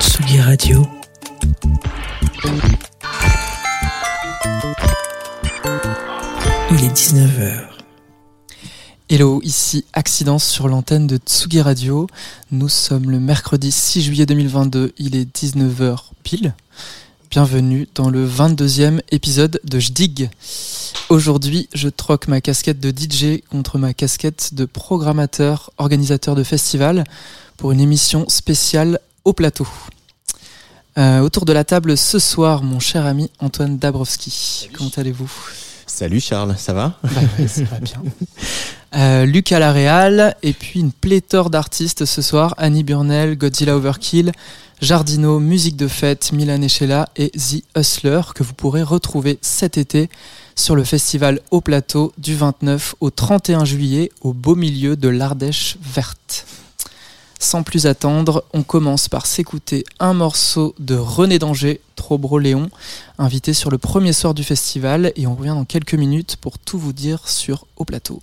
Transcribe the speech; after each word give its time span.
Tsugi 0.00 0.40
Radio. 0.40 0.84
Il 6.70 6.84
est 6.84 6.92
19h. 6.92 7.68
Hello, 9.08 9.40
ici 9.44 9.84
Accidence 9.92 10.44
sur 10.44 10.66
l'antenne 10.66 11.06
de 11.06 11.18
Tsugi 11.18 11.60
Radio. 11.60 12.08
Nous 12.50 12.68
sommes 12.68 13.08
le 13.08 13.20
mercredi 13.20 13.70
6 13.70 14.02
juillet 14.02 14.26
2022, 14.26 14.94
il 14.98 15.14
est 15.14 15.32
19h 15.32 15.96
pile. 16.24 16.54
Bienvenue 17.30 17.86
dans 17.94 18.08
le 18.08 18.26
22e 18.26 19.02
épisode 19.10 19.60
de 19.62 19.78
Jdig. 19.78 20.30
Aujourd'hui, 21.10 21.68
je 21.74 21.90
troque 21.90 22.26
ma 22.26 22.40
casquette 22.40 22.80
de 22.80 22.90
DJ 22.90 23.42
contre 23.50 23.76
ma 23.76 23.92
casquette 23.92 24.54
de 24.54 24.64
programmateur, 24.64 25.70
organisateur 25.76 26.34
de 26.34 26.42
festival 26.42 27.04
pour 27.58 27.72
une 27.72 27.80
émission 27.80 28.26
spéciale 28.30 28.98
au 29.26 29.34
plateau. 29.34 29.68
Euh, 30.96 31.20
autour 31.20 31.44
de 31.44 31.52
la 31.52 31.64
table 31.64 31.98
ce 31.98 32.18
soir, 32.18 32.62
mon 32.62 32.80
cher 32.80 33.04
ami 33.04 33.30
Antoine 33.40 33.76
Dabrowski. 33.76 34.70
Comment 34.72 34.90
allez-vous? 34.96 35.30
Salut 35.98 36.20
Charles, 36.20 36.54
ça 36.56 36.74
va? 36.74 36.96
Bah 37.02 37.48
Ça 37.48 37.64
va 37.64 37.80
bien. 37.80 38.00
Euh, 38.94 39.26
Luc 39.26 39.52
à 39.52 39.58
la 39.58 39.70
Réal, 39.70 40.34
et 40.42 40.54
puis 40.54 40.80
une 40.80 40.92
pléthore 40.92 41.50
d'artistes 41.50 42.06
ce 42.06 42.22
soir 42.22 42.54
Annie 42.56 42.84
Burnell, 42.84 43.36
Godzilla 43.36 43.76
Overkill, 43.76 44.32
Jardino, 44.80 45.40
Musique 45.40 45.76
de 45.76 45.88
Fête, 45.88 46.32
Milan 46.32 46.62
Echela 46.62 47.10
et 47.16 47.28
The 47.32 47.62
Hustler, 47.76 48.22
que 48.34 48.42
vous 48.42 48.54
pourrez 48.54 48.82
retrouver 48.82 49.38
cet 49.42 49.76
été 49.76 50.08
sur 50.56 50.74
le 50.74 50.84
festival 50.84 51.40
Au 51.50 51.60
Plateau 51.60 52.14
du 52.16 52.34
29 52.34 52.94
au 53.00 53.10
31 53.10 53.66
juillet 53.66 54.10
au 54.22 54.32
beau 54.32 54.54
milieu 54.54 54.96
de 54.96 55.10
l'Ardèche 55.10 55.76
verte. 55.82 56.46
Sans 57.38 57.62
plus 57.62 57.86
attendre, 57.86 58.44
on 58.52 58.64
commence 58.64 59.08
par 59.08 59.24
s'écouter 59.24 59.84
un 60.00 60.12
morceau 60.12 60.74
de 60.80 60.96
René 60.96 61.38
Danger, 61.38 61.80
Trobro 61.94 62.38
Léon, 62.38 62.68
invité 63.16 63.54
sur 63.54 63.70
le 63.70 63.78
premier 63.78 64.12
soir 64.12 64.34
du 64.34 64.42
festival, 64.42 65.12
et 65.14 65.26
on 65.28 65.36
revient 65.36 65.50
dans 65.50 65.64
quelques 65.64 65.94
minutes 65.94 66.36
pour 66.36 66.58
tout 66.58 66.78
vous 66.78 66.92
dire 66.92 67.28
sur 67.28 67.66
Au 67.76 67.84
Plateau. 67.84 68.20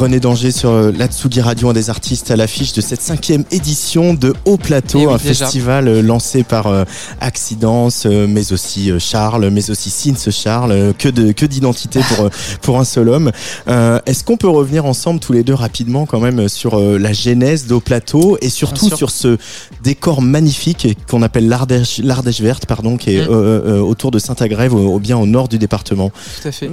René 0.00 0.18
Danger 0.18 0.50
sur 0.50 0.70
euh, 0.70 0.92
la 0.96 1.08
Tsugi 1.08 1.42
Radio, 1.42 1.68
un 1.68 1.72
des 1.74 1.90
artistes 1.90 2.30
à 2.30 2.36
l'affiche 2.36 2.72
de 2.72 2.80
cette 2.80 3.02
cinquième 3.02 3.44
édition 3.50 4.14
de 4.14 4.32
Haut 4.46 4.56
Plateau, 4.56 4.98
Eh 5.02 5.06
oui, 5.06 5.12
un 5.12 5.16
déjà. 5.18 5.44
festival 5.44 5.88
euh, 5.88 6.00
lancé 6.00 6.42
par 6.42 6.68
euh, 6.68 6.84
Accidence, 7.20 8.06
mais 8.06 8.50
aussi 8.54 8.90
Charles, 8.98 9.50
mais 9.50 9.68
aussi 9.70 9.90
Sins 9.90 10.30
Charles, 10.30 10.94
que 10.98 11.10
de 11.10 11.32
que 11.32 11.44
d'identité 11.44 12.00
pour 12.16 12.30
pour 12.62 12.78
un 12.80 12.84
seul 12.84 13.10
homme. 13.10 13.30
Euh, 13.68 13.98
Est-ce 14.06 14.24
qu'on 14.24 14.38
peut 14.38 14.48
revenir 14.48 14.86
ensemble 14.86 15.20
tous 15.20 15.34
les 15.34 15.42
deux 15.44 15.52
rapidement 15.52 16.06
quand 16.06 16.18
même 16.20 16.48
sur 16.48 16.78
euh, 16.78 16.98
la 16.98 17.12
genèse 17.12 17.66
d'Haut 17.66 17.80
Plateau 17.80 18.38
et 18.40 18.48
surtout 18.48 18.88
sur 18.96 19.10
ce 19.10 19.36
décor 19.82 20.22
magnifique 20.22 20.96
qu'on 21.10 21.20
appelle 21.20 21.46
l'Ardèche 21.46 21.98
l'Ardèche 22.02 22.40
verte, 22.40 22.64
pardon, 22.64 22.96
qui 22.96 23.16
est 23.16 23.20
Mm. 23.20 23.82
autour 23.82 24.10
de 24.10 24.18
Saint-Agrève, 24.18 24.74
au, 24.74 24.94
au 24.94 24.98
bien 24.98 25.18
au 25.18 25.26
nord 25.26 25.48
du 25.48 25.58
département. 25.58 26.10
Tout 26.40 26.48
à 26.48 26.52
fait. 26.52 26.70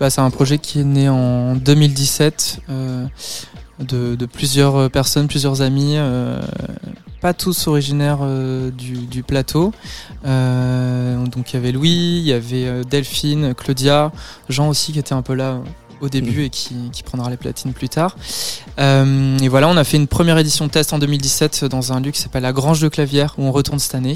Bah, 0.00 0.10
c'est 0.10 0.20
un 0.20 0.30
projet 0.30 0.58
qui 0.58 0.80
est 0.80 0.84
né 0.84 1.08
en 1.08 1.54
2017 1.54 2.58
euh, 2.63 2.63
de, 2.68 4.14
de 4.14 4.26
plusieurs 4.26 4.76
euh, 4.76 4.88
personnes, 4.88 5.28
plusieurs 5.28 5.62
amis, 5.62 5.94
euh, 5.96 6.40
pas 7.20 7.34
tous 7.34 7.66
originaires 7.66 8.18
euh, 8.22 8.70
du, 8.70 8.92
du 8.92 9.22
plateau. 9.22 9.72
Euh, 10.24 11.24
donc 11.26 11.52
il 11.52 11.56
y 11.56 11.58
avait 11.58 11.72
Louis, 11.72 12.18
il 12.18 12.26
y 12.26 12.32
avait 12.32 12.66
euh, 12.66 12.82
Delphine, 12.84 13.54
Claudia, 13.54 14.12
Jean 14.48 14.68
aussi 14.68 14.92
qui 14.92 14.98
était 14.98 15.14
un 15.14 15.22
peu 15.22 15.34
là 15.34 15.52
euh, 15.52 15.58
au 16.00 16.08
début 16.08 16.44
et 16.44 16.50
qui, 16.50 16.74
qui 16.92 17.02
prendra 17.02 17.30
les 17.30 17.36
platines 17.36 17.72
plus 17.72 17.88
tard. 17.88 18.16
Euh, 18.78 19.38
et 19.38 19.48
voilà, 19.48 19.68
on 19.68 19.76
a 19.76 19.84
fait 19.84 19.96
une 19.96 20.08
première 20.08 20.38
édition 20.38 20.68
test 20.68 20.92
en 20.92 20.98
2017 20.98 21.64
dans 21.64 21.92
un 21.92 22.00
lieu 22.00 22.10
qui 22.10 22.20
s'appelle 22.20 22.42
la 22.42 22.52
Grange 22.52 22.80
de 22.80 22.88
Clavière 22.88 23.34
où 23.38 23.44
on 23.44 23.52
retourne 23.52 23.78
cette 23.78 23.94
année. 23.94 24.14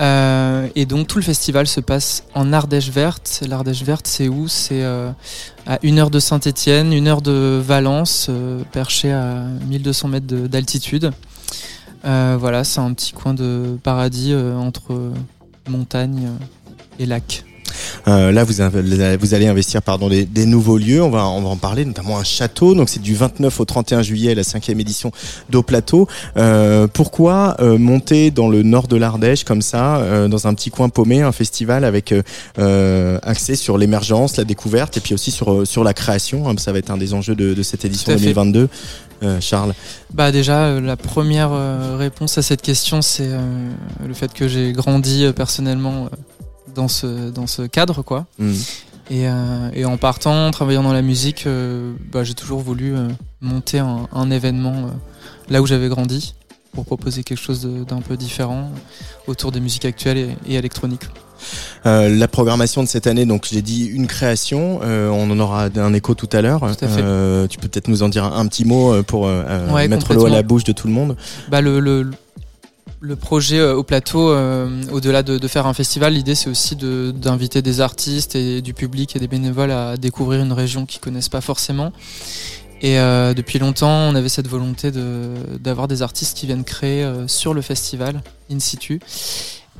Euh, 0.00 0.66
et 0.74 0.86
donc 0.86 1.06
tout 1.06 1.18
le 1.18 1.24
festival 1.24 1.66
se 1.68 1.80
passe 1.80 2.24
en 2.34 2.52
Ardèche 2.52 2.88
verte. 2.90 3.42
L'Ardèche 3.48 3.82
verte, 3.82 4.06
c'est 4.08 4.28
où? 4.28 4.48
C'est 4.48 4.82
euh, 4.82 5.10
à 5.66 5.78
une 5.82 5.98
heure 5.98 6.10
de 6.10 6.18
Saint-Étienne, 6.18 6.92
une 6.92 7.06
heure 7.06 7.22
de 7.22 7.60
Valence, 7.64 8.26
euh, 8.28 8.62
perché 8.72 9.12
à 9.12 9.44
1200 9.68 10.08
mètres 10.08 10.26
de- 10.26 10.46
d'altitude. 10.48 11.12
Euh, 12.04 12.36
voilà, 12.38 12.64
c'est 12.64 12.80
un 12.80 12.92
petit 12.92 13.12
coin 13.12 13.34
de 13.34 13.78
paradis 13.82 14.34
entre 14.34 15.12
montagne 15.68 16.28
et 16.98 17.06
lac. 17.06 17.44
Euh, 18.08 18.32
là, 18.32 18.44
vous, 18.44 18.60
avez- 18.60 19.16
vous 19.16 19.34
allez 19.34 19.46
investir 19.46 19.82
pardon, 19.82 20.08
des, 20.08 20.24
des 20.24 20.46
nouveaux 20.46 20.78
lieux. 20.78 21.02
On 21.02 21.10
va, 21.10 21.26
on 21.26 21.42
va 21.42 21.48
en 21.48 21.56
parler, 21.56 21.84
notamment 21.84 22.18
un 22.18 22.24
château. 22.24 22.74
Donc, 22.74 22.88
c'est 22.88 23.00
du 23.02 23.14
29 23.14 23.60
au 23.60 23.64
31 23.64 24.02
juillet, 24.02 24.34
la 24.34 24.44
cinquième 24.44 24.80
édition 24.80 25.10
d'Au 25.50 25.62
Plateau. 25.62 26.08
Euh, 26.36 26.86
pourquoi 26.92 27.56
euh, 27.60 27.78
monter 27.78 28.30
dans 28.30 28.48
le 28.48 28.62
nord 28.62 28.88
de 28.88 28.96
l'Ardèche 28.96 29.44
comme 29.44 29.62
ça, 29.62 30.28
dans 30.28 30.46
un 30.46 30.54
petit 30.54 30.70
coin 30.70 30.88
paumé, 30.88 31.22
un 31.22 31.32
festival 31.32 31.84
avec 31.84 32.14
axé 33.22 33.56
sur 33.56 33.78
l'émergence, 33.78 34.36
la 34.36 34.44
découverte, 34.44 34.96
et 34.96 35.00
puis 35.00 35.14
aussi 35.14 35.30
sur 35.30 35.66
sur 35.66 35.84
la 35.84 35.94
création. 35.94 36.48
hein. 36.48 36.54
ça 36.58 36.72
va 36.72 36.78
être 36.78 36.90
un 36.90 36.96
des 36.96 37.14
enjeux 37.14 37.34
de, 37.34 37.54
de 37.54 37.62
cette 37.62 37.84
édition 37.84 38.06
Tout 38.12 38.16
à 38.16 38.18
fait. 38.18 38.24
2022. 38.32 38.68
Euh, 39.22 39.40
Charles. 39.40 39.72
Bah 40.12 40.32
déjà, 40.32 40.80
la 40.80 40.96
première 40.96 41.50
réponse 41.98 42.36
à 42.38 42.42
cette 42.42 42.62
question, 42.62 43.00
c'est 43.02 43.30
le 44.06 44.14
fait 44.14 44.32
que 44.32 44.48
j'ai 44.48 44.72
grandi 44.72 45.24
personnellement 45.34 46.08
dans 46.74 46.88
ce 46.88 47.30
dans 47.30 47.46
ce 47.46 47.62
cadre, 47.62 48.02
quoi. 48.02 48.26
Mm. 48.38 48.52
Et, 49.10 49.28
euh, 49.28 49.68
et 49.74 49.84
en 49.84 49.98
partant, 49.98 50.50
travaillant 50.50 50.82
dans 50.82 50.94
la 50.94 51.02
musique, 51.02 51.46
euh, 51.46 51.92
bah, 52.10 52.24
j'ai 52.24 52.32
toujours 52.34 52.60
voulu 52.60 52.96
euh, 52.96 53.08
monter 53.42 53.78
un, 53.78 54.08
un 54.12 54.30
événement 54.30 54.86
là 55.50 55.60
où 55.60 55.66
j'avais 55.66 55.88
grandi 55.88 56.34
pour 56.72 56.86
proposer 56.86 57.22
quelque 57.22 57.40
chose 57.40 57.68
d'un 57.86 58.00
peu 58.00 58.16
différent 58.16 58.72
autour 59.26 59.52
des 59.52 59.60
musiques 59.60 59.84
actuelles 59.84 60.18
et, 60.18 60.52
et 60.52 60.54
électroniques. 60.54 61.04
Euh, 61.84 62.08
la 62.08 62.28
programmation 62.28 62.82
de 62.82 62.88
cette 62.88 63.06
année, 63.06 63.26
donc 63.26 63.46
j'ai 63.50 63.60
dit 63.60 63.84
une 63.84 64.06
création, 64.06 64.80
euh, 64.82 65.10
on 65.10 65.30
en 65.30 65.38
aura 65.38 65.68
un 65.76 65.92
écho 65.92 66.14
tout 66.14 66.28
à 66.32 66.40
l'heure. 66.40 66.66
Euh, 66.82 67.46
tu 67.46 67.58
peux 67.58 67.68
peut-être 67.68 67.88
nous 67.88 68.02
en 68.02 68.08
dire 68.08 68.24
un, 68.24 68.38
un 68.38 68.46
petit 68.46 68.64
mot 68.64 69.02
pour 69.02 69.22
Ouais, 69.22 69.86
mettre 69.88 70.14
l'eau 70.14 70.24
à 70.24 70.30
la 70.30 70.42
bouche 70.42 70.64
de 70.64 70.72
tout 70.72 70.86
le 70.86 70.94
monde. 70.94 71.16
Bah, 71.50 71.60
le, 71.60 71.78
le, 71.78 72.10
le 73.04 73.16
projet 73.16 73.58
euh, 73.58 73.74
au 73.74 73.82
plateau, 73.82 74.30
euh, 74.30 74.82
au-delà 74.90 75.22
de, 75.22 75.46
faire 75.46 75.66
un 75.66 75.74
festival, 75.74 76.14
l'idée 76.14 76.34
c'est 76.34 76.48
aussi 76.48 76.74
d'inviter 76.74 77.60
des 77.60 77.80
artistes 77.80 78.34
et 78.34 78.62
du 78.62 78.72
public 78.72 79.14
et 79.14 79.18
des 79.18 79.28
bénévoles 79.28 79.70
à 79.70 79.96
découvrir 79.96 80.42
une 80.42 80.52
région 80.52 80.86
qu'ils 80.86 81.00
connaissent 81.00 81.28
pas 81.28 81.42
forcément. 81.42 81.92
Et 82.80 82.98
euh, 82.98 83.34
depuis 83.34 83.58
longtemps, 83.58 84.08
on 84.08 84.14
avait 84.14 84.28
cette 84.28 84.48
volonté 84.48 84.90
d'avoir 84.90 85.86
des 85.86 86.02
artistes 86.02 86.36
qui 86.36 86.46
viennent 86.46 86.64
créer 86.64 87.06
sur 87.26 87.54
le 87.54 87.60
festival, 87.62 88.22
in 88.50 88.58
situ. 88.58 89.00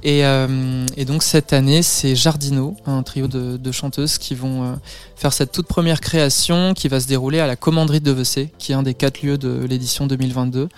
Et, 0.04 0.26
euh, 0.26 0.84
et 0.98 1.06
donc 1.06 1.22
cette 1.22 1.54
année, 1.54 1.82
c'est 1.82 2.14
Jardino, 2.14 2.76
un 2.84 3.02
trio 3.02 3.26
de, 3.26 3.56
de 3.56 3.72
chanteuses 3.72 4.18
qui 4.18 4.34
vont 4.34 4.62
euh, 4.62 4.74
faire 5.16 5.32
cette 5.32 5.50
toute 5.50 5.66
première 5.66 6.02
création 6.02 6.74
qui 6.74 6.88
va 6.88 7.00
se 7.00 7.06
dérouler 7.06 7.40
à 7.40 7.46
la 7.46 7.56
commanderie 7.56 8.00
de 8.00 8.04
Devecé, 8.04 8.50
qui 8.58 8.72
est 8.72 8.74
un 8.74 8.82
des 8.82 8.92
quatre 8.92 9.22
lieux 9.22 9.38
de 9.38 9.64
l'édition 9.66 10.06
2022, 10.06 10.68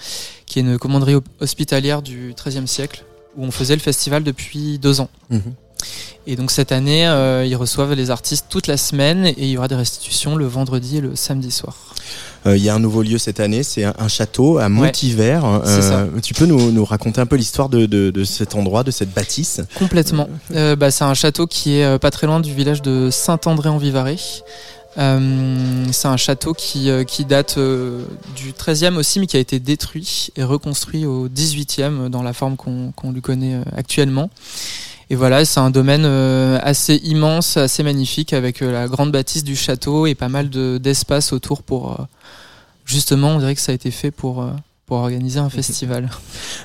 qui 0.46 0.60
est 0.60 0.62
une 0.62 0.78
commanderie 0.78 1.16
hospitalière 1.40 2.02
du 2.02 2.34
XIIIe 2.40 2.68
siècle, 2.68 3.04
où 3.36 3.44
on 3.44 3.50
faisait 3.50 3.74
le 3.74 3.80
festival 3.80 4.22
depuis 4.22 4.78
deux 4.78 5.00
ans. 5.00 5.10
Et 6.28 6.36
donc 6.36 6.52
cette 6.52 6.70
année, 6.70 7.06
euh, 7.06 7.44
ils 7.44 7.56
reçoivent 7.56 7.94
les 7.94 8.10
artistes 8.10 8.46
toute 8.48 8.68
la 8.68 8.76
semaine 8.76 9.26
et 9.26 9.34
il 9.38 9.48
y 9.48 9.58
aura 9.58 9.68
des 9.68 9.74
restitutions 9.74 10.36
le 10.36 10.46
vendredi 10.46 10.98
et 10.98 11.00
le 11.00 11.16
samedi 11.16 11.50
soir. 11.50 11.94
Euh, 12.46 12.56
Il 12.56 12.62
y 12.64 12.68
a 12.68 12.74
un 12.74 12.78
nouveau 12.78 13.02
lieu 13.02 13.18
cette 13.18 13.40
année, 13.40 13.62
c'est 13.62 13.84
un, 13.84 13.94
un 13.98 14.08
château 14.08 14.58
à 14.58 14.68
Montivert. 14.68 15.44
c'est 15.64 15.80
Euh, 15.92 16.06
tu 16.22 16.32
peux 16.34 16.46
nous, 16.46 16.70
nous 16.72 16.84
raconter 16.84 17.20
un 17.20 17.26
peu 17.26 17.36
l'histoire 17.36 17.68
de, 17.68 17.86
de, 17.86 18.10
de 18.10 18.24
cet 18.24 18.54
endroit, 18.54 18.84
de 18.84 18.90
cette 18.90 19.12
bâtisse? 19.12 19.60
Complètement. 19.78 20.28
Euh, 20.54 20.76
bah, 20.76 20.90
c'est 20.90 21.04
un 21.04 21.14
château 21.14 21.46
qui 21.46 21.78
est 21.78 21.84
euh, 21.84 21.98
pas 21.98 22.10
très 22.10 22.26
loin 22.26 22.40
du 22.40 22.54
village 22.54 22.82
de 22.82 23.08
Saint-André-en-Vivarais. 23.10 24.16
Euh, 24.98 25.84
c'est 25.92 26.08
un 26.08 26.16
château 26.16 26.54
qui, 26.54 26.88
euh, 26.88 27.04
qui 27.04 27.24
date 27.26 27.56
euh, 27.58 28.04
du 28.34 28.52
13e 28.52 28.96
aussi, 28.96 29.20
mais 29.20 29.26
qui 29.26 29.36
a 29.36 29.40
été 29.40 29.60
détruit 29.60 30.28
et 30.36 30.42
reconstruit 30.42 31.04
au 31.04 31.28
18e 31.28 32.08
dans 32.08 32.22
la 32.22 32.32
forme 32.32 32.56
qu'on 32.56 33.12
lui 33.12 33.20
connaît 33.20 33.56
euh, 33.56 33.62
actuellement. 33.76 34.30
Et 35.10 35.14
voilà, 35.14 35.44
c'est 35.44 35.60
un 35.60 35.70
domaine 35.70 36.04
euh, 36.04 36.58
assez 36.62 36.96
immense, 37.04 37.56
assez 37.58 37.82
magnifique, 37.82 38.32
avec 38.32 38.62
euh, 38.62 38.72
la 38.72 38.88
grande 38.88 39.12
bâtisse 39.12 39.44
du 39.44 39.54
château 39.54 40.06
et 40.06 40.14
pas 40.14 40.28
mal 40.28 40.48
de- 40.50 40.78
d'espace 40.78 41.32
autour 41.32 41.62
pour... 41.62 42.06
justement, 42.86 43.36
on 43.36 43.38
dirait 43.38 43.54
que 43.54 43.60
ça 43.60 43.72
a 43.72 43.74
été 43.74 43.90
fait 43.90 44.10
pour, 44.10 44.42
euh, 44.42 44.52
pour 44.86 44.98
organiser 44.98 45.40
un 45.40 45.50
festival. 45.50 46.08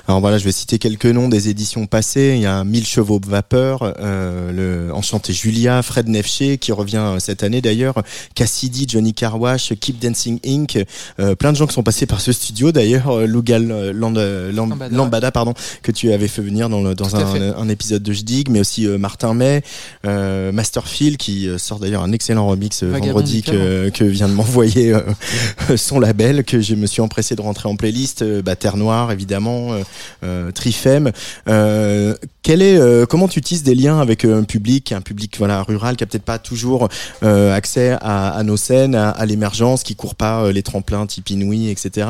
Alors 0.06 0.20
voilà, 0.20 0.38
je 0.38 0.44
vais 0.44 0.52
citer 0.52 0.78
quelques 0.78 1.06
noms 1.06 1.28
des 1.28 1.48
éditions 1.48 1.86
passées. 1.86 2.34
Il 2.36 2.42
y 2.42 2.46
a 2.46 2.62
1000 2.62 2.86
chevaux 2.86 3.18
de 3.18 3.26
vapeur, 3.28 3.94
euh, 3.98 4.52
le 4.52 4.94
Enchanté 4.94 5.32
Julia, 5.32 5.82
Fred 5.82 6.06
Nefché 6.08 6.56
qui 6.58 6.70
revient 6.70 6.98
euh, 6.98 7.18
cette 7.18 7.42
année 7.42 7.60
d'ailleurs, 7.60 7.94
Cassidy, 8.36 8.86
Johnny 8.88 9.12
Carwash, 9.12 9.72
Keep 9.80 9.98
Dancing 9.98 10.38
Inc. 10.46 10.78
Euh, 11.18 11.34
plein 11.34 11.50
de 11.50 11.56
gens 11.56 11.66
qui 11.66 11.74
sont 11.74 11.82
passés 11.82 12.06
par 12.06 12.20
ce 12.20 12.30
studio 12.30 12.70
d'ailleurs, 12.70 13.08
euh, 13.08 13.26
Lugal 13.26 13.68
euh, 13.72 13.92
Land- 13.92 14.12
Lam- 14.12 14.52
Lambada, 14.54 14.96
Lambada, 14.96 15.30
pardon, 15.32 15.54
que 15.82 15.90
tu 15.90 16.12
avais 16.12 16.28
fait 16.28 16.42
venir 16.42 16.68
dans, 16.68 16.80
le, 16.82 16.94
dans 16.94 17.16
un, 17.16 17.68
épisode 17.68 18.04
de 18.04 18.12
Jdig, 18.12 18.44
mais 18.50 18.60
aussi 18.60 18.86
euh, 18.86 18.98
Martin 18.98 19.34
May, 19.34 19.62
euh, 20.06 20.52
Masterfield 20.52 21.16
qui 21.16 21.48
sort 21.58 21.80
d'ailleurs 21.80 22.02
un 22.04 22.12
excellent 22.12 22.46
remix 22.46 22.84
vendredi 22.84 23.42
que, 23.42 23.88
que 23.88 24.04
vient 24.04 24.28
de 24.28 24.34
m'envoyer 24.34 24.92
euh, 24.94 25.02
son 25.76 25.98
label 25.98 26.44
que 26.44 26.60
je 26.60 26.76
me 26.76 26.86
suis 26.86 27.00
empressé 27.02 27.34
de 27.34 27.40
rentrer 27.40 27.68
en 27.68 27.74
playlist. 27.74 28.11
Euh, 28.20 28.42
bah, 28.42 28.54
Terre 28.56 28.76
Noire 28.76 29.10
évidemment, 29.10 29.72
euh, 29.72 29.82
euh, 30.24 30.50
Trifem. 30.50 31.10
Euh, 31.48 32.14
quel 32.42 32.60
est, 32.60 32.76
euh, 32.76 33.06
comment 33.06 33.28
tu 33.28 33.40
tisses 33.40 33.62
des 33.62 33.74
liens 33.74 34.00
avec 34.00 34.24
un 34.26 34.42
public, 34.42 34.92
un 34.92 35.00
public 35.00 35.36
voilà 35.38 35.62
rural 35.62 35.96
qui 35.96 36.04
a 36.04 36.06
peut-être 36.06 36.24
pas 36.24 36.38
toujours 36.38 36.88
euh, 37.22 37.54
accès 37.54 37.96
à, 38.00 38.30
à 38.30 38.42
nos 38.42 38.56
scènes, 38.56 38.94
à, 38.94 39.10
à 39.10 39.24
l'émergence, 39.26 39.82
qui 39.84 39.94
court 39.94 40.14
pas 40.16 40.42
euh, 40.42 40.52
les 40.52 40.62
tremplins 40.62 41.06
type 41.06 41.30
Inouï, 41.30 41.70
etc. 41.70 42.06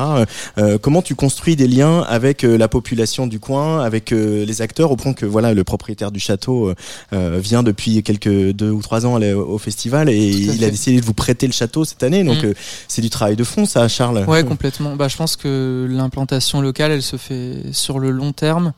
Comment 0.81 1.01
tu 1.01 1.15
construis 1.15 1.55
des 1.55 1.67
liens 1.67 2.01
avec 2.01 2.43
euh, 2.43 2.57
la 2.57 2.67
population 2.67 3.27
du 3.27 3.39
coin, 3.39 3.81
avec 3.83 4.11
euh, 4.11 4.43
les 4.45 4.61
acteurs, 4.61 4.91
au 4.91 4.95
point 4.95 5.13
que 5.13 5.25
voilà 5.25 5.53
le 5.53 5.63
propriétaire 5.63 6.11
du 6.11 6.19
château 6.19 6.73
vient 7.11 7.63
depuis 7.63 8.03
quelques 8.03 8.51
deux 8.51 8.71
ou 8.71 8.81
trois 8.81 9.05
ans 9.05 9.15
aller 9.15 9.33
au, 9.33 9.57
festival 9.57 10.09
et 10.09 10.27
il 10.27 10.63
a 10.65 10.69
décidé 10.69 10.99
de 10.99 11.05
vous 11.05 11.13
prêter 11.13 11.47
le 11.47 11.53
château 11.53 11.85
cette 11.85 12.03
année. 12.03 12.23
Donc 12.23 12.43
Mm. 12.43 12.47
euh, 12.47 12.53
c'est 12.87 13.01
du 13.01 13.09
travail 13.09 13.35
de 13.35 13.43
fond, 13.43 13.65
ça, 13.65 13.87
Charles. 13.87 14.25
Ouais, 14.27 14.43
complètement. 14.43 14.95
Bah, 14.95 15.07
je 15.07 15.15
pense 15.15 15.35
que 15.35 15.87
l'implantation 15.93 16.61
locale, 16.61 16.91
elle 16.91 17.01
se 17.01 17.17
fait 17.17 17.71
sur 17.71 17.99
le 17.99 18.11
long 18.11 18.33
terme. 18.33 18.73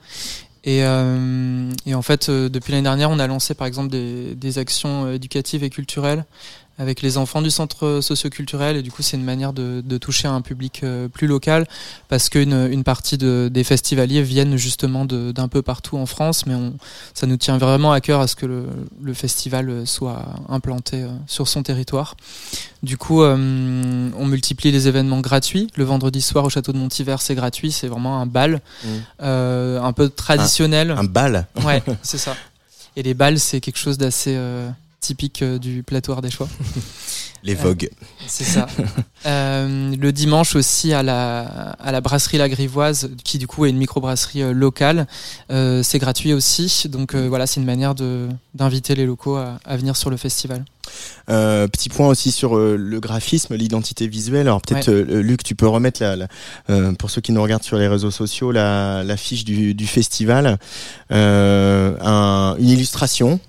Et, 0.66 0.84
euh, 0.84 1.72
en 1.94 2.02
fait, 2.02 2.30
euh, 2.30 2.50
depuis 2.50 2.72
l'année 2.72 2.84
dernière, 2.84 3.12
on 3.12 3.20
a 3.20 3.28
lancé 3.28 3.54
par 3.54 3.68
exemple 3.68 3.90
des, 3.90 4.34
des 4.34 4.58
actions 4.58 5.06
euh, 5.06 5.14
éducatives 5.14 5.64
et 5.64 5.70
culturelles 5.70 6.26
avec 6.78 7.02
les 7.02 7.18
enfants 7.18 7.42
du 7.42 7.50
centre 7.52 8.00
socioculturel. 8.02 8.76
Et 8.78 8.82
du 8.82 8.92
coup, 8.92 9.02
c'est 9.02 9.16
une 9.18 9.24
manière 9.24 9.54
de, 9.54 9.82
de 9.86 9.98
toucher 9.98 10.28
un 10.28 10.42
public 10.42 10.82
euh, 10.84 11.08
plus 11.08 11.28
local 11.28 11.66
parce 12.10 12.30
qu'une 12.30 12.54
une 12.72 12.84
partie 12.84 13.18
de, 13.18 13.50
des 13.52 13.64
festivaliers 13.64 14.22
viennent 14.24 14.58
justement 14.58 15.06
d'un 15.06 15.48
peu 15.48 15.62
partout 15.62 15.98
en 15.98 16.06
France. 16.06 16.46
Mais 16.46 16.56
on, 16.56 16.74
ça 17.14 17.28
nous 17.28 17.38
tient 17.38 17.58
vraiment 17.58 17.92
à 17.92 18.02
cœur 18.02 18.20
à 18.20 18.28
ce 18.28 18.36
que 18.36 18.46
le, 18.46 18.66
le 19.02 19.14
festival 19.14 19.88
soit 19.88 20.26
implanté 20.50 21.04
euh, 21.04 21.08
sur 21.28 21.48
son 21.48 21.64
territoire. 21.64 22.16
Du 22.84 22.98
coup, 22.98 23.24
euh, 23.24 24.10
on 24.18 24.26
multiplie 24.26 24.72
les 24.72 24.88
événements 24.88 25.22
gratuits. 25.22 25.70
Le 25.76 25.84
vendredi 25.86 26.22
soir 26.22 26.46
au 26.46 26.50
château 26.50 26.72
de 26.74 26.78
Montivert, 26.78 27.22
c'est 27.22 27.36
gratuit. 27.36 27.72
C'est 27.72 27.88
vraiment 27.88 28.20
un 28.22 28.26
bal, 28.26 28.62
Mm. 28.84 28.88
euh, 29.24 29.82
un 29.82 29.94
peu 29.94 30.10
traditionnel. 30.10 30.92
Un 30.92 31.04
bal. 31.04 31.48
Ouais, 31.64 31.82
c'est 32.04 32.18
ça. 32.18 32.36
Et 32.96 33.04
les 33.04 33.14
balles, 33.14 33.40
c'est 33.40 33.60
quelque 33.62 33.78
chose 33.78 33.98
d'assez 33.98 34.36
euh, 34.36 34.70
typique 35.06 35.42
euh, 35.44 35.60
du 35.60 35.84
plateau 35.84 36.14
ardéchois. 36.14 36.50
Les 37.44 37.54
vogues. 37.54 37.90
C'est 38.28 38.44
ça. 38.44 38.68
Euh, 39.26 39.96
le 39.96 40.12
dimanche 40.12 40.56
aussi 40.56 40.94
à 40.94 41.02
la, 41.02 41.40
à 41.80 41.92
la 41.92 42.00
brasserie 42.00 42.38
La 42.38 42.48
Grivoise, 42.48 43.10
qui 43.24 43.40
du 43.40 43.48
coup 43.48 43.66
est 43.66 43.72
une 43.72 43.78
microbrasserie 43.78 44.44
euh, 44.44 44.52
locale. 44.52 45.08
Euh, 45.50 45.82
c'est 45.82 45.98
gratuit 45.98 46.32
aussi. 46.32 46.84
Donc 46.90 47.16
euh, 47.16 47.28
voilà, 47.28 47.48
c'est 47.48 47.60
une 47.60 47.66
manière 47.66 47.96
de, 47.96 48.30
d'inviter 48.56 48.96
les 48.96 49.06
locaux 49.06 49.36
à, 49.36 49.60
à 49.66 49.78
venir 49.78 49.96
sur 49.96 50.10
le 50.10 50.18
festival. 50.18 50.66
Euh, 51.30 51.68
petit 51.68 51.90
point 51.90 52.08
aussi 52.08 52.32
sur 52.32 52.56
euh, 52.56 52.78
le 52.78 53.00
graphisme, 53.00 53.56
l'identité 53.56 54.08
visuelle. 54.08 54.48
Alors 54.48 54.62
peut-être 54.62 54.90
euh, 54.90 55.22
Luc, 55.22 55.44
tu 55.44 55.56
peux 55.56 55.68
remettre 55.68 56.02
la, 56.02 56.16
la- 56.16 56.28
pour 57.00 57.10
ceux 57.10 57.22
qui 57.22 57.32
nous 57.32 57.42
regardent 57.42 57.64
sur 57.64 57.78
les 57.78 57.88
réseaux 57.88 58.12
sociaux 58.12 58.52
la, 58.52 59.04
la 59.04 59.18
fiche 59.18 59.44
du, 59.46 59.74
du 59.74 59.88
festival, 59.88 60.58
un- 61.10 62.56
une 62.60 62.70
illustration. 62.70 63.40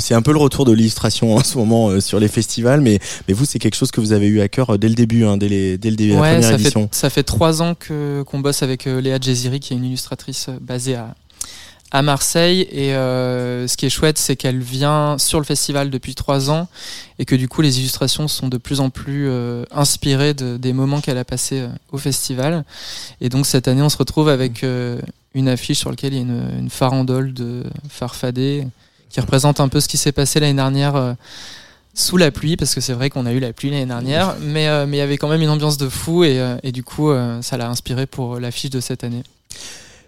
C'est 0.00 0.14
un 0.14 0.22
peu 0.22 0.32
le 0.32 0.38
retour 0.38 0.64
de 0.64 0.72
l'illustration 0.72 1.34
en 1.36 1.42
ce 1.44 1.58
moment 1.58 2.00
sur 2.00 2.18
les 2.20 2.28
festivals, 2.28 2.80
mais 2.80 2.98
mais 3.28 3.34
vous 3.34 3.44
c'est 3.44 3.58
quelque 3.58 3.76
chose 3.76 3.90
que 3.90 4.00
vous 4.00 4.12
avez 4.12 4.26
eu 4.26 4.40
à 4.40 4.48
cœur 4.48 4.78
dès 4.78 4.88
le 4.88 4.94
début, 4.94 5.24
hein, 5.24 5.36
dès 5.36 5.48
les 5.48 5.78
dès 5.78 5.90
le 5.90 5.96
début 5.96 6.10
de 6.12 6.14
la 6.16 6.20
Ouais, 6.22 6.32
première 6.34 6.48
ça 6.48 6.54
édition. 6.54 6.82
fait, 6.90 6.94
ça 6.94 7.10
fait 7.10 7.22
trois 7.22 7.62
ans 7.62 7.74
que, 7.74 8.22
qu'on 8.22 8.40
bosse 8.40 8.62
avec 8.62 8.86
Léa 8.86 9.18
Jeziri, 9.20 9.60
qui 9.60 9.74
est 9.74 9.76
une 9.76 9.84
illustratrice 9.84 10.48
basée 10.60 10.96
à, 10.96 11.14
à 11.94 12.02
Marseille. 12.02 12.66
Et 12.72 12.92
euh, 12.94 13.66
ce 13.68 13.76
qui 13.76 13.86
est 13.86 13.90
chouette, 13.90 14.18
c'est 14.18 14.34
qu'elle 14.36 14.58
vient 14.60 15.16
sur 15.18 15.38
le 15.38 15.44
festival 15.44 15.88
depuis 15.90 16.14
trois 16.14 16.50
ans 16.50 16.66
et 17.20 17.24
que 17.24 17.36
du 17.36 17.48
coup, 17.48 17.62
les 17.62 17.78
illustrations 17.78 18.26
sont 18.28 18.48
de 18.48 18.58
plus 18.58 18.80
en 18.80 18.90
plus 18.90 19.28
euh, 19.28 19.64
inspirées 19.70 20.34
de- 20.34 20.56
des 20.56 20.72
moments 20.72 21.00
qu'elle 21.00 21.18
a 21.18 21.24
passés 21.24 21.60
euh, 21.60 21.68
au 21.92 21.98
festival. 21.98 22.64
Et 23.20 23.28
donc, 23.28 23.46
cette 23.46 23.68
année, 23.68 23.80
on 23.82 23.88
se 23.88 23.96
retrouve 23.96 24.28
avec 24.28 24.64
euh, 24.64 25.00
une 25.34 25.48
affiche 25.48 25.78
sur 25.78 25.90
laquelle 25.90 26.12
il 26.12 26.16
y 26.16 26.18
a 26.18 26.22
une, 26.22 26.58
une 26.58 26.70
farandole 26.70 27.32
de 27.32 27.62
farfadet 27.88 28.66
qui 29.08 29.20
représente 29.20 29.60
un 29.60 29.68
peu 29.68 29.78
ce 29.80 29.86
qui 29.86 29.96
s'est 29.96 30.12
passé 30.12 30.40
l'année 30.40 30.54
dernière. 30.54 31.14
sous 31.94 32.16
la 32.16 32.32
pluie 32.32 32.56
parce 32.56 32.74
que 32.74 32.80
c'est 32.80 32.92
vrai 32.92 33.08
qu'on 33.08 33.24
a 33.26 33.32
eu 33.32 33.38
la 33.38 33.52
pluie 33.52 33.70
l'année 33.70 33.86
dernière 33.86 34.34
mais 34.40 34.66
euh, 34.66 34.84
mais 34.84 34.96
il 34.96 34.98
y 34.98 35.02
avait 35.08 35.16
quand 35.16 35.28
même 35.28 35.42
une 35.42 35.48
ambiance 35.48 35.76
de 35.76 35.88
fou 35.88 36.24
et, 36.24 36.40
euh, 36.40 36.56
et 36.64 36.72
du 36.72 36.82
coup 36.82 37.10
euh, 37.12 37.40
ça 37.40 37.56
l'a 37.56 37.68
inspiré 37.68 38.06
pour 38.06 38.40
l'affiche 38.40 38.70
de 38.70 38.80
cette 38.80 39.04
année 39.04 39.22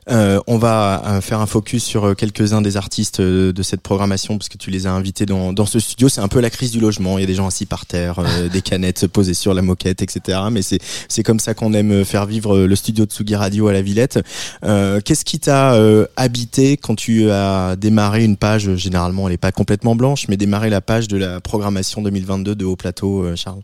Euh, 0.08 0.38
on 0.46 0.56
va 0.56 1.02
euh, 1.04 1.20
faire 1.20 1.40
un 1.40 1.46
focus 1.46 1.82
sur 1.82 2.04
euh, 2.04 2.14
quelques-uns 2.14 2.62
des 2.62 2.76
artistes 2.76 3.18
euh, 3.18 3.52
de 3.52 3.62
cette 3.64 3.80
programmation 3.80 4.38
parce 4.38 4.48
que 4.48 4.56
tu 4.56 4.70
les 4.70 4.86
as 4.86 4.92
invités 4.92 5.26
dans, 5.26 5.52
dans 5.52 5.66
ce 5.66 5.80
studio. 5.80 6.08
C'est 6.08 6.20
un 6.20 6.28
peu 6.28 6.40
la 6.40 6.50
crise 6.50 6.70
du 6.70 6.78
logement. 6.78 7.18
Il 7.18 7.22
y 7.22 7.24
a 7.24 7.26
des 7.26 7.34
gens 7.34 7.48
assis 7.48 7.66
par 7.66 7.86
terre, 7.86 8.20
euh, 8.20 8.48
des 8.52 8.62
canettes 8.62 9.08
posées 9.08 9.34
sur 9.34 9.52
la 9.52 9.62
moquette, 9.62 10.02
etc. 10.02 10.38
Mais 10.52 10.62
c'est 10.62 10.78
c'est 11.08 11.24
comme 11.24 11.40
ça 11.40 11.54
qu'on 11.54 11.72
aime 11.72 12.04
faire 12.04 12.26
vivre 12.26 12.58
le 12.58 12.76
studio 12.76 13.04
de 13.04 13.10
Tsugi 13.10 13.34
Radio 13.34 13.66
à 13.66 13.72
la 13.72 13.82
Villette. 13.82 14.20
Euh, 14.64 15.00
Qu'est-ce 15.04 15.24
qui 15.24 15.40
t'a 15.40 15.74
euh, 15.74 16.06
habité 16.16 16.76
quand 16.76 16.94
tu 16.94 17.30
as 17.30 17.74
démarré 17.74 18.24
une 18.24 18.36
page? 18.36 18.76
Généralement, 18.76 19.26
elle 19.26 19.32
n'est 19.32 19.38
pas 19.38 19.52
complètement 19.52 19.96
blanche, 19.96 20.28
mais 20.28 20.36
démarrer 20.36 20.70
la 20.70 20.80
page 20.80 21.08
de 21.08 21.16
la 21.16 21.40
programmation 21.40 22.00
2022 22.02 22.54
de 22.54 22.64
Haut 22.64 22.76
Plateau, 22.76 23.34
Charles. 23.34 23.62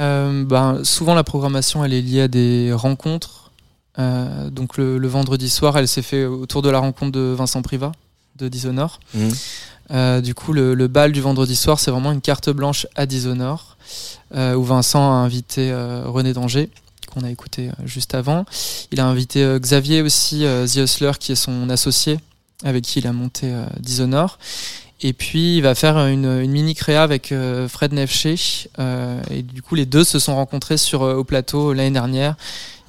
Euh, 0.00 0.44
ben, 0.44 0.84
souvent 0.84 1.14
la 1.14 1.24
programmation 1.24 1.84
elle 1.84 1.92
est 1.92 2.02
liée 2.02 2.22
à 2.22 2.28
des 2.28 2.72
rencontres 2.72 3.47
Euh, 3.98 4.50
donc 4.50 4.76
le, 4.76 4.96
le 4.98 5.08
vendredi 5.08 5.48
soir 5.50 5.76
elle 5.76 5.88
s'est 5.88 6.02
fait 6.02 6.24
autour 6.24 6.62
de 6.62 6.70
la 6.70 6.78
rencontre 6.78 7.12
de 7.12 7.34
Vincent 7.36 7.62
Privat 7.62 7.92
de 8.36 8.48
Dishonored 8.48 8.92
Mhm. 9.14 9.32
Euh, 9.90 10.20
du 10.20 10.34
coup, 10.34 10.52
le, 10.52 10.74
le 10.74 10.86
bal 10.86 11.12
du 11.12 11.22
vendredi 11.22 11.56
soir, 11.56 11.80
c'est 11.80 11.90
vraiment 11.90 12.12
une 12.12 12.20
carte 12.20 12.50
blanche 12.50 12.86
à 12.94 13.06
Dishonored, 13.06 13.58
euh, 14.34 14.54
où 14.54 14.62
Vincent 14.62 15.00
a 15.00 15.14
invité 15.14 15.72
René 16.04 16.34
Danger, 16.34 16.68
qu'on 17.10 17.22
a 17.22 17.30
écouté 17.30 17.70
juste 17.86 18.14
avant. 18.14 18.44
Il 18.92 19.00
a 19.00 19.06
invité 19.06 19.56
Xavier 19.58 20.02
aussi, 20.02 20.40
The 20.40 20.76
Hustler, 20.76 21.12
qui 21.18 21.32
est 21.32 21.36
son 21.36 21.70
associé, 21.70 22.20
avec 22.64 22.84
qui 22.84 22.98
il 22.98 23.06
a 23.06 23.14
monté 23.14 23.50
Dishonored. 23.80 24.32
Et 25.00 25.12
puis, 25.12 25.58
il 25.58 25.62
va 25.62 25.74
faire 25.76 25.96
une, 26.06 26.26
une 26.26 26.50
mini 26.50 26.74
créa 26.74 27.02
avec 27.04 27.30
euh, 27.30 27.68
Fred 27.68 27.92
Nefché. 27.92 28.34
euh, 28.78 29.20
et 29.30 29.42
du 29.42 29.62
coup, 29.62 29.76
les 29.76 29.86
deux 29.86 30.02
se 30.04 30.18
sont 30.18 30.34
rencontrés 30.34 30.76
sur, 30.76 31.02
euh, 31.02 31.14
au 31.14 31.24
plateau 31.24 31.72
l'année 31.72 31.92
dernière. 31.92 32.34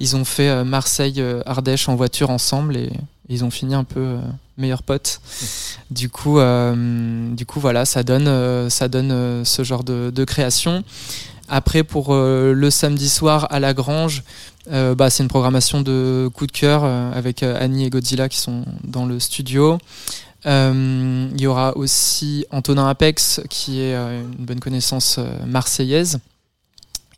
Ils 0.00 0.16
ont 0.16 0.24
fait 0.24 0.48
euh, 0.48 0.64
Marseille-Ardèche 0.64 1.88
en 1.88 1.94
voiture 1.94 2.30
ensemble 2.30 2.76
et 2.76 2.90
ils 3.28 3.44
ont 3.44 3.50
fini 3.50 3.74
un 3.74 3.84
peu 3.84 4.16
meilleurs 4.58 4.82
potes. 4.82 5.20
Du 5.92 6.08
coup, 6.08 6.40
euh, 6.40 7.32
du 7.32 7.46
coup, 7.46 7.60
voilà, 7.60 7.84
ça 7.84 8.02
donne, 8.02 8.68
ça 8.70 8.88
donne 8.88 9.44
ce 9.44 9.62
genre 9.62 9.84
de, 9.84 10.10
de 10.12 10.24
création. 10.24 10.82
Après, 11.48 11.82
pour 11.82 12.14
euh, 12.14 12.52
le 12.52 12.70
samedi 12.70 13.08
soir 13.08 13.48
à 13.50 13.58
la 13.58 13.74
Grange, 13.74 14.22
euh, 14.70 14.94
bah, 14.94 15.10
c'est 15.10 15.24
une 15.24 15.28
programmation 15.28 15.80
de 15.80 16.30
coup 16.32 16.46
de 16.46 16.52
cœur 16.52 16.82
euh, 16.84 17.12
avec 17.12 17.42
Annie 17.42 17.86
et 17.86 17.90
Godzilla 17.90 18.28
qui 18.28 18.38
sont 18.38 18.64
dans 18.84 19.04
le 19.04 19.18
studio. 19.18 19.78
Euh, 20.46 21.28
Il 21.34 21.40
y 21.40 21.46
aura 21.46 21.76
aussi 21.76 22.46
Antonin 22.50 22.88
Apex 22.88 23.40
qui 23.50 23.80
est 23.80 23.94
euh, 23.94 24.22
une 24.22 24.44
bonne 24.46 24.60
connaissance 24.60 25.16
euh, 25.18 25.44
marseillaise. 25.46 26.20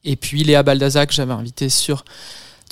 Et 0.04 0.16
puis 0.16 0.42
Léa 0.42 0.62
Baldazac, 0.62 1.12
j'avais 1.12 1.32
invité 1.32 1.68
sur 1.68 2.04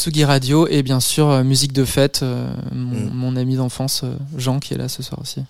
Tsugi 0.01 0.25
Radio. 0.25 0.67
Et 0.67 0.83
bien 0.83 0.99
sûr, 0.99 1.29
euh, 1.29 1.45
musique 1.45 1.75
de 1.75 1.85
fête, 1.85 2.21
euh, 2.23 2.51
mon, 2.75 3.01
Mm. 3.01 3.11
mon 3.13 3.37
ami 3.37 3.57
d'enfance 3.57 4.01
euh, 4.03 4.15
Jean 4.39 4.59
qui 4.59 4.73
est 4.73 4.79
là 4.79 4.89
ce 4.89 5.03
soir 5.03 5.21
aussi. 5.21 5.43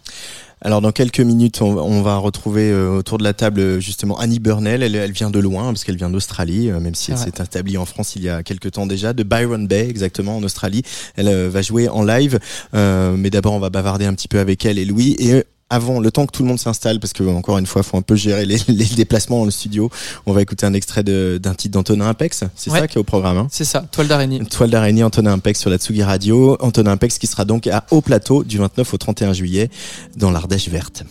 Alors 0.60 0.80
dans 0.80 0.90
quelques 0.90 1.20
minutes, 1.20 1.62
on, 1.62 1.78
on 1.78 2.02
va 2.02 2.16
retrouver 2.16 2.70
euh, 2.70 2.90
autour 2.90 3.16
de 3.16 3.22
la 3.22 3.32
table 3.32 3.80
justement 3.80 4.18
Annie 4.18 4.40
Burnell. 4.40 4.82
Elle, 4.82 4.96
elle 4.96 5.12
vient 5.12 5.30
de 5.30 5.38
loin 5.38 5.66
parce 5.66 5.84
qu'elle 5.84 5.96
vient 5.96 6.10
d'Australie, 6.10 6.68
euh, 6.68 6.80
même 6.80 6.94
si 6.96 7.12
elle 7.12 7.16
s'est 7.18 7.28
établie 7.30 7.78
en 7.78 7.84
France 7.86 8.16
il 8.16 8.22
y 8.22 8.28
a 8.28 8.42
quelques 8.42 8.72
temps 8.72 8.86
déjà, 8.86 9.12
de 9.12 9.22
Byron 9.22 9.66
Bay 9.68 9.88
exactement 9.88 10.36
en 10.36 10.42
Australie. 10.42 10.82
Elle 11.16 11.28
euh, 11.28 11.48
va 11.48 11.62
jouer 11.62 11.88
en 11.88 12.02
live, 12.02 12.40
euh, 12.74 13.14
mais 13.16 13.30
d'abord 13.30 13.52
on 13.54 13.60
va 13.60 13.70
bavarder 13.70 14.04
un 14.04 14.14
petit 14.14 14.28
peu 14.28 14.40
avec 14.40 14.66
elle 14.66 14.78
et 14.78 14.84
Louis. 14.84 15.14
Et 15.18 15.32
euh, 15.34 15.42
avant, 15.70 16.00
le 16.00 16.10
temps 16.10 16.26
que 16.26 16.32
tout 16.32 16.42
le 16.42 16.48
monde 16.48 16.58
s'installe, 16.58 17.00
parce 17.00 17.12
que 17.12 17.22
encore 17.22 17.56
une 17.58 17.66
fois, 17.66 17.82
faut 17.82 17.96
un 17.96 18.02
peu 18.02 18.16
gérer 18.16 18.44
les, 18.44 18.58
les 18.68 18.84
déplacements 18.84 19.38
dans 19.38 19.44
le 19.44 19.50
studio. 19.50 19.88
On 20.26 20.32
va 20.32 20.42
écouter 20.42 20.66
un 20.66 20.74
extrait 20.74 21.02
de- 21.04 21.38
d'un 21.42 21.54
titre 21.54 21.74
d'Antonin 21.74 22.08
Impex. 22.08 22.44
C'est 22.56 22.70
Ouais. 22.70 22.80
ça 22.80 22.88
qui 22.88 22.98
est 22.98 23.00
au 23.00 23.04
programme. 23.04 23.38
Hein 23.38 23.48
C'est 23.50 23.64
ça, 23.64 23.80
toile 23.92 24.08
d'araignée. 24.08 24.40
Toile 24.44 24.70
d'araignée 24.70 25.04
Antonin 25.04 25.32
Impex 25.32 25.60
sur 25.60 25.70
la 25.70 25.78
Tsugi 25.78 26.02
Radio. 26.02 26.56
Antonin 26.60 26.92
Impex 26.92 27.18
qui 27.18 27.26
sera 27.26 27.44
donc 27.44 27.66
à 27.68 27.84
Haut 27.90 28.00
Plateau 28.00 28.44
du 28.44 28.58
29 28.58 28.92
au 28.92 28.96
31 28.98 29.32
juillet 29.32 29.70
dans 30.16 30.30
l'Ardèche 30.30 30.68
verte. 30.68 31.04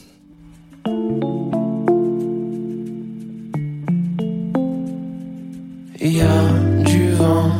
Il 6.02 6.14
y 6.18 6.22
a 6.22 6.44
du 6.86 7.12
vent 7.12 7.52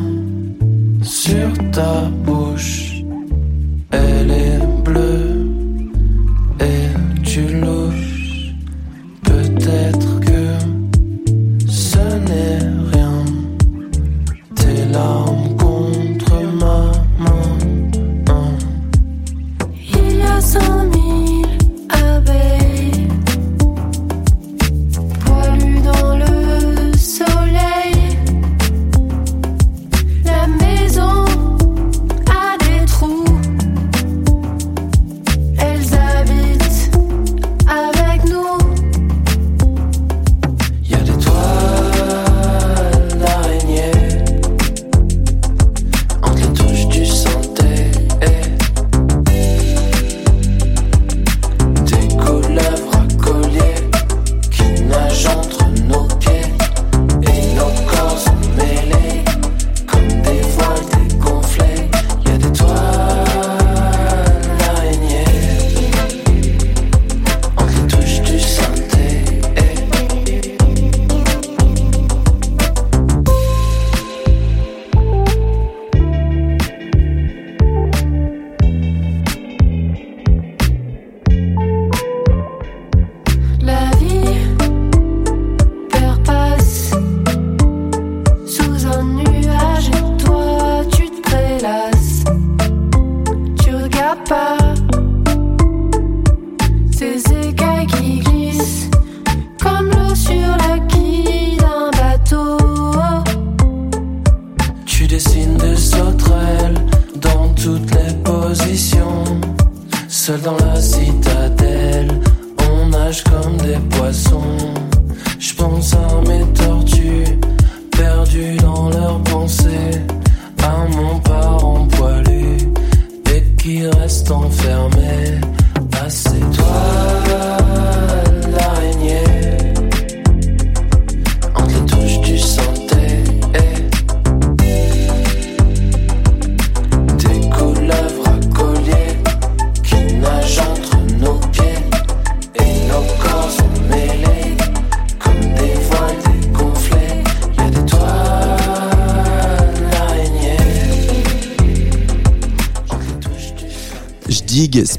sur 1.02 1.52
ta 1.72 2.02
bouche. 2.24 3.02
Elle 3.90 4.30
est 4.30 4.60
bleue 4.84 5.09
et 7.40 7.46
tu 7.46 7.69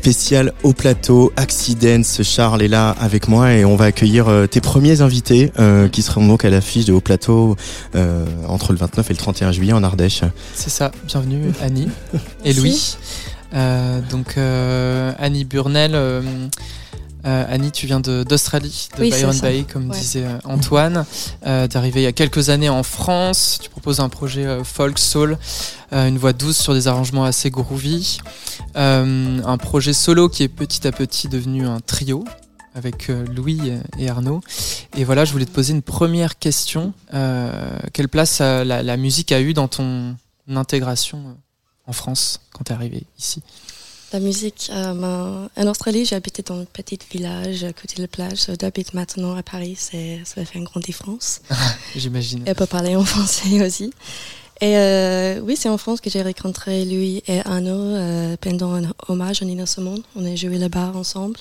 spécial 0.06 0.52
au 0.64 0.74
plateau 0.74 1.32
Accidents. 1.36 2.02
Charles 2.24 2.64
est 2.64 2.68
là 2.68 2.90
avec 3.00 3.28
moi 3.28 3.54
et 3.54 3.66
on 3.66 3.76
va 3.76 3.86
accueillir 3.86 4.28
euh, 4.30 4.48
tes 4.48 4.60
premiers 4.60 5.02
invités 5.02 5.52
euh, 5.60 5.88
qui 5.90 6.02
seront 6.02 6.26
donc 6.26 6.44
à 6.44 6.50
l'affiche 6.50 6.86
de 6.86 6.94
Haut 6.94 7.02
Plateau 7.02 7.56
euh, 7.94 8.26
entre 8.48 8.72
le 8.74 8.80
29 8.80 9.12
et 9.12 9.14
le 9.14 9.18
31 9.18 9.52
juillet 9.52 9.74
en 9.74 9.84
Ardèche. 9.84 10.24
C'est 10.56 10.72
ça, 10.72 10.92
bienvenue 11.06 11.52
Annie 11.62 11.88
et 12.46 12.54
Louis. 12.54 12.98
Euh, 13.54 14.02
donc 14.10 14.40
euh, 14.40 15.14
Annie 15.20 15.46
Burnell, 15.46 15.92
euh, 15.94 16.24
euh, 17.28 17.46
Annie 17.48 17.72
tu 17.72 17.86
viens 17.86 18.00
d'Australie, 18.00 18.90
de, 18.98 19.02
Oui, 19.04 19.12
Byron. 19.12 19.38
Bay 19.40 19.66
comme 19.72 19.92
Ouais. 19.92 20.00
disait 20.00 20.26
Antoine. 20.46 21.06
Euh, 21.46 21.68
T'es 21.68 21.78
arrivé 21.78 22.00
il 22.02 22.04
y 22.06 22.08
a 22.08 22.12
quelques 22.12 22.50
années 22.50 22.70
en 22.70 22.82
France, 22.82 23.60
tu 23.62 23.70
proposes 23.70 24.00
un 24.00 24.10
projet 24.10 24.48
euh, 24.48 24.64
folk 24.64 24.98
soul, 24.98 25.38
euh, 25.94 26.08
une 26.08 26.18
voix 26.18 26.34
douce 26.34 26.58
sur 26.58 26.74
des 26.74 26.88
arrangements 26.88 27.24
assez 27.26 27.52
groovy. 27.52 28.18
Euh, 28.76 29.42
un 29.44 29.58
projet 29.58 29.94
solo 29.94 30.30
qui 30.30 30.44
est 30.44 30.48
petit 30.48 30.88
à 30.88 30.92
petit 30.92 31.28
devenu 31.28 31.66
un 31.66 31.80
trio 31.80 32.24
avec 32.74 33.10
euh, 33.10 33.26
Louis 33.26 33.60
et 34.00 34.10
Arnaud. 34.10 34.42
Et 34.96 35.04
voilà, 35.04 35.26
je 35.26 35.34
voulais 35.34 35.46
te 35.46 35.52
poser 35.52 35.74
une 35.74 35.82
première 35.82 36.40
question. 36.40 36.94
Euh, 37.14 37.80
quelle 37.94 38.08
place 38.08 38.40
la, 38.40 38.64
la 38.64 38.98
musique 38.98 39.32
a 39.32 39.42
eu 39.42 39.54
dans 39.54 39.68
ton 39.68 40.16
intégration 40.48 41.38
en 41.86 41.94
France 41.94 42.42
quand 42.54 42.64
tu 42.66 42.72
es 42.72 42.76
arrivé 42.76 43.04
ici? 43.20 43.42
La 44.14 44.20
musique, 44.20 44.70
ben, 44.70 45.50
en 45.56 45.68
Australie, 45.68 46.04
j'habitais 46.04 46.44
dans 46.44 46.60
un 46.60 46.66
petit 46.66 47.00
village 47.10 47.64
à 47.64 47.72
côté 47.72 47.96
de 47.96 48.02
la 48.02 48.10
plage. 48.10 48.46
J'habite 48.60 48.94
maintenant 48.94 49.38
à 49.38 49.44
Paris, 49.44 49.78
ça 49.78 50.46
fait 50.46 50.58
une 50.60 50.66
grande 50.66 50.84
différence. 50.84 51.42
J'imagine. 51.96 52.44
Elle 52.46 52.56
peut 52.56 52.66
parler 52.66 52.98
en 52.98 53.06
français 53.06 53.66
aussi. 53.66 53.94
Et 54.64 54.78
euh, 54.78 55.40
oui, 55.42 55.56
c'est 55.58 55.70
en 55.70 55.78
France 55.80 56.02
que 56.02 56.10
j'ai 56.12 56.22
rencontré 56.22 56.86
lui 56.86 57.24
et 57.28 57.40
Arnaud 57.46 57.96
euh, 57.96 58.38
pendant 58.40 58.76
un 58.76 58.92
hommage 59.08 59.42
à 59.42 59.46
Nina 59.46 59.66
Simone. 59.66 60.04
On 60.16 60.24
a 60.24 60.36
joué 60.36 60.60
là-bas 60.60 60.92
ensemble. 60.94 61.40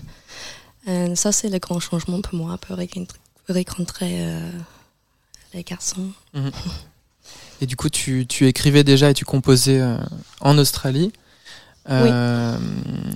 Et 0.86 1.14
ça, 1.16 1.30
c'est 1.30 1.50
le 1.50 1.58
grand 1.58 1.80
changement 1.80 2.22
pour 2.22 2.34
moi, 2.34 2.56
pour 2.58 2.76
rencontrer- 2.76 4.22
euh, 4.22 4.50
les 5.52 5.62
garçons. 5.64 6.08
Et 7.60 7.66
du 7.66 7.76
coup, 7.76 7.90
tu, 7.90 8.26
tu 8.26 8.46
écrivais 8.46 8.84
déjà 8.84 9.10
et 9.10 9.14
tu 9.14 9.26
composais 9.26 9.80
euh, 9.80 9.98
en 10.40 10.56
Australie. 10.56 11.12
Euh, 11.90 12.56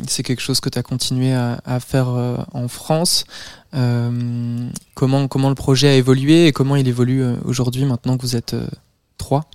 C'est 0.06 0.22
quelque 0.22 0.42
chose 0.42 0.60
que 0.60 0.68
tu 0.68 0.78
as 0.78 0.82
continué 0.82 1.32
à, 1.32 1.60
à 1.64 1.80
faire 1.80 2.10
euh, 2.10 2.36
en 2.52 2.68
France. 2.68 3.24
Euh, 3.72 4.68
comment, 4.94 5.28
comment 5.28 5.48
le 5.48 5.54
projet 5.54 5.88
a 5.88 5.94
évolué 5.94 6.46
et 6.46 6.52
comment 6.52 6.76
il 6.76 6.86
évolue 6.88 7.22
euh, 7.22 7.36
aujourd'hui 7.44 7.86
maintenant 7.86 8.18
que 8.18 8.22
vous 8.22 8.36
êtes 8.36 8.52
euh, 8.52 8.66
trois? 9.16 9.46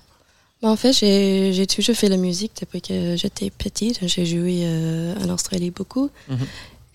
En 0.62 0.76
fait, 0.76 0.94
j'ai 0.94 1.68
toujours 1.68 1.96
fait 1.96 2.10
la 2.10 2.18
musique 2.18 2.52
depuis 2.60 2.82
que 2.82 3.16
j'étais 3.16 3.50
petite. 3.50 4.00
J'ai 4.06 4.26
joué 4.26 4.62
euh, 4.64 5.16
en 5.24 5.30
Australie 5.30 5.72
beaucoup. 5.72 6.10
Mhm. 6.28 6.48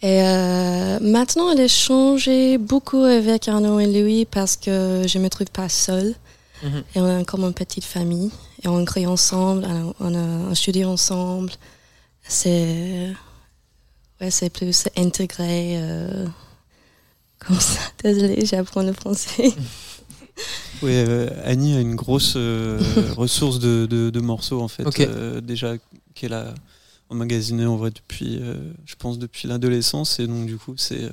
Et 0.03 0.21
euh, 0.23 0.99
maintenant, 1.01 1.51
elle 1.51 1.63
a 1.63 1.69
changé 1.69 2.59
beaucoup 2.59 3.03
avec 3.05 3.49
Arnaud 3.49 3.81
et 3.81 3.87
Louis 3.87 4.27
parce 4.27 4.57
que 4.57 5.05
je 5.07 5.19
me 5.19 5.29
trouve 5.31 5.47
pas 5.47 5.71
seule. 5.71 6.15
Mhm. 6.63 6.85
Et 6.95 7.01
on 7.01 7.21
est 7.21 7.25
comme 7.25 7.45
une 7.45 7.55
petite 7.55 7.85
famille. 7.85 8.31
Et 8.63 8.69
on 8.69 8.85
crée 8.85 9.07
ensemble, 9.07 9.67
on 9.67 9.91
a, 9.91 9.95
on 10.01 10.51
a 10.51 10.55
studié 10.55 10.85
ensemble. 10.85 11.53
C'est 12.27 13.13
ouais, 14.21 14.31
c'est 14.31 14.51
plus 14.51 14.89
intégré 14.97 15.77
euh, 15.77 16.27
comme 17.39 17.61
ça. 17.61 17.81
Désolée, 18.03 18.45
j'apprends 18.45 18.83
le 18.83 18.93
français. 18.93 19.53
Oui, 20.83 20.91
euh, 20.93 21.29
Annie 21.45 21.75
a 21.77 21.81
une 21.81 21.95
grosse 21.95 22.35
euh, 22.37 22.81
ressource 23.17 23.59
de, 23.59 23.87
de- 23.87 24.11
de 24.11 24.21
morceaux 24.21 24.61
en 24.61 24.69
fait, 24.69 24.85
euh, 25.01 25.41
déjà 25.41 25.75
qu'elle 26.15 26.33
a 26.35 26.53
emmagasiné 27.11 27.65
en 27.67 27.77
vrai 27.77 27.91
depuis, 27.91 28.41
je 28.87 28.95
pense 28.99 29.19
depuis 29.19 29.47
l'adolescence 29.47 30.19
et 30.21 30.27
donc 30.27 30.47
du 30.47 30.57
coup 30.57 30.73
c'est 30.79 31.11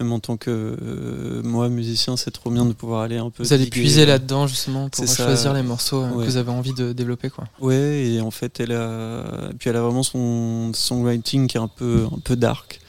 même 0.00 0.12
en 0.12 0.18
tant 0.18 0.36
que 0.36 1.40
moi 1.44 1.68
musicien 1.68 2.16
c'est 2.16 2.32
trop 2.32 2.50
bien 2.50 2.66
de 2.66 2.72
pouvoir 2.72 3.02
aller 3.02 3.16
un 3.18 3.30
peu. 3.30 3.44
Vous 3.44 3.52
allez 3.52 3.66
puiser 3.66 4.04
là-dedans 4.04 4.46
justement 4.48 4.88
pour 4.90 5.06
ça. 5.06 5.24
choisir 5.24 5.54
les 5.54 5.62
morceaux 5.62 6.02
Ouais. 6.02 6.24
que 6.24 6.30
vous 6.30 6.36
avez 6.36 6.50
envie 6.50 6.74
de 6.74 6.92
développer. 6.92 7.30
Quoi. 7.30 7.44
Ouais, 7.60 8.04
et 8.08 8.20
en 8.20 8.32
fait, 8.32 8.58
elle 8.60 8.72
a, 8.72 9.50
puis 9.58 9.70
elle 9.70 9.76
a 9.76 9.82
vraiment 9.82 10.02
son 10.02 10.72
songwriting 10.74 11.46
qui 11.46 11.56
est 11.56 11.60
un 11.60 11.68
peu, 11.68 12.06
un 12.12 12.18
peu 12.18 12.34
dark 12.36 12.80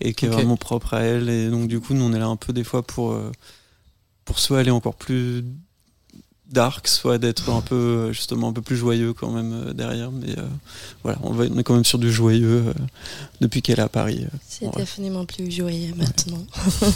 et 0.00 0.14
qui 0.14 0.24
est 0.24 0.28
vraiment 0.30 0.56
propre 0.56 0.94
à 0.94 1.00
elle. 1.02 1.28
Et 1.28 1.50
donc, 1.50 1.68
du 1.68 1.80
coup, 1.80 1.92
nous, 1.94 2.02
on 2.04 2.12
est 2.14 2.18
là 2.18 2.26
un 2.26 2.36
peu 2.36 2.52
des 2.54 2.64
fois 2.64 2.82
pour, 2.82 3.12
pour 4.30 4.38
soit 4.38 4.60
aller 4.60 4.70
encore 4.70 4.94
plus 4.94 5.44
dark, 6.46 6.86
soit 6.86 7.18
d'être 7.18 7.50
un 7.50 7.62
peu, 7.62 8.12
justement, 8.12 8.50
un 8.50 8.52
peu 8.52 8.62
plus 8.62 8.76
joyeux 8.76 9.12
quand 9.12 9.32
même 9.32 9.52
euh, 9.52 9.72
derrière. 9.72 10.12
Mais 10.12 10.38
euh, 10.38 10.46
voilà, 11.02 11.18
on, 11.24 11.32
va, 11.32 11.46
on 11.50 11.58
est 11.58 11.64
quand 11.64 11.74
même 11.74 11.84
sur 11.84 11.98
du 11.98 12.12
joyeux 12.12 12.66
euh, 12.68 12.72
depuis 13.40 13.60
qu'elle 13.60 13.80
est 13.80 13.82
à 13.82 13.88
Paris. 13.88 14.20
euh. 14.24 14.36
C'est 14.48 14.72
définitivement 14.76 15.24
plus 15.24 15.50
joyeux 15.50 15.94
maintenant. 15.96 16.44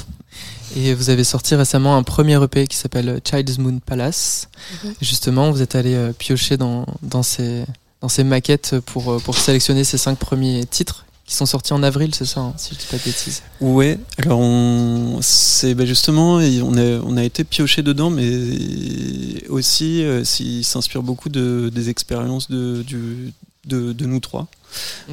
Et 0.76 0.94
vous 0.94 1.10
avez 1.10 1.24
sorti 1.24 1.56
récemment 1.56 1.96
un 1.96 2.04
premier 2.04 2.40
EP 2.40 2.68
qui 2.68 2.76
s'appelle 2.76 3.20
Child's 3.28 3.58
Moon 3.58 3.80
Palace. 3.84 4.48
Mhm. 4.84 4.94
Justement, 5.02 5.50
vous 5.50 5.60
êtes 5.60 5.74
allé 5.74 5.94
euh, 5.94 6.12
piocher 6.12 6.56
dans, 6.56 6.86
dans, 7.02 7.24
ces, 7.24 7.64
dans 8.00 8.08
ces 8.08 8.22
maquettes 8.22 8.78
pour, 8.86 9.20
pour 9.22 9.36
sélectionner 9.36 9.82
ces 9.82 9.98
cinq 9.98 10.18
premiers 10.20 10.64
titres 10.66 11.04
qui 11.26 11.34
sont 11.34 11.46
sortis 11.46 11.72
en 11.72 11.82
avril, 11.82 12.14
c'est 12.14 12.26
ça, 12.26 12.40
hein, 12.40 12.54
si 12.58 12.74
je 12.74 12.80
dis 12.80 12.86
pas 12.90 12.98
de 12.98 13.02
bêtises. 13.04 13.42
Ouais, 13.60 13.98
alors 14.18 14.40
on, 14.40 15.20
c'est 15.22 15.74
bah 15.74 15.86
justement, 15.86 16.34
on 16.36 16.76
a, 16.76 17.00
on 17.00 17.16
a 17.16 17.24
été 17.24 17.44
pioché 17.44 17.82
dedans, 17.82 18.10
mais 18.10 19.48
aussi, 19.48 20.04
euh, 20.04 20.22
s'il 20.24 20.64
s'inspire 20.64 21.02
beaucoup 21.02 21.30
de, 21.30 21.70
des 21.74 21.88
expériences 21.88 22.50
de, 22.50 22.82
du, 22.82 23.32
de, 23.66 23.92
de 23.92 24.06
nous 24.06 24.20
trois. 24.20 24.48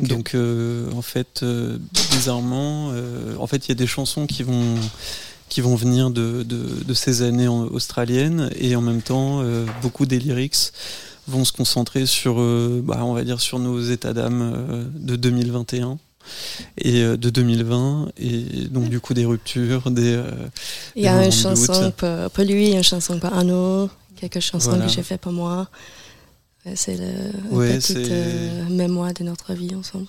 Donc, 0.01 0.33
euh, 0.33 0.91
en 0.93 1.03
fait, 1.03 1.41
euh, 1.43 1.77
bizarrement, 2.11 2.89
euh, 2.91 3.35
en 3.37 3.45
fait, 3.47 3.67
il 3.67 3.69
y 3.69 3.71
a 3.71 3.75
des 3.75 3.87
chansons 3.87 4.25
qui 4.27 4.43
vont 4.43 4.75
qui 5.49 5.59
vont 5.59 5.75
venir 5.75 6.11
de, 6.11 6.43
de, 6.43 6.83
de 6.85 6.93
ces 6.93 7.23
années 7.23 7.49
en- 7.49 7.65
australiennes 7.65 8.49
et 8.57 8.73
en 8.77 8.81
même 8.81 9.01
temps, 9.01 9.41
euh, 9.41 9.65
beaucoup 9.81 10.05
des 10.05 10.17
lyrics 10.17 10.71
vont 11.27 11.45
se 11.45 11.51
concentrer 11.51 12.05
sur, 12.05 12.39
euh, 12.39 12.81
bah, 12.83 12.99
on 13.03 13.13
va 13.13 13.23
dire, 13.23 13.39
sur 13.41 13.59
nos 13.59 13.79
états 13.81 14.13
d'âme 14.13 14.41
euh, 14.41 14.83
de 14.93 15.15
2021 15.15 15.97
et 16.77 17.01
euh, 17.03 17.17
de 17.17 17.29
2020 17.29 18.09
et 18.17 18.41
donc 18.69 18.89
du 18.89 18.99
coup 18.99 19.13
des 19.13 19.25
ruptures, 19.25 19.89
des 19.91 20.13
euh, 20.15 20.23
Il 20.95 21.03
y 21.03 21.07
a 21.07 21.23
une 21.23 21.29
de 21.29 21.33
chanson 21.35 21.91
pour, 21.97 22.29
pour 22.31 22.43
lui, 22.43 22.71
une 22.71 22.83
chanson 22.83 23.19
pour 23.19 23.33
Arnaud, 23.33 23.89
quelques 24.15 24.39
chansons 24.39 24.69
Voilà. 24.71 24.85
que 24.85 24.91
j'ai 24.91 25.03
fait 25.03 25.17
pour 25.17 25.31
moi. 25.31 25.67
C'est 26.75 26.95
le 26.95 27.55
Ouais, 27.55 27.75
petite 27.77 27.97
c'est- 27.97 28.11
euh, 28.11 28.69
mémoire 28.69 29.13
de 29.13 29.23
notre 29.23 29.53
vie 29.53 29.73
ensemble. 29.73 30.05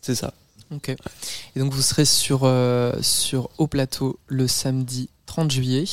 c'est 0.00 0.14
ça. 0.14 0.32
Ok. 0.72 0.88
Et 0.90 1.58
donc 1.58 1.72
vous 1.72 1.82
serez 1.82 2.04
sur, 2.04 2.42
euh, 2.44 2.92
sur 3.02 3.50
Haut 3.58 3.66
Plateau 3.66 4.20
le 4.28 4.46
samedi 4.46 5.08
30 5.30 5.52
juillet. 5.52 5.84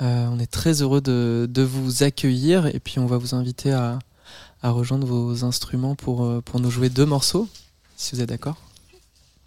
Euh, 0.00 0.26
on 0.32 0.38
est 0.38 0.50
très 0.50 0.80
heureux 0.80 1.02
de, 1.02 1.46
de 1.50 1.62
vous 1.62 2.02
accueillir 2.02 2.66
et 2.66 2.80
puis 2.80 2.98
on 2.98 3.04
va 3.04 3.18
vous 3.18 3.34
inviter 3.34 3.72
à, 3.72 3.98
à 4.62 4.70
rejoindre 4.70 5.06
vos 5.06 5.44
instruments 5.44 5.94
pour, 5.94 6.24
euh, 6.24 6.40
pour 6.40 6.60
nous 6.60 6.70
jouer 6.70 6.88
deux 6.88 7.04
morceaux, 7.04 7.46
si 7.98 8.14
vous 8.14 8.22
êtes 8.22 8.30
d'accord. 8.30 8.56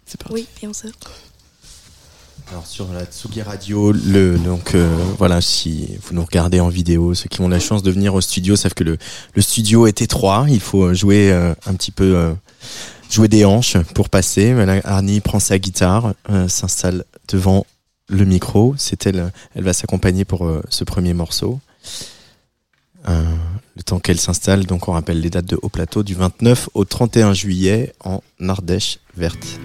C'est 0.06 0.20
parti. 0.20 0.34
Oui, 0.34 0.46
bien 0.60 0.72
sûr. 0.72 0.92
Alors 2.52 2.64
sur 2.64 2.92
la 2.92 3.04
Tsugi 3.06 3.42
Radio, 3.42 3.90
le, 3.90 4.38
donc 4.38 4.76
euh, 4.76 4.88
voilà, 5.18 5.40
si 5.40 5.98
vous 6.04 6.14
nous 6.14 6.24
regardez 6.24 6.60
en 6.60 6.68
vidéo, 6.68 7.12
ceux 7.12 7.28
qui 7.28 7.40
ont 7.40 7.48
la 7.48 7.58
chance 7.58 7.82
de 7.82 7.90
venir 7.90 8.14
au 8.14 8.20
studio 8.20 8.54
savent 8.54 8.74
que 8.74 8.84
le, 8.84 8.98
le 9.34 9.42
studio 9.42 9.88
est 9.88 10.00
étroit. 10.00 10.46
Il 10.48 10.60
faut 10.60 10.94
jouer 10.94 11.32
euh, 11.32 11.54
un 11.66 11.74
petit 11.74 11.90
peu, 11.90 12.14
euh, 12.16 12.32
jouer 13.10 13.26
des 13.26 13.44
hanches 13.44 13.76
pour 13.94 14.08
passer. 14.08 14.54
Arnie 14.84 15.20
prend 15.20 15.40
sa 15.40 15.58
guitare, 15.58 16.14
euh, 16.30 16.46
s'installe 16.46 17.04
devant 17.26 17.66
le 18.08 18.24
micro. 18.24 18.74
C'est 18.76 19.06
elle, 19.06 19.32
elle 19.54 19.64
va 19.64 19.72
s'accompagner 19.72 20.24
pour 20.24 20.46
euh, 20.46 20.62
ce 20.68 20.84
premier 20.84 21.14
morceau. 21.14 21.60
Euh, 23.08 23.22
le 23.76 23.82
temps 23.82 24.00
qu'elle 24.00 24.18
s'installe, 24.18 24.66
donc 24.66 24.88
on 24.88 24.92
rappelle 24.92 25.20
les 25.20 25.30
dates 25.30 25.46
de 25.46 25.58
Haut 25.62 25.68
Plateau 25.68 26.02
du 26.02 26.14
29 26.14 26.70
au 26.74 26.84
31 26.84 27.32
juillet 27.32 27.94
en 28.04 28.22
Ardèche 28.40 28.98
verte. 29.16 29.58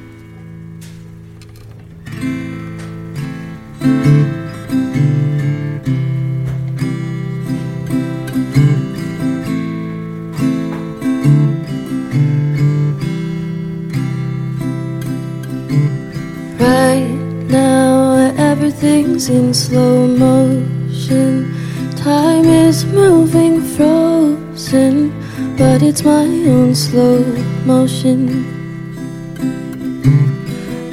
Everything's 19.04 19.30
in 19.30 19.54
slow 19.54 20.08
motion. 20.08 21.54
Time 21.96 22.46
is 22.46 22.86
moving 22.86 23.62
frozen, 23.62 25.12
but 25.58 25.82
it's 25.82 26.04
my 26.04 26.26
own 26.48 26.74
slow 26.74 27.20
motion. 27.66 28.26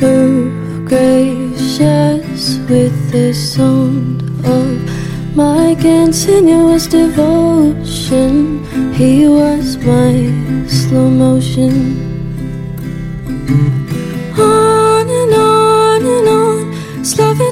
Move 0.00 0.88
gracious 0.88 2.58
with 2.68 3.12
the 3.12 3.32
sound 3.32 4.22
of 4.44 5.36
my 5.36 5.76
continuous 5.80 6.86
devotion. 6.86 8.64
He 8.94 9.28
was 9.28 9.76
my 9.78 10.66
slow 10.66 11.08
motion. 11.08 12.10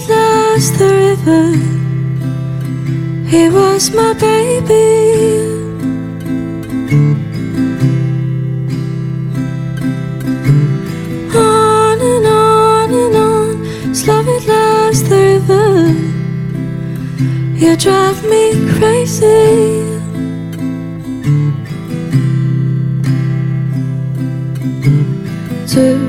Slow 0.09 0.79
the 0.79 0.90
river. 1.05 1.44
He 3.29 3.49
was 3.51 3.90
my 3.90 4.14
baby. 4.14 4.87
On 11.37 11.99
and 12.12 12.27
on 12.27 12.90
and 13.03 13.16
on, 13.16 13.94
slow 13.94 14.23
it 14.37 14.44
last 14.47 15.09
the 15.11 15.21
river. 15.33 15.68
You 17.62 17.77
drive 17.77 18.21
me 18.33 18.44
crazy. 18.77 19.85
Took 25.73 26.01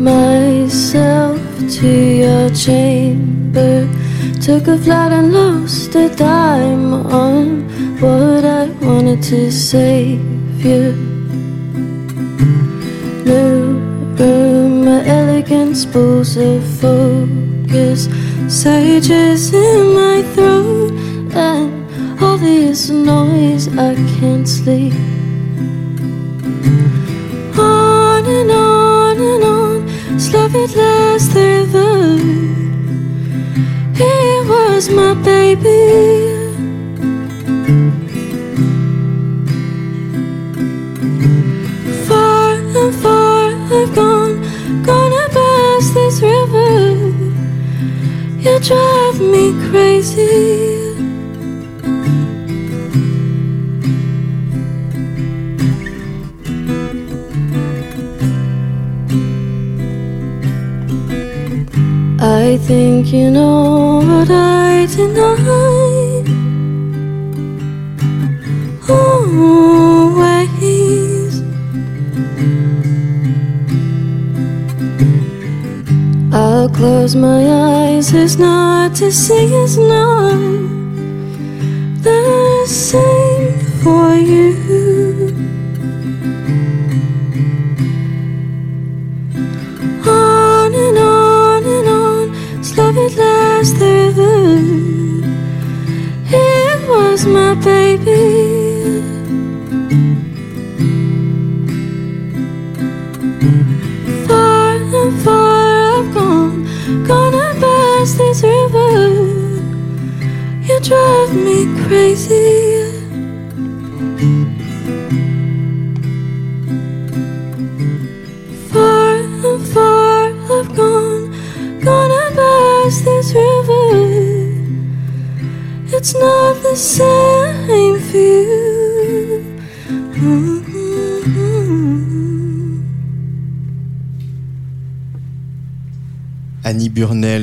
myself 0.00 1.38
to 1.76 1.88
your 2.22 2.48
chamber. 2.50 3.41
Took 3.52 4.66
a 4.66 4.78
flight 4.78 5.12
and 5.12 5.32
lost 5.32 5.94
a 5.94 6.08
dime 6.16 6.94
on 6.94 7.68
what 8.00 8.44
I 8.44 8.66
wanted 8.80 9.22
to 9.24 9.52
save 9.52 10.20
you. 10.64 10.92
New 13.24 13.78
room, 14.16 14.84
my 14.86 15.04
elegant 15.06 15.76
spools 15.76 16.36
of 16.38 16.64
focus, 16.80 18.08
sages 18.48 19.52
in 19.52 19.94
my 19.94 20.22
throat, 20.34 20.92
and 21.34 22.22
all 22.22 22.38
this 22.38 22.88
noise 22.88 23.68
I 23.76 23.94
can't 24.18 24.48
sleep. 24.48 24.94
On 27.58 28.24
and 28.26 28.50
on 28.50 29.16
and 29.20 29.44
on, 29.44 30.18
slow 30.18 30.46
it 30.46 30.74
last 30.74 31.34
the 31.34 31.66
river. 31.70 32.51
He 34.02 34.40
was 34.50 34.88
my 34.88 35.14
baby. 35.14 35.82
Far 42.08 42.54
and 42.80 42.94
far 43.02 43.44
I've 43.78 43.94
gone, 43.94 44.34
gonna 44.82 45.24
pass 45.38 45.84
this 45.94 46.20
river. 46.20 46.72
You 48.44 48.58
drive 48.58 49.20
me 49.20 49.44
crazy. 49.70 50.71
Think 62.72 63.12
you 63.12 63.30
know 63.30 64.00
what 64.08 64.30
I 64.30 64.86
deny. 64.86 66.24
Always. 68.88 70.12
I'll 76.32 76.70
close 76.70 77.14
my 77.14 77.40
eyes, 77.68 78.14
it's 78.14 78.36
not 78.38 78.96
to 78.96 79.12
see, 79.12 79.48
it's 79.64 79.76
not 79.76 80.71
my 97.26 97.54
baby. 97.54 98.41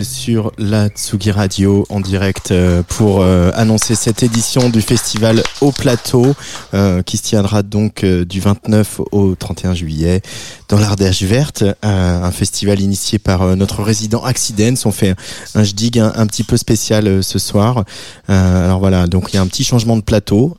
Sur 0.04 0.54
la 0.58 0.88
Tsugi 0.88 1.32
Radio 1.32 1.86
en 1.90 2.00
direct 2.00 2.52
euh, 2.52 2.82
pour 2.88 3.22
euh, 3.22 3.52
annoncer 3.54 3.94
cette 3.94 4.24
édition 4.24 4.70
du 4.70 4.82
festival 4.82 5.44
au 5.60 5.74
plateau 5.74 6.34
euh, 6.74 7.02
qui 7.02 7.18
se 7.18 7.24
tiendra 7.24 7.62
donc 7.62 8.06
du 8.06 8.40
29 8.40 9.02
au 9.12 9.36
31 9.36 9.74
juillet 9.74 10.22
dans 10.70 10.80
l'Ardèche 10.80 11.24
verte, 11.24 11.66
un 11.84 12.32
festival 12.32 12.80
initié 12.80 13.20
par 13.20 13.58
notre 13.58 13.84
résident 13.84 14.24
Accidents. 14.24 14.76
On 14.86 14.92
fait 14.92 15.14
un 15.56 15.64
jdig 15.64 16.00
un, 16.00 16.14
un 16.16 16.26
petit 16.26 16.44
peu 16.44 16.56
spécial 16.56 17.22
ce 17.22 17.38
soir. 17.38 17.84
Alors 18.30 18.80
voilà, 18.80 19.08
donc 19.08 19.34
il 19.34 19.36
y 19.36 19.40
a 19.40 19.42
un 19.42 19.48
petit 19.48 19.66
changement 19.66 19.98
de 19.98 20.04
plateau. 20.04 20.56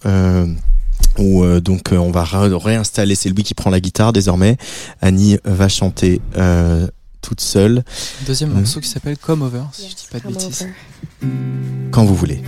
Où 1.19 1.45
donc 1.61 1.89
on 1.93 2.11
va 2.11 2.25
ré- 2.25 2.55
réinstaller, 2.55 3.15
c'est 3.15 3.31
Louis 3.31 3.43
qui 3.45 3.55
prend 3.55 3.71
la 3.71 3.81
guitare 3.81 4.13
désormais. 4.13 4.59
Annie 5.01 5.39
va 5.45 5.69
chanter 5.69 6.21
toute 7.21 7.41
seule 7.41 7.85
Deuxième 8.27 8.51
Mhm. 8.51 8.59
morceau 8.61 8.81
qui 8.81 8.89
s'appelle 8.89 9.17
Come 9.19 9.43
Over, 9.43 9.63
si 9.73 9.89
je 9.91 9.95
dis 9.97 10.07
pas 10.11 10.19
de 10.21 10.29
bêtises. 10.33 10.63
over. 11.23 11.91
quand 11.91 12.05
vous 12.05 12.15
voulez. 12.15 12.43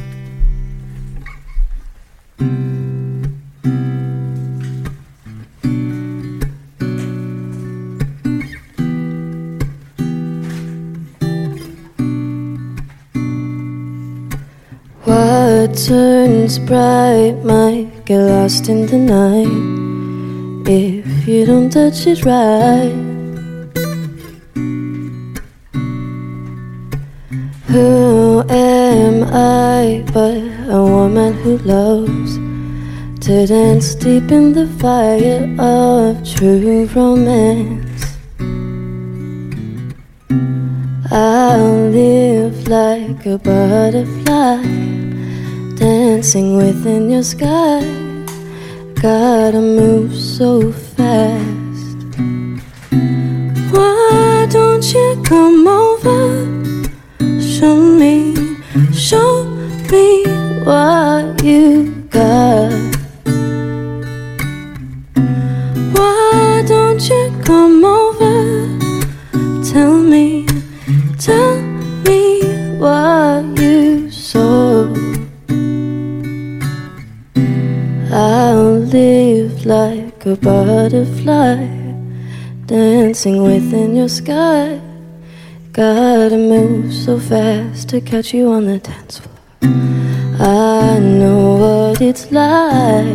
What 15.04 15.74
turns 15.76 16.58
bright 16.58 17.44
might 17.44 18.04
get 18.06 18.18
lost 18.20 18.68
in 18.68 18.86
the 18.86 18.98
night 18.98 20.68
if 20.68 21.26
you 21.26 21.44
don't 21.44 21.70
touch 21.70 22.06
it 22.06 22.24
right. 22.24 23.11
Who 27.72 28.44
am 28.50 29.24
I 29.32 30.04
but 30.12 30.36
a 30.68 30.82
woman 30.82 31.32
who 31.32 31.56
loves 31.56 32.36
to 33.24 33.46
dance 33.46 33.94
deep 33.94 34.30
in 34.30 34.52
the 34.52 34.66
fire 34.78 35.48
of 35.58 36.22
true 36.22 36.84
romance? 36.94 38.04
I'll 41.10 41.88
live 41.88 42.68
like 42.68 43.24
a 43.24 43.38
butterfly, 43.38 44.62
dancing 45.76 46.58
within 46.58 47.08
your 47.08 47.22
sky. 47.22 47.80
Gotta 49.00 49.62
move 49.62 50.14
so 50.14 50.72
fast. 50.72 51.96
Why 53.72 54.46
don't 54.50 54.84
you 54.92 55.22
come 55.24 55.66
over? 55.66 55.91
What 60.64 61.42
you 61.42 61.90
got. 62.10 62.70
Why 65.94 66.62
don't 66.66 67.02
you 67.08 67.40
come 67.44 67.84
over? 67.84 68.34
Tell 69.72 69.96
me, 69.96 70.46
tell 71.18 71.60
me 72.06 72.42
what 72.78 73.58
you 73.60 74.10
saw. 74.10 74.86
I'll 78.12 78.78
live 78.78 79.66
like 79.66 80.26
a 80.26 80.36
butterfly, 80.36 81.66
dancing 82.66 83.42
within 83.42 83.96
your 83.96 84.08
sky. 84.08 84.80
Gotta 85.72 86.36
move 86.36 86.92
so 86.92 87.18
fast 87.18 87.88
to 87.88 88.02
catch 88.02 88.34
you 88.34 88.52
on 88.52 88.66
the 88.66 88.76
dance 88.76 89.20
floor. 89.20 89.38
I 90.38 90.98
know 90.98 91.56
what 91.88 92.02
it's 92.02 92.30
like 92.30 93.06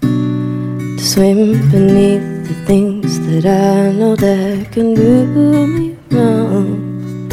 to 0.00 0.98
swim 0.98 1.70
beneath 1.70 2.48
the 2.48 2.54
things 2.66 3.20
that 3.28 3.46
I 3.46 3.92
know 3.92 4.16
that 4.16 4.72
can 4.72 4.94
do 4.94 5.26
me 5.68 5.96
wrong. 6.10 7.30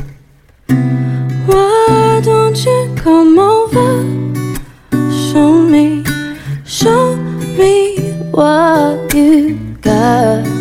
Why 1.48 2.22
don't 2.24 2.64
you 2.64 2.94
come 2.96 3.40
over? 3.40 4.04
Show 5.32 5.52
me, 5.58 6.04
show 6.64 7.16
me 7.58 7.98
what 8.30 9.12
you 9.16 9.58
got. 9.82 10.53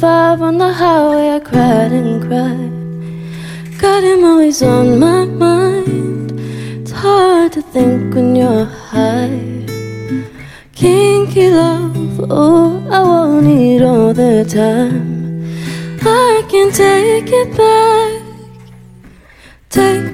445 0.00 0.42
on 0.42 0.58
the 0.58 0.72
highway, 0.72 1.36
I 1.36 1.40
cried 1.40 1.92
and 1.92 2.20
cried. 2.20 3.78
Got 3.78 4.04
him 4.04 4.24
always 4.24 4.62
on 4.62 4.98
my 4.98 5.24
mind. 5.24 6.38
It's 6.82 6.90
hard 6.92 7.52
to 7.52 7.62
think 7.62 8.14
when 8.14 8.36
you're 8.36 8.66
high. 8.66 9.64
Kinky 10.74 11.48
love, 11.50 12.20
oh, 12.30 12.86
I 12.90 13.02
want 13.02 13.46
it 13.46 13.80
all 13.80 14.12
the 14.12 14.44
time. 14.44 15.42
I 16.02 16.44
can 16.50 16.70
take 16.72 17.32
it 17.32 17.56
back, 17.56 18.22
take 19.70 20.05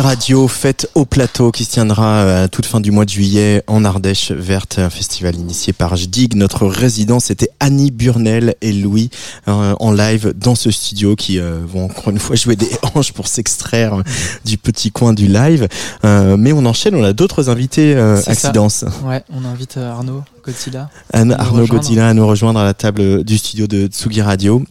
Radio, 0.00 0.48
fête 0.48 0.90
au 0.94 1.04
plateau 1.04 1.52
qui 1.52 1.64
se 1.64 1.72
tiendra 1.72 2.16
euh, 2.16 2.44
à 2.44 2.48
toute 2.48 2.66
fin 2.66 2.80
du 2.80 2.90
mois 2.90 3.04
de 3.04 3.10
juillet 3.10 3.62
en 3.66 3.84
Ardèche 3.84 4.32
Verte, 4.32 4.78
un 4.78 4.90
festival 4.90 5.36
initié 5.36 5.72
par 5.72 5.94
JDIG. 5.94 6.34
Notre 6.34 6.66
résident, 6.66 7.20
c'était 7.20 7.48
Annie 7.60 7.90
Burnell 7.90 8.56
et 8.60 8.72
Louis 8.72 9.10
euh, 9.46 9.74
en 9.78 9.92
live 9.92 10.34
dans 10.36 10.54
ce 10.54 10.70
studio 10.70 11.14
qui 11.16 11.38
euh, 11.38 11.60
vont 11.64 11.84
encore 11.84 12.08
une 12.08 12.18
fois 12.18 12.34
jouer 12.34 12.56
des 12.56 12.70
hanches 12.94 13.12
pour 13.12 13.28
s'extraire 13.28 14.02
du 14.44 14.58
petit 14.58 14.90
coin 14.90 15.12
du 15.12 15.28
live. 15.28 15.68
Euh, 16.04 16.36
mais 16.36 16.52
on 16.52 16.64
enchaîne, 16.66 16.94
on 16.94 17.04
a 17.04 17.12
d'autres 17.12 17.48
invités 17.48 17.94
euh. 17.94 18.20
Accidence. 18.26 18.84
Ouais, 19.04 19.22
on 19.32 19.44
invite 19.44 19.76
euh, 19.76 19.92
Arnaud 19.92 20.24
Godzilla. 20.44 20.90
Arnaud. 21.12 21.66
Godilla 21.66 22.08
à 22.08 22.14
nous 22.14 22.26
rejoindre 22.26 22.60
à 22.60 22.64
la 22.64 22.74
table 22.74 23.24
du 23.24 23.38
studio 23.38 23.66
de 23.66 23.86
Tsugi 23.86 24.22
Radio. 24.22 24.62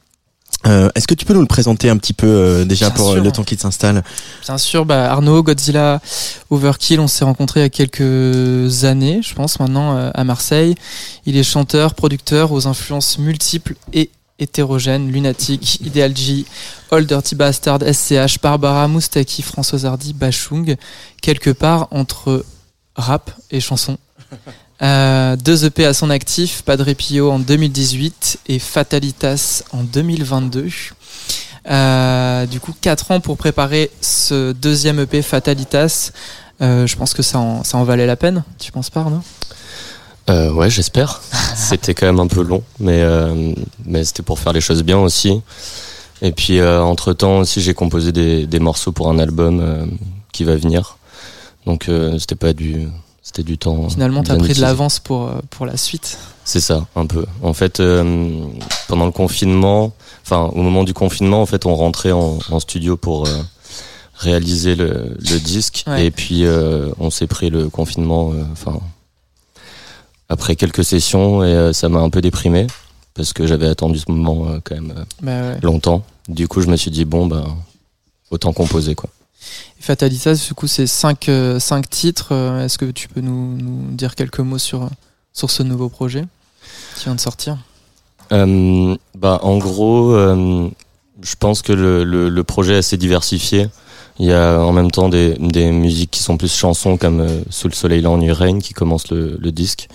Euh, 0.66 0.90
Est-ce 0.96 1.08
que 1.08 1.14
tu 1.14 1.26
peux 1.26 1.34
nous 1.34 1.42
le 1.42 1.48
présenter 1.48 1.90
un 1.90 1.98
petit 1.98 2.14
peu 2.14 2.28
euh, 2.28 2.66
déjà 2.66 2.88
Bien 2.90 2.96
pour 2.96 3.10
euh, 3.10 3.14
sûr. 3.16 3.24
le 3.24 3.32
temps 3.32 3.44
qu'il 3.44 3.60
s'installe 3.60 4.04
Bien 4.46 4.58
sûr, 4.58 4.86
bah, 4.86 5.12
Arnaud, 5.12 5.44
Godzilla, 5.44 6.00
Overkill, 6.50 7.00
on 7.00 7.08
s'est 7.08 7.26
rencontrés 7.26 7.60
il 7.60 7.64
y 7.64 7.66
a 7.66 7.70
quelques 7.70 8.84
années, 8.86 9.22
je 9.22 9.34
pense 9.34 9.60
maintenant, 9.60 9.98
euh, 9.98 10.10
à 10.14 10.24
Marseille. 10.24 10.76
Il 11.26 11.36
est 11.38 11.44
chanteur, 11.44 11.96
producteur 11.96 12.52
aux 12.52 12.68
influences 12.68 13.18
multiples 13.18 13.76
et 13.94 14.10
hétérogènes, 14.40 15.12
Lunatic, 15.12 15.80
Ideal 15.82 16.16
G, 16.16 16.46
All 16.92 17.06
Dirty 17.06 17.36
Bastard, 17.36 17.80
SCH, 17.82 18.40
Barbara, 18.42 18.88
Moustaki, 18.88 19.42
Françoise 19.42 19.86
Hardy, 19.86 20.14
Bachung, 20.14 20.76
quelque 21.22 21.50
part 21.50 21.88
entre 21.92 22.46
rap 22.96 23.32
et 23.52 23.60
chanson. 23.60 23.98
Euh, 24.82 25.36
deux 25.36 25.66
EP 25.66 25.86
à 25.86 25.94
son 25.94 26.10
actif, 26.10 26.64
Padre 26.64 26.92
Pio 26.94 27.32
en 27.32 27.40
2018 27.40 28.40
et 28.48 28.60
Fatalitas 28.60 29.64
en 29.72 29.84
2022. 29.84 30.68
Euh, 31.70 32.46
du 32.48 32.60
coup, 32.60 32.74
4 32.82 33.12
ans 33.12 33.20
pour 33.20 33.38
préparer 33.38 33.92
ce 34.02 34.52
deuxième 34.52 35.00
EP 35.00 35.22
Fatalitas. 35.22 36.12
Euh, 36.62 36.88
je 36.88 36.96
pense 36.98 37.14
que 37.14 37.22
ça 37.22 37.40
en, 37.40 37.64
ça 37.64 37.78
en 37.78 37.84
valait 37.84 38.08
la 38.08 38.16
peine. 38.16 38.44
Tu 38.60 38.72
penses 38.72 38.90
pas, 38.90 39.02
Arnaud? 39.02 39.22
Ouais, 40.28 40.70
j'espère. 40.70 41.22
c'était 41.56 41.94
quand 41.94 42.08
même 42.08 42.20
un 42.20 42.28
peu 42.28 42.42
long, 42.42 42.64
mais 42.80 43.04
mais 43.86 44.04
c'était 44.04 44.24
pour 44.24 44.40
faire 44.40 44.54
les 44.54 44.62
choses 44.62 44.82
bien 44.84 44.98
aussi. 44.98 45.42
Et 46.22 46.32
puis 46.32 46.62
entre 46.64 47.14
temps 47.14 47.40
aussi, 47.40 47.62
j'ai 47.62 47.74
composé 47.74 48.12
des, 48.12 48.48
des 48.48 48.60
morceaux 48.60 48.94
pour 48.94 49.10
un 49.10 49.20
album 49.20 49.90
qui 50.32 50.46
va 50.46 50.56
venir. 50.56 50.98
Donc 51.66 51.90
c'était 52.18 52.36
pas 52.36 52.54
du 52.54 52.88
c'était 53.24 53.44
du 53.44 53.58
temps. 53.58 53.90
Finalement, 53.90 54.22
t'as 54.22 54.36
bien 54.36 54.44
pris 54.44 54.54
de 54.54 54.62
l'avance 54.62 55.00
pour, 55.00 55.28
euh, 55.28 55.40
pour 55.50 55.66
la 55.66 55.78
suite. 55.78 56.18
C'est 56.46 56.60
ça, 56.60 56.86
un 56.96 57.06
peu. 57.06 57.26
En 57.42 57.54
fait, 57.54 57.80
euh, 57.80 58.46
pendant 58.90 59.06
le 59.06 59.12
confinement, 59.14 59.94
enfin 60.26 60.52
au 60.54 60.62
moment 60.62 60.84
du 60.84 60.94
confinement, 60.94 61.42
en 61.42 61.46
fait, 61.46 61.66
on 61.66 61.74
rentrait 61.76 62.12
en, 62.12 62.38
en 62.52 62.60
studio 62.60 62.98
pour 62.98 63.26
euh, 63.28 63.42
réaliser 64.16 64.76
le, 64.76 65.16
le 65.20 65.40
disque, 65.40 65.84
Ouais. 65.88 66.06
et 66.06 66.12
puis 66.12 66.46
euh, 66.46 66.90
on 67.00 67.10
s'est 67.10 67.28
pris 67.28 67.50
le 67.50 67.70
confinement, 67.70 68.34
enfin 68.52 68.80
après 70.30 70.56
quelques 70.56 70.84
sessions, 70.84 71.44
et 71.44 71.74
ça 71.74 71.90
m'a 71.90 72.00
un 72.00 72.10
peu 72.10 72.22
déprimé 72.22 72.68
parce 73.14 73.34
que 73.34 73.46
j'avais 73.46 73.68
attendu 73.68 74.00
ce 74.00 74.12
moment 74.12 74.48
quand 74.64 74.76
même 74.76 75.06
Bah 75.22 75.32
ouais. 75.42 75.60
longtemps. 75.62 76.04
Du 76.28 76.48
coup, 76.48 76.62
je 76.62 76.68
me 76.68 76.76
suis 76.76 76.90
dit 76.92 77.06
bon, 77.06 77.28
ben 77.28 77.46
autant 78.32 78.52
composer 78.54 78.96
quoi. 78.96 79.10
Et 79.80 79.84
Fatalitas, 79.84 80.46
du 80.48 80.54
coup, 80.54 80.68
c'est 80.68 80.88
5 80.88 81.30
cinq 81.60 81.90
titres. 81.90 82.30
Euh, 82.32 82.66
Est-ce 82.66 82.78
que 82.78 82.86
tu 82.92 83.08
peux 83.08 83.22
nous, 83.22 83.58
nous 83.58 83.92
dire 83.92 84.16
quelques 84.16 84.40
mots 84.40 84.58
sur, 84.58 84.90
sur 85.34 85.52
ce 85.52 85.64
nouveau 85.64 85.90
projet 85.90 86.26
qui 86.96 87.06
vient 87.06 87.16
de 87.16 87.20
sortir? 87.20 87.58
Euh, 88.32 88.96
bah, 89.18 89.40
en 89.44 89.58
gros, 89.58 90.14
euh, 90.14 90.70
je 91.22 91.36
pense 91.40 91.62
que 91.62 91.74
le, 91.74 92.04
le, 92.04 92.30
le 92.30 92.44
projet 92.44 92.74
est 92.74 92.78
assez 92.78 92.98
diversifié. 92.98 93.68
Il 94.20 94.28
y 94.28 94.34
a 94.34 94.60
en 94.60 94.72
même 94.72 94.92
temps 94.92 95.10
des, 95.10 95.34
des 95.40 95.72
musiques 95.72 96.12
qui 96.12 96.22
sont 96.22 96.38
plus 96.38 96.54
chansons 96.54 96.98
comme 96.98 97.20
euh, 97.20 97.42
Sous 97.50 97.68
le 97.68 97.74
soleil 97.74 98.06
nuit 98.06 98.32
règne 98.32 98.62
qui 98.62 98.74
commence 98.74 99.10
le, 99.10 99.38
le 99.40 99.52
disque. 99.52 99.88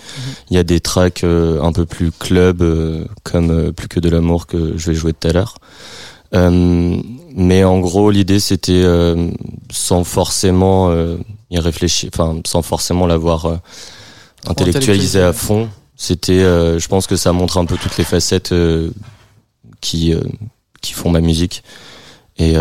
Il 0.49 0.55
y 0.55 0.59
a 0.59 0.63
des 0.63 0.81
tracks 0.81 1.23
euh, 1.23 1.61
un 1.61 1.71
peu 1.71 1.85
plus 1.85 2.11
club 2.11 2.61
euh, 2.61 3.05
comme 3.23 3.49
euh, 3.49 3.71
Plus 3.71 3.87
que 3.87 3.99
de 3.99 4.09
l'amour 4.09 4.45
que 4.45 4.77
je 4.77 4.91
vais 4.91 4.95
jouer 4.95 5.13
tout 5.13 5.27
à 5.27 5.31
l'heure. 5.31 5.55
Euh, 6.35 6.97
mais 7.35 7.63
en 7.63 7.79
gros, 7.79 8.11
l'idée 8.11 8.39
c'était 8.39 8.81
euh, 8.83 9.29
sans 9.71 10.03
forcément 10.03 10.89
euh, 10.89 11.17
y 11.49 11.59
réfléchir, 11.59 12.09
enfin 12.13 12.39
sans 12.45 12.61
forcément 12.61 13.07
l'avoir 13.07 13.45
euh, 13.45 13.57
intellectualisé 14.47 15.21
à 15.21 15.33
fond. 15.33 15.69
C'était, 15.95 16.43
euh, 16.43 16.79
je 16.79 16.87
pense 16.87 17.07
que 17.07 17.15
ça 17.17 17.33
montre 17.33 17.57
un 17.57 17.65
peu 17.65 17.75
toutes 17.77 17.97
les 17.97 18.03
facettes 18.05 18.51
euh, 18.53 18.89
qui 19.81 20.13
euh, 20.13 20.21
qui 20.81 20.93
font 20.93 21.09
ma 21.09 21.21
musique. 21.21 21.63
Et 22.37 22.53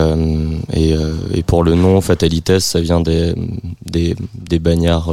et, 0.73 0.97
et 1.33 1.43
pour 1.45 1.63
le 1.63 1.77
nom 1.77 2.01
Fatalitas, 2.01 2.59
ça 2.59 2.81
vient 2.81 3.01
des 3.01 3.33
des, 3.87 4.17
des 4.35 4.59
bagnards 4.59 5.13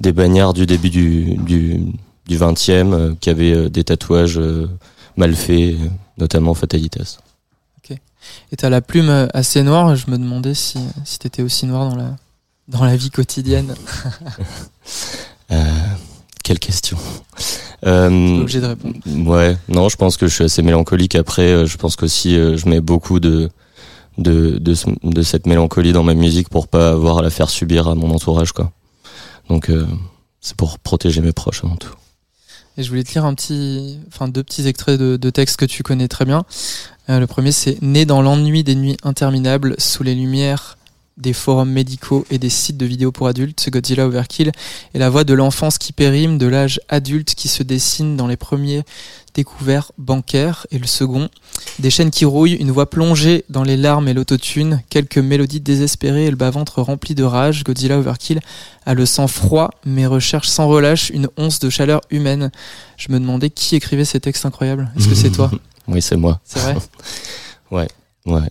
des 0.00 0.12
bagnards 0.12 0.52
du 0.52 0.66
début 0.66 0.90
du, 0.90 1.34
du, 1.36 1.80
du 2.26 2.38
20e 2.38 2.92
euh, 2.92 3.14
qui 3.20 3.30
avaient 3.30 3.70
des 3.70 3.84
tatouages 3.84 4.40
mal 5.16 5.34
faits, 5.34 5.76
notamment 6.18 6.52
Fatalitas. 6.52 7.18
Et 8.52 8.56
t'as 8.56 8.68
la 8.70 8.80
plume 8.80 9.28
assez 9.34 9.62
noire. 9.62 9.94
Je 9.96 10.10
me 10.10 10.16
demandais 10.18 10.54
si, 10.54 10.78
si 11.04 11.18
t'étais 11.18 11.42
aussi 11.42 11.66
noir 11.66 11.90
dans 11.90 11.96
la, 11.96 12.16
dans 12.68 12.84
la 12.84 12.96
vie 12.96 13.10
quotidienne. 13.10 13.74
Euh, 15.50 15.64
quelle 16.44 16.58
question. 16.58 16.98
Euh, 17.86 18.40
obligé 18.40 18.60
de 18.60 18.66
répondre. 18.66 18.96
ouais, 19.06 19.56
non, 19.68 19.88
je 19.88 19.96
pense 19.96 20.16
que 20.18 20.26
je 20.26 20.34
suis 20.34 20.44
assez 20.44 20.60
mélancolique. 20.62 21.14
Après, 21.14 21.42
euh, 21.52 21.66
je 21.66 21.76
pense 21.78 21.96
qu'aussi 21.96 22.36
euh, 22.36 22.56
je 22.58 22.68
mets 22.68 22.80
beaucoup 22.82 23.18
de, 23.18 23.48
de, 24.18 24.58
de, 24.58 24.74
ce- 24.74 24.86
de 25.02 25.22
cette 25.22 25.46
mélancolie 25.46 25.92
dans 25.92 26.02
ma 26.02 26.12
musique 26.14 26.50
pour 26.50 26.68
pas 26.68 26.90
avoir 26.90 27.18
à 27.18 27.22
la 27.22 27.30
faire 27.30 27.48
subir 27.48 27.88
à 27.88 27.94
mon 27.94 28.10
entourage, 28.10 28.52
quoi. 28.52 28.72
Donc, 29.48 29.70
euh, 29.70 29.86
c'est 30.42 30.56
pour 30.56 30.78
protéger 30.78 31.22
mes 31.22 31.32
proches 31.32 31.64
avant 31.64 31.76
tout. 31.76 31.94
Et 32.76 32.82
je 32.82 32.90
voulais 32.90 33.02
te 33.04 33.12
lire 33.12 33.24
un 33.24 33.34
petit, 33.34 33.98
enfin 34.08 34.28
deux 34.28 34.42
petits 34.44 34.66
extraits 34.68 35.00
de, 35.00 35.16
de 35.16 35.30
textes 35.30 35.56
que 35.56 35.64
tu 35.64 35.82
connais 35.82 36.08
très 36.08 36.24
bien. 36.26 36.44
Euh, 37.10 37.20
le 37.20 37.26
premier, 37.26 37.52
c'est 37.52 37.80
Né 37.82 38.04
dans 38.04 38.22
l'ennui 38.22 38.64
des 38.64 38.74
nuits 38.74 38.96
interminables, 39.02 39.74
sous 39.78 40.02
les 40.02 40.14
lumières 40.14 40.78
des 41.18 41.32
forums 41.32 41.70
médicaux 41.70 42.24
et 42.30 42.38
des 42.38 42.48
sites 42.48 42.76
de 42.76 42.86
vidéos 42.86 43.12
pour 43.12 43.26
adultes, 43.26 43.68
Godzilla 43.70 44.06
Overkill 44.06 44.52
est 44.94 44.98
la 44.98 45.10
voix 45.10 45.24
de 45.24 45.34
l'enfance 45.34 45.76
qui 45.76 45.92
périme, 45.92 46.38
de 46.38 46.46
l'âge 46.46 46.80
adulte 46.88 47.34
qui 47.34 47.48
se 47.48 47.64
dessine 47.64 48.16
dans 48.16 48.28
les 48.28 48.36
premiers 48.36 48.84
découverts 49.38 49.92
bancaires 49.98 50.66
et 50.72 50.80
le 50.80 50.88
second, 50.88 51.28
des 51.78 51.90
chaînes 51.90 52.10
qui 52.10 52.24
rouillent, 52.24 52.54
une 52.54 52.72
voix 52.72 52.90
plongée 52.90 53.44
dans 53.48 53.62
les 53.62 53.76
larmes 53.76 54.08
et 54.08 54.12
l'autotune, 54.12 54.82
quelques 54.90 55.18
mélodies 55.18 55.60
désespérées 55.60 56.26
et 56.26 56.30
le 56.30 56.36
bas-ventre 56.36 56.82
rempli 56.82 57.14
de 57.14 57.22
rage, 57.22 57.62
Godzilla 57.62 57.98
Overkill 57.98 58.40
a 58.84 58.94
le 58.94 59.06
sang 59.06 59.28
froid 59.28 59.70
mais 59.86 60.06
recherche 60.06 60.48
sans 60.48 60.66
relâche 60.66 61.10
une 61.10 61.28
once 61.36 61.60
de 61.60 61.70
chaleur 61.70 62.00
humaine. 62.10 62.50
Je 62.96 63.12
me 63.12 63.20
demandais 63.20 63.48
qui 63.48 63.76
écrivait 63.76 64.04
ces 64.04 64.18
textes 64.18 64.44
incroyables. 64.44 64.90
Est-ce 64.96 65.06
que 65.06 65.14
c'est 65.14 65.30
toi 65.30 65.52
Oui, 65.86 66.02
c'est 66.02 66.16
moi. 66.16 66.40
C'est 66.44 66.58
vrai 66.58 66.76
Ouais. 68.26 68.50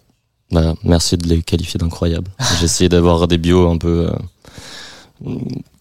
Bah, 0.50 0.74
merci 0.86 1.18
de 1.18 1.28
les 1.28 1.42
qualifier 1.42 1.78
d'incroyables. 1.78 2.32
J'ai 2.60 2.66
essayé 2.66 2.88
d'avoir 2.88 3.28
des 3.28 3.38
bios 3.38 3.70
un 3.70 3.78
peu 3.78 4.08
euh, 4.08 4.16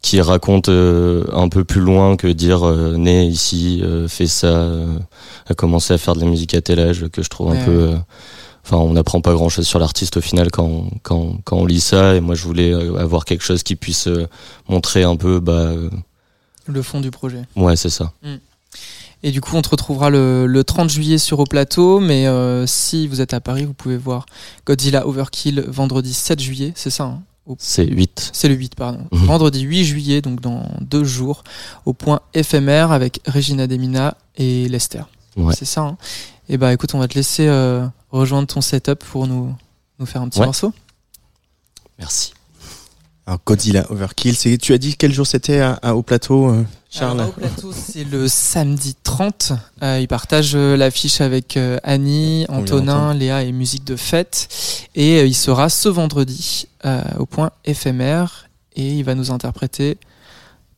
qui 0.03 0.21
racontent 0.21 0.71
euh, 0.73 1.25
un 1.33 1.49
peu 1.49 1.65
plus 1.65 1.81
loin 1.81 2.17
que 2.17 2.27
dire 2.29 2.67
euh, 2.67 2.97
né 2.97 3.25
ici, 3.27 3.81
euh, 3.83 4.09
fait 4.09 4.27
ça, 4.27 4.47
euh, 4.49 4.99
a 5.49 5.55
commencé 5.55 5.93
à 5.95 5.99
faire 5.99 6.15
de 6.15 6.21
la 6.21 6.27
musique 6.27 6.55
à 6.55 6.61
tel 6.63 6.81
âge, 6.81 7.07
que 7.09 7.23
je 7.23 7.29
trouve 7.29 7.51
Ouais. 7.51 7.59
un 7.61 7.65
peu. 7.65 7.71
euh, 7.71 7.97
Enfin, 8.65 8.79
on 8.79 8.95
n'apprend 8.95 9.21
pas 9.21 9.33
grand 9.33 9.49
chose 9.49 9.65
sur 9.65 9.79
l'artiste 9.79 10.17
au 10.17 10.21
final 10.21 10.51
quand, 10.51 10.65
on- 10.65 10.91
quand, 11.05 11.37
quand 11.45 11.57
on 11.59 11.67
lit 11.67 11.79
ça. 11.81 12.17
Et 12.17 12.21
moi, 12.21 12.35
je 12.35 12.43
voulais 12.43 12.73
avoir 12.99 13.25
quelque 13.25 13.45
chose 13.45 13.63
qui 13.63 13.77
puisse 13.77 14.09
montrer 14.69 15.05
un 15.05 15.15
peu, 15.15 15.39
bah, 15.39 15.71
Le 16.67 16.83
fond 16.83 17.01
du 17.01 17.13
projet. 17.13 17.43
ouais, 17.55 17.77
c'est 17.77 17.91
ça. 17.91 18.11
Et 19.23 19.31
du 19.31 19.41
coup, 19.41 19.55
on 19.55 19.63
te 19.63 19.69
retrouvera 19.69 20.11
le, 20.11 20.47
le 20.49 20.65
30 20.65 20.91
juillet 20.91 21.19
sur 21.19 21.39
Au 21.39 21.45
Plateau, 21.45 22.01
mais 22.01 22.27
si 22.67 23.07
vous 23.07 23.21
êtes 23.21 23.35
à 23.35 23.41
Paris, 23.41 23.65
vous 23.67 23.73
pouvez 23.73 23.97
voir 23.97 24.27
Godzilla 24.67 25.07
Overkill 25.07 25.65
vendredi 25.69 26.13
7 26.13 26.41
juillet, 26.41 26.73
c'est 26.75 26.91
ça 26.91 27.05
hein? 27.05 27.23
C'est 27.59 27.87
8. 27.87 28.31
C'est 28.33 28.49
le 28.49 28.55
8, 28.55 28.75
pardon. 28.75 29.07
Mhm. 29.13 29.25
Vendredi 29.27 29.61
8 29.61 29.85
juillet, 29.85 30.21
donc 30.23 30.41
dans 30.41 30.69
deux 30.81 31.05
jours, 31.05 31.45
au 31.85 31.93
point 31.93 32.21
éphémère 32.35 32.91
avec 32.93 33.21
Regina 33.27 33.67
Demina 33.67 34.17
et 34.37 34.69
Lester. 34.69 35.03
Ouais. 35.37 35.55
C'est 35.57 35.65
ça. 35.65 35.83
Hein 35.83 35.97
et 36.49 36.57
bah 36.59 36.73
écoute, 36.73 36.95
on 36.95 36.99
va 36.99 37.09
te 37.09 37.15
laisser 37.15 37.47
euh, 37.47 37.87
rejoindre 38.11 38.47
ton 38.49 38.61
setup 38.61 39.05
pour 39.05 39.27
nous, 39.27 39.55
nous 39.99 40.07
faire 40.07 40.23
un 40.23 40.29
petit 40.29 40.41
Ouais. 40.41 40.47
morceau. 40.47 40.73
Merci. 41.99 42.33
Alors, 43.27 43.41
Godzilla 43.45 43.91
Overkill, 43.91 44.37
c'est, 44.37 44.57
tu 44.59 44.73
as 44.73 44.79
dit 44.79 44.97
quel 44.97 45.13
jour 45.13 45.27
c'était 45.27 45.65
au 45.85 46.03
plateau, 46.03 46.51
euh, 46.51 46.65
Charles 46.97 47.21
Alors, 47.21 47.29
au 47.29 47.33
plateau, 47.33 47.73
c'est 47.75 48.05
le 48.05 48.27
samedi 48.27 48.95
30. 49.03 49.53
Euh, 49.83 50.01
ils 50.01 50.09
partagent 50.09 50.55
euh, 50.55 50.79
l'affiche 50.79 51.21
avec 51.21 51.59
euh, 51.59 51.79
Annie, 51.83 52.47
Antonin. 52.49 53.13
Léa 53.13 53.43
et 53.43 53.53
Musique 53.53 53.85
de 53.85 53.97
Fête. 53.97 54.49
Et 54.95 55.19
euh, 55.19 55.27
il 55.27 55.35
sera 55.35 55.69
ce 55.69 55.91
vendredi 55.91 56.69
au 57.19 57.27
point 57.27 57.51
éphémère. 57.67 58.49
Et 58.77 58.95
il 58.95 59.03
va 59.03 59.15
nous 59.15 59.31
interpréter 59.31 59.99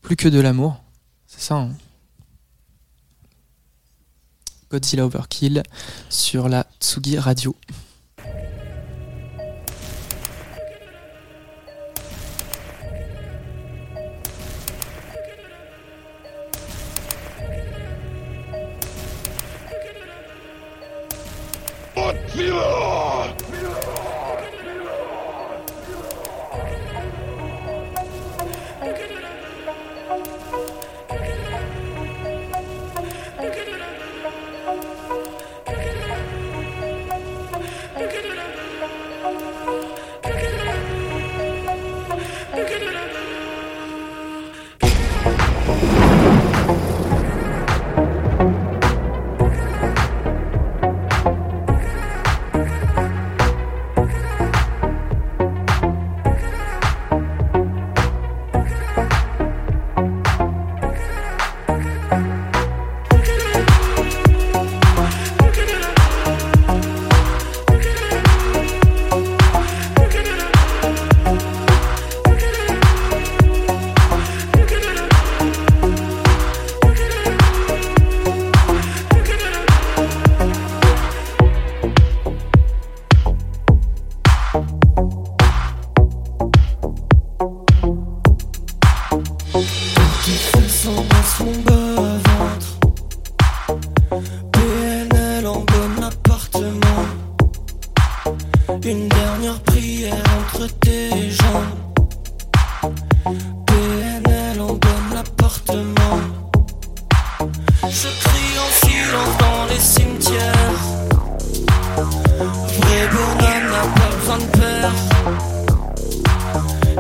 Plus 0.03 0.17
que 0.17 0.29
de 0.29 0.41
l'amour. 0.41 0.83
C'est 1.29 1.41
ça, 1.43 1.55
hein 1.55 1.71
Godzilla 4.71 5.05
Overkill 5.07 5.63
sur 6.09 6.49
la 6.49 6.67
Tsugi 6.81 7.19
Radio. 7.19 7.55
Qui 22.09 22.49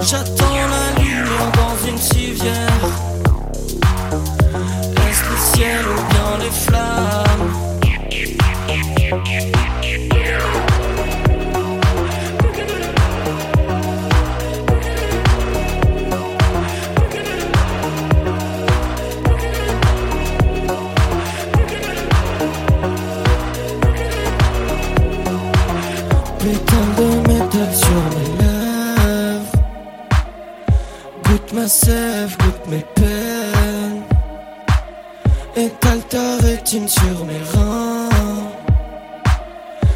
J'attends 0.00 0.54
la 0.54 1.02
lumière 1.02 1.52
dans 1.54 1.88
une 1.88 1.98
civière. 1.98 2.84
Est-ce 5.08 5.24
le 5.30 5.36
ciel 5.54 5.84
ou 5.86 6.00
bien 6.12 6.38
les 6.44 6.50
flammes? 6.50 7.68
Sève, 31.68 32.36
goûte 32.38 32.66
mes 32.68 32.84
peines. 32.94 34.02
Étale 35.56 36.00
ta 36.08 36.36
rétine 36.38 36.88
sur 36.88 37.24
mes 37.24 37.42
reins. 37.54 38.08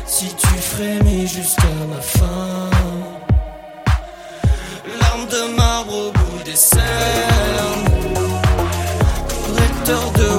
Si 0.07 0.27
tu 0.35 0.47
frémis 0.47 1.27
jusqu'à 1.27 1.75
ma 1.89 2.01
fin. 2.01 2.71
Larmes 5.01 5.29
de 5.29 5.57
marbre 5.57 5.95
au 5.95 6.13
bout 6.13 6.43
des 6.45 6.57
cernes. 6.57 6.83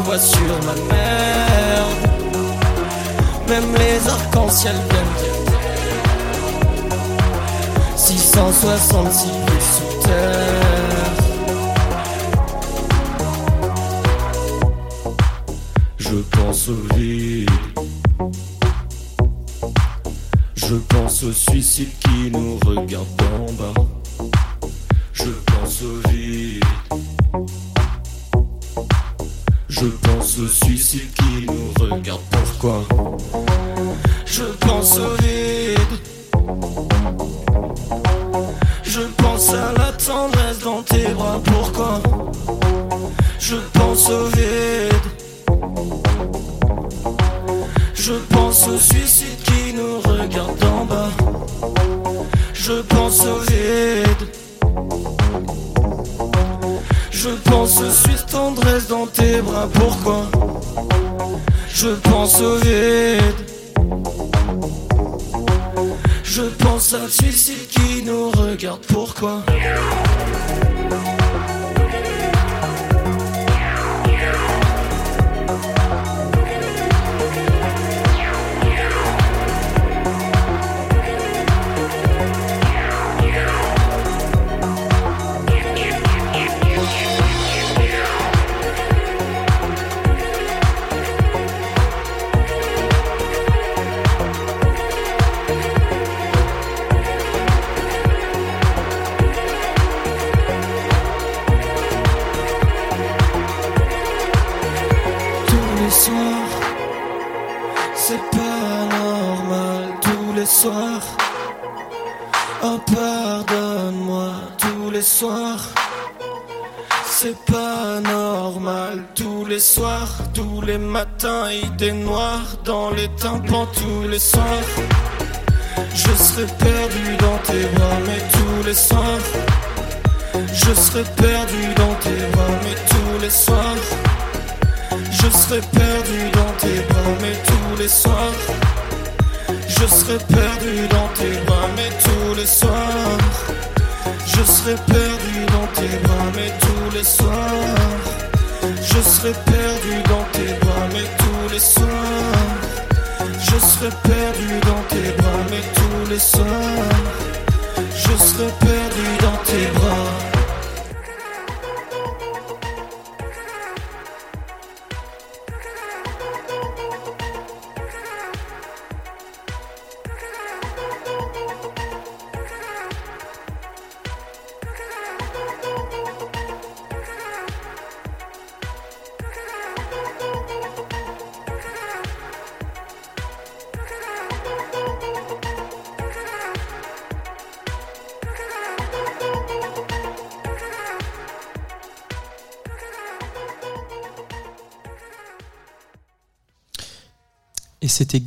Fois 0.05 0.19
sur 0.19 0.39
ma 0.65 0.75
mère. 0.93 1.85
Même 3.47 3.75
les 3.75 4.09
arcs-en-ciel 4.09 4.75
viennent 4.89 5.15
dire 5.19 5.37
666 7.95 9.29
pieds 9.29 9.61
sous 9.61 10.07
terre. 10.07 10.62
Je 20.55 20.75
pense 20.87 21.23
au 21.23 21.31
suicide 21.31 21.89
qui 21.99 22.29
nous 22.29 22.59
regarde 22.63 23.07
d'en 23.17 23.51
bas. 23.53 23.73
Je 25.13 25.29
pense 25.47 25.81
au 25.81 26.09
vide. 26.09 26.63
Je 29.67 29.85
pense 29.87 30.37
au 30.37 30.47
suicide 30.47 31.11
qui 31.15 31.22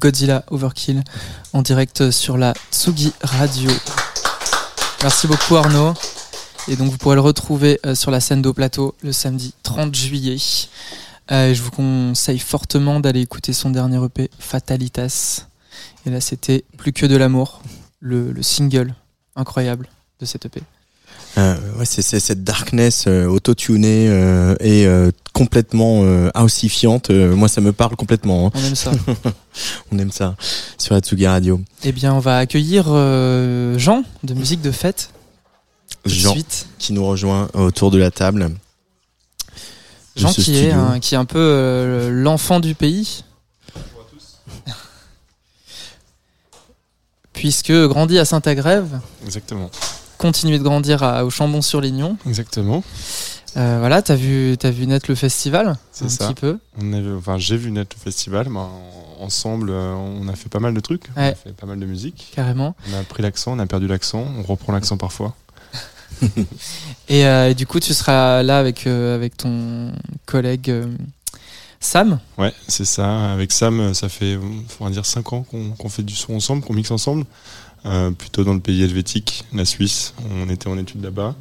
Godzilla 0.06 0.44
Overkill 0.52 1.02
en 1.52 1.62
direct 1.62 2.12
sur 2.12 2.38
la 2.38 2.54
Tsugi 2.70 3.12
Radio. 3.22 3.68
Merci 5.02 5.26
beaucoup 5.26 5.56
Arnaud. 5.56 5.94
Et 6.68 6.76
donc 6.76 6.92
vous 6.92 6.96
pourrez 6.96 7.16
le 7.16 7.20
retrouver 7.20 7.80
euh, 7.84 7.96
sur 7.96 8.12
la 8.12 8.20
scène 8.20 8.40
d'Au 8.40 8.52
Plateau 8.52 8.94
le 9.02 9.10
samedi 9.10 9.52
30 9.64 9.92
juillet. 9.92 10.36
Euh, 11.32 11.52
je 11.52 11.60
vous 11.60 11.72
conseille 11.72 12.38
fortement 12.38 13.00
d'aller 13.00 13.20
écouter 13.20 13.52
son 13.52 13.70
dernier 13.70 14.00
EP 14.04 14.30
Fatalitas. 14.38 15.48
Et 16.06 16.10
là 16.10 16.20
c'était 16.20 16.62
Plus 16.76 16.92
que 16.92 17.06
de 17.06 17.16
l'amour, 17.16 17.60
le, 17.98 18.30
le 18.30 18.42
single 18.44 18.94
incroyable 19.34 19.88
de 20.20 20.24
cet 20.24 20.46
EP. 20.46 20.62
Euh, 21.36 21.56
ouais, 21.78 21.84
c'est 21.84 22.02
cette 22.20 22.44
darkness 22.44 23.08
autotunée 23.08 24.06
et 24.60 24.86
complètement 25.36 26.00
euh, 26.02 26.30
housifiante. 26.34 27.10
Euh, 27.10 27.36
moi, 27.36 27.48
ça 27.48 27.60
me 27.60 27.72
parle 27.72 27.94
complètement. 27.94 28.46
hein. 28.46 28.50
On 28.54 28.64
aime 28.64 28.74
ça. 28.74 28.90
On 29.92 29.98
aime 29.98 30.10
ça 30.10 30.34
sur 30.78 30.94
la 30.94 31.00
Tsugi 31.00 31.26
Radio. 31.26 31.60
eh 31.84 31.92
bien 31.92 32.14
on 32.14 32.18
va 32.20 32.38
accueillir 32.38 32.86
euh, 32.88 33.78
Jean 33.78 34.02
de 34.22 34.32
Musique 34.34 34.62
de 34.62 34.70
Fête. 34.70 35.10
Jean 36.06 36.32
suite. 36.32 36.66
qui 36.78 36.92
nous 36.94 37.04
rejoint 37.06 37.48
autour 37.54 37.90
de 37.90 37.98
la 37.98 38.10
table. 38.10 38.50
Jean 40.16 40.32
ce 40.32 40.40
qui 40.40 40.56
est, 40.56 40.70
studio. 40.70 40.80
un, 40.80 41.00
qui 41.00 41.14
est 41.14 41.18
un 41.18 41.24
peu 41.26 41.38
euh, 41.38 42.10
l'enfant 42.10 42.58
du 42.60 42.74
pays. 42.74 43.24
Puisque 47.32 47.72
grandi 47.72 48.18
à 48.18 48.24
Saint-Agrève, 48.24 49.00
Exactement. 49.24 49.70
continué 50.16 50.58
de 50.58 50.62
grandir 50.62 51.02
à, 51.02 51.24
au 51.24 51.30
Chambon-sur-Lignon. 51.30 52.16
Exactement. 52.26 52.82
Euh, 53.56 53.76
voilà, 53.78 54.02
t'as 54.02 54.14
vu, 54.16 54.56
t'as 54.58 54.70
vu 54.70 54.86
naître 54.86 55.06
le 55.08 55.14
festival 55.14 55.76
C'est 55.92 56.04
un 56.04 56.08
ça. 56.08 56.28
petit 56.28 56.40
peu. 56.40 56.58
On 56.80 57.16
enfin, 57.18 57.38
j'ai 57.38 57.56
vu 57.56 57.70
naître 57.70 57.96
le 57.98 58.02
festival. 58.02 58.46
ben, 58.48 58.60
en- 58.60 59.24
ensemble, 59.24 59.70
euh, 59.70 59.94
on 59.94 60.28
a 60.28 60.34
fait 60.36 60.50
pas 60.50 60.60
mal 60.60 60.74
de 60.74 60.80
trucs. 60.80 61.04
On 61.16 61.20
a 61.22 61.34
fait 61.34 61.52
pas 61.54 61.66
mal 61.66 61.78
de 61.80 61.86
musique. 61.86 62.32
Carrément. 62.36 62.76
On 62.92 62.98
a 62.98 63.02
pris 63.02 63.22
l'accent, 63.22 63.52
on 63.54 63.58
a 63.58 63.66
perdu 63.66 63.86
l'accent. 63.86 64.26
On 64.38 64.42
reprend 64.42 64.72
l'accent 64.74 64.98
parfois. 64.98 65.34
Et, 67.08 67.26
euh, 67.26 67.50
et 67.50 67.54
du 67.54 67.66
coup, 67.66 67.78
tu 67.80 67.92
seras 67.94 68.42
là 68.42 68.58
avec, 68.58 68.86
euh, 68.86 69.14
avec 69.14 69.36
ton 69.36 69.92
collègue 70.24 70.72
Sam. 71.80 72.18
Ouais, 72.38 72.52
c'est 72.68 72.84
ça. 72.84 73.32
Avec 73.32 73.52
Sam, 73.52 73.92
ça 73.94 74.08
fait, 74.08 74.38
on 74.80 74.90
dire, 74.90 75.04
5 75.06 75.32
ans 75.32 75.44
qu'on 75.78 75.88
fait 75.88 76.02
du 76.02 76.14
son 76.14 76.34
ensemble, 76.34 76.62
qu'on 76.62 76.74
mixe 76.74 76.90
ensemble. 76.90 77.24
Plutôt 78.18 78.42
dans 78.44 78.54
le 78.54 78.60
pays 78.60 78.82
helvétique, 78.82 79.44
la 79.52 79.64
Suisse. 79.64 80.14
On 80.40 80.48
était 80.48 80.68
en 80.68 80.76
études 80.78 81.02
là-bas. 81.04 81.34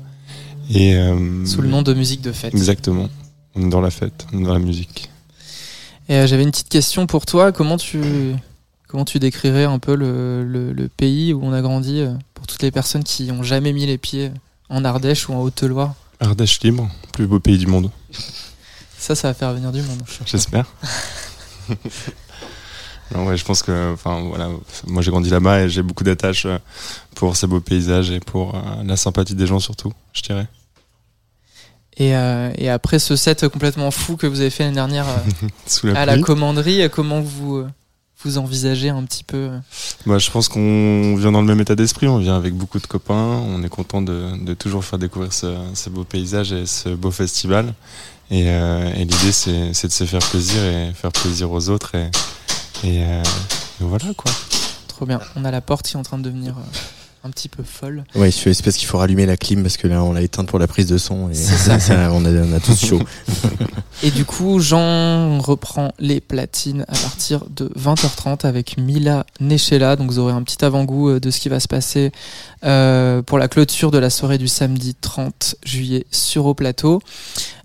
Et, 0.70 0.95
euh, 0.95 1.45
Sous 1.45 1.61
le 1.61 1.68
nom 1.70 1.82
de 1.82 1.93
musique 1.93 2.22
de 2.22 2.32
fête. 2.32 2.53
Exactement. 2.53 3.09
On 3.55 3.68
est 3.68 3.70
dans 3.70 3.82
la 3.82 3.91
fête, 3.91 4.26
on 4.34 4.39
est 4.41 4.43
dans 4.45 4.53
la 4.53 4.59
musique. 4.59 5.09
Et 6.09 6.16
euh, 6.16 6.28
j'avais 6.28 6.43
une 6.43 6.51
petite 6.51 6.70
question 6.70 7.07
pour 7.07 7.26
toi. 7.26 7.51
Comment 7.51 7.78
tu, 7.78 8.01
comment 8.88 9.05
tu 9.05 9.20
décrirais 9.20 9.63
un 9.66 9.80
peu 9.80 9.95
le, 9.95 10.43
le- 10.43 10.74
le 10.74 10.88
pays 10.88 11.34
où 11.34 11.41
on 11.43 11.51
a 11.53 11.61
grandi 11.61 11.99
euh, 12.01 12.13
pour 12.34 12.47
toutes 12.47 12.61
les 12.61 12.72
personnes 12.72 13.03
qui 13.03 13.24
n'ont 13.26 13.43
jamais 13.43 13.74
mis 13.74 13.86
les 13.86 13.97
pieds 13.97 14.32
en 14.70 14.84
Ardèche 14.86 15.30
ou 15.30 15.34
en 15.34 15.41
Haute-Loire? 15.41 15.93
Ardèche 16.20 16.61
libre, 16.61 16.89
plus 17.13 17.28
beau 17.28 17.39
pays 17.39 17.57
du 17.57 17.68
monde. 17.68 17.89
Ça, 18.97 19.16
ça 19.16 19.28
va 19.30 19.34
faire 19.34 19.53
venir 19.53 19.72
du 19.72 19.82
monde. 19.82 20.01
J'espère. 20.26 20.66
non, 23.14 23.26
ouais, 23.26 23.38
je 23.38 23.45
pense 23.45 23.62
que, 23.62 23.93
enfin, 23.93 24.22
voilà, 24.22 24.49
moi 24.88 25.01
j'ai 25.01 25.12
grandi 25.12 25.30
là-bas 25.30 25.62
et 25.62 25.70
j'ai 25.70 25.84
beaucoup 25.84 26.03
d'attaches 26.03 26.45
euh, 26.45 26.58
pour 27.14 27.36
ces 27.36 27.47
beaux 27.47 27.60
paysages 27.60 28.10
et 28.10 28.20
pour 28.20 28.56
euh, 28.56 28.60
la 28.84 28.97
sympathie 28.97 29.36
des 29.36 29.45
gens 29.45 29.60
surtout, 29.60 29.93
je 30.14 30.24
dirais. 30.24 30.47
Et, 31.97 32.16
euh, 32.16 32.51
et 32.58 32.70
après 32.70 32.99
ce 32.99 33.16
set 33.16 33.47
complètement 33.47 33.89
fou 33.91 34.18
que 34.18 34.28
vous 34.28 34.41
avez 34.41 34.49
fait 34.49 34.64
l'année 34.64 34.76
dernière 34.76 35.06
Sous 35.68 35.88
la 35.88 36.01
à 36.01 36.06
la 36.06 36.18
commanderie, 36.18 36.89
comment 36.91 37.22
vous 37.22 37.66
vous 38.24 38.38
envisagez 38.39 38.89
un 38.89 39.03
petit 39.03 39.24
peu 39.24 39.51
Bah, 40.08 40.18
je 40.18 40.32
pense 40.32 40.49
qu'on 40.49 41.16
vient 41.16 41.32
dans 41.32 41.41
le 41.41 41.47
même 41.47 41.62
état 41.62 41.76
d'esprit, 41.76 42.08
on 42.08 42.18
vient 42.18 42.36
avec 42.36 42.56
beaucoup 42.56 42.80
de 42.80 42.88
copains, 42.88 43.14
on 43.14 43.62
est 43.62 43.70
content 43.70 44.01
de, 44.01 44.32
de 44.43 44.53
toujours 44.56 44.84
faire 44.84 44.97
découvrir 44.97 45.32
ce, 45.32 45.56
ces 45.76 45.91
beaux 45.91 46.06
paysages 46.06 46.51
et 46.51 46.66
ce 46.66 46.89
beau 46.89 47.12
festival. 47.12 47.74
Et, 48.32 48.45
euh, 48.47 48.91
et 48.95 48.99
l'idée, 48.99 49.32
c'est 49.32 49.74
c'est 49.74 49.88
de 49.88 49.93
se 49.93 50.03
faire 50.06 50.22
plaisir 50.22 50.64
et 50.64 50.91
faire 50.93 51.12
plaisir 51.12 51.51
aux 51.51 51.70
autres. 51.70 51.93
Et, 51.95 52.10
et, 52.86 53.04
euh, 53.04 53.24
et 53.82 53.84
voilà 53.84 54.14
quoi. 54.16 54.32
Trop 54.88 55.06
bien. 55.06 55.20
On 55.36 55.44
a 55.44 55.52
la 55.52 55.62
porte 55.62 55.88
qui 55.88 55.94
est 55.94 56.00
en 56.00 56.04
train 56.04 56.18
de 56.18 56.24
devenir 56.24 56.56
euh, 56.58 56.78
un 57.26 57.32
petit 57.32 57.50
peu 57.50 57.64
folle. 57.64 58.04
Ouais, 58.14 58.30
c'est 58.30 58.64
parce 58.64 58.78
qu'il 58.78 58.88
faut 58.88 59.00
rallumer 59.00 59.26
la 59.26 59.36
clim 59.36 59.64
parce 59.64 59.78
que 59.78 59.88
là, 59.88 60.04
on 60.04 60.14
l'a 60.14 60.22
éteinte 60.22 60.48
pour 60.48 60.60
la 60.60 60.68
prise 60.68 60.86
de 60.86 60.98
son 61.00 61.30
et 61.32 61.34
ça, 61.34 61.80
ça, 61.80 62.12
on, 62.14 62.24
a, 62.24 62.30
on 62.30 62.54
a 62.54 62.60
tous 62.60 62.86
chaud. 62.86 63.02
Et 64.04 64.12
du 64.12 64.26
coup, 64.26 64.60
Jean 64.60 65.40
reprend 65.40 65.92
les 65.98 66.22
platines 66.22 66.84
à 66.88 66.94
partir 66.94 67.46
de 67.50 67.72
20h30 67.80 68.46
avec 68.46 68.78
Mila 68.78 69.26
Nechela. 69.40 69.96
Donc 69.96 70.12
vous 70.12 70.20
aurez 70.20 70.34
un 70.34 70.44
petit 70.44 70.64
avant-goût 70.64 71.10
euh, 71.10 71.20
de 71.20 71.32
ce 71.32 71.40
qui 71.40 71.50
va 71.50 71.60
se 71.60 71.68
passer 71.68 72.12
euh, 72.64 73.24
pour 73.24 73.40
la 73.40 73.48
clôture 73.48 73.90
de 73.90 73.98
la 73.98 74.12
soirée 74.12 74.38
du 74.38 74.48
samedi 74.48 74.94
30 74.94 75.56
juillet 75.66 76.06
sur 76.12 76.46
Au 76.46 76.54
Plateau. 76.54 77.02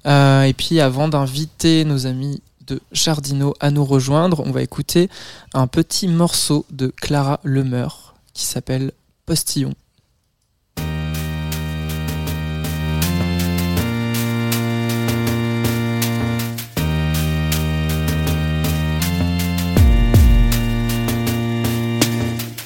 Euh, 0.06 0.44
et 0.44 0.54
puis 0.54 0.80
avant 0.80 1.08
d'inviter 1.08 1.84
nos 1.84 2.06
amis 2.06 2.40
de 2.70 2.80
Jardino 2.92 3.54
à 3.58 3.70
nous 3.70 3.84
rejoindre, 3.84 4.42
on 4.46 4.52
va 4.52 4.62
écouter 4.62 5.10
un 5.54 5.66
petit 5.66 6.06
morceau 6.06 6.64
de 6.70 6.86
Clara 6.86 7.40
Lemeur 7.42 8.14
qui 8.32 8.44
s'appelle 8.44 8.92
Postillon. 9.26 9.74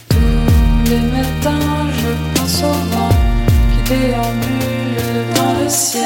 Tous 0.08 0.90
les 0.90 1.00
matins, 1.00 1.88
je 1.90 2.38
pense 2.38 2.62
au 2.62 2.72
vent 2.92 3.08
qui 3.72 3.90
déambule 3.90 5.34
dans 5.34 5.62
le 5.62 5.68
ciel 5.70 6.03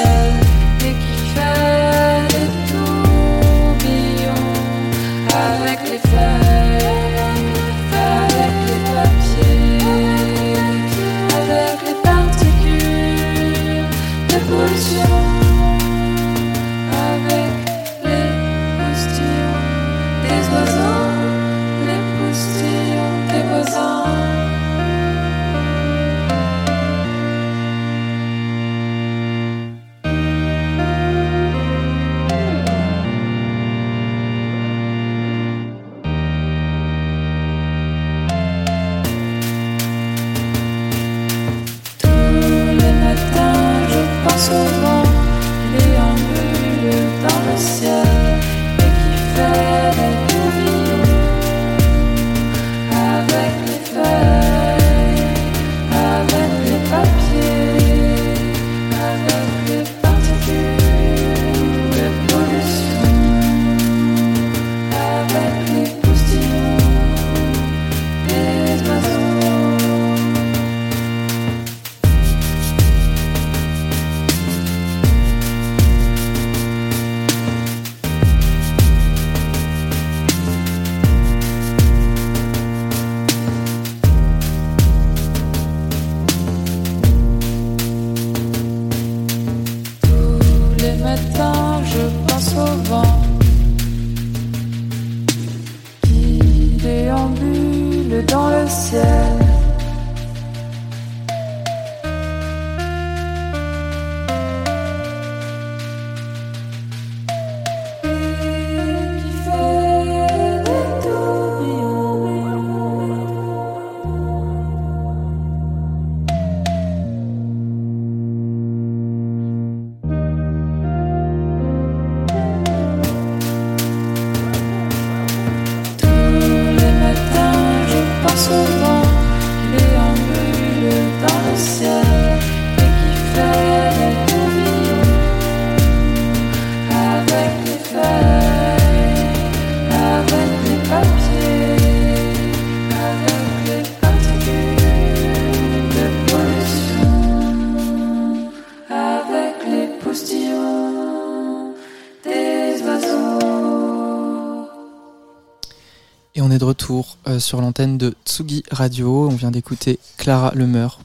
sur 157.39 157.61
l'antenne 157.61 157.99
de 157.99 158.15
Tsugi 158.25 158.63
Radio. 158.71 159.29
On 159.29 159.35
vient 159.35 159.51
d'écouter 159.51 159.99
Clara 160.17 160.53
Lemeur. 160.55 161.01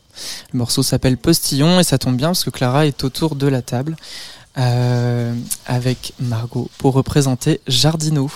Le 0.52 0.60
morceau 0.60 0.84
s'appelle 0.84 1.18
Postillon 1.18 1.80
et 1.80 1.84
ça 1.84 1.98
tombe 1.98 2.16
bien 2.16 2.30
parce 2.30 2.44
que 2.44 2.50
Clara 2.50 2.86
est 2.86 3.04
autour 3.04 3.36
de 3.36 3.48
la 3.48 3.62
table 3.62 3.96
euh, 4.58 5.34
avec 5.66 6.14
Margot 6.20 6.70
pour 6.78 6.94
représenter 6.94 7.62
Jardino. 7.68 8.30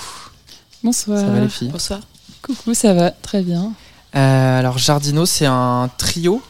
Bonsoir. 0.83 1.19
Ça 1.19 1.27
va 1.27 1.39
les 1.41 1.49
filles? 1.49 1.69
Bonsoir. 1.69 1.99
Coucou, 2.41 2.73
ça 2.73 2.93
va 2.93 3.11
très 3.11 3.41
bien. 3.43 3.73
Euh, 4.15 4.59
Alors 4.59 4.77
Jardino, 4.77 5.25
c'est 5.25 5.45
un 5.45 5.89
trio 5.97 6.41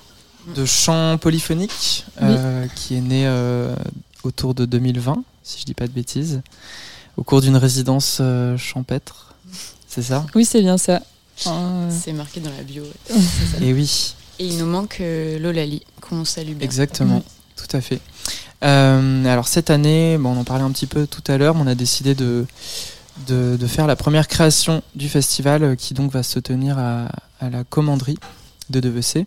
de 0.56 0.66
chants 0.66 1.18
polyphoniques 1.18 2.06
euh, 2.22 2.68
qui 2.76 2.96
est 2.96 3.02
né 3.02 3.24
euh, 3.28 3.76
autour 4.24 4.54
de 4.54 4.66
2020, 4.66 5.24
si 5.44 5.60
je 5.60 5.66
dis 5.66 5.74
pas 5.74 5.88
de 5.88 5.92
bêtises, 5.92 6.42
au 7.18 7.24
cours 7.24 7.42
d'une 7.42 7.58
résidence 7.58 8.20
euh, 8.22 8.58
champêtre. 8.58 9.34
C'est 9.90 10.04
ça? 10.04 10.26
Oui, 10.36 10.46
c'est 10.46 10.62
bien 10.62 10.78
ça. 10.78 11.02
Euh, 11.46 11.90
C'est 11.92 12.14
marqué 12.14 12.40
dans 12.40 12.50
la 12.50 12.64
bio. 12.64 12.84
ouais. 12.84 13.16
Et 13.62 13.74
oui. 13.74 14.16
Et 14.40 14.46
il 14.48 14.58
nous 14.58 14.66
manque 14.66 14.98
euh, 15.02 15.38
Lolali, 15.40 15.84
qu'on 16.02 16.26
salue 16.26 16.54
bien. 16.54 16.66
Exactement, 16.66 17.24
tout 17.56 17.76
à 17.76 17.82
fait. 17.82 18.00
Euh, 18.64 19.26
alors 19.26 19.48
cette 19.48 19.70
année, 19.70 20.18
bon, 20.18 20.36
on 20.36 20.40
en 20.40 20.44
parlait 20.44 20.64
un 20.64 20.72
petit 20.72 20.88
peu 20.88 21.06
tout 21.08 21.24
à 21.28 21.38
l'heure, 21.38 21.54
mais 21.56 21.62
on 21.64 21.68
a 21.68 21.76
décidé 21.76 22.16
de, 22.16 22.46
de, 23.28 23.56
de 23.60 23.68
faire 23.68 23.86
la 23.88 23.96
première 23.96 24.28
création 24.28 24.82
du 24.96 25.10
festival 25.10 25.76
qui 25.78 25.94
donc 25.94 26.12
va 26.12 26.24
se 26.24 26.40
tenir 26.40 26.78
à, 26.80 27.08
à 27.40 27.50
la 27.50 27.64
commanderie 27.64 28.18
de 28.70 28.80
Devecé. 28.80 29.26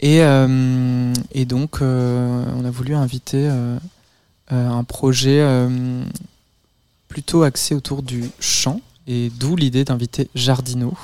Et, 0.00 0.22
euh, 0.22 1.12
et 1.32 1.44
donc 1.44 1.82
euh, 1.82 2.44
on 2.56 2.64
a 2.64 2.70
voulu 2.70 2.94
inviter 2.94 3.48
un 4.48 4.84
projet 4.84 5.40
euh, 5.40 6.02
plutôt 7.08 7.42
axé 7.44 7.74
autour 7.74 8.02
du 8.02 8.24
chant 8.40 8.80
et 9.10 9.30
d'où 9.36 9.56
l'idée 9.56 9.84
d'inviter 9.84 10.28
Jardino. 10.36 10.94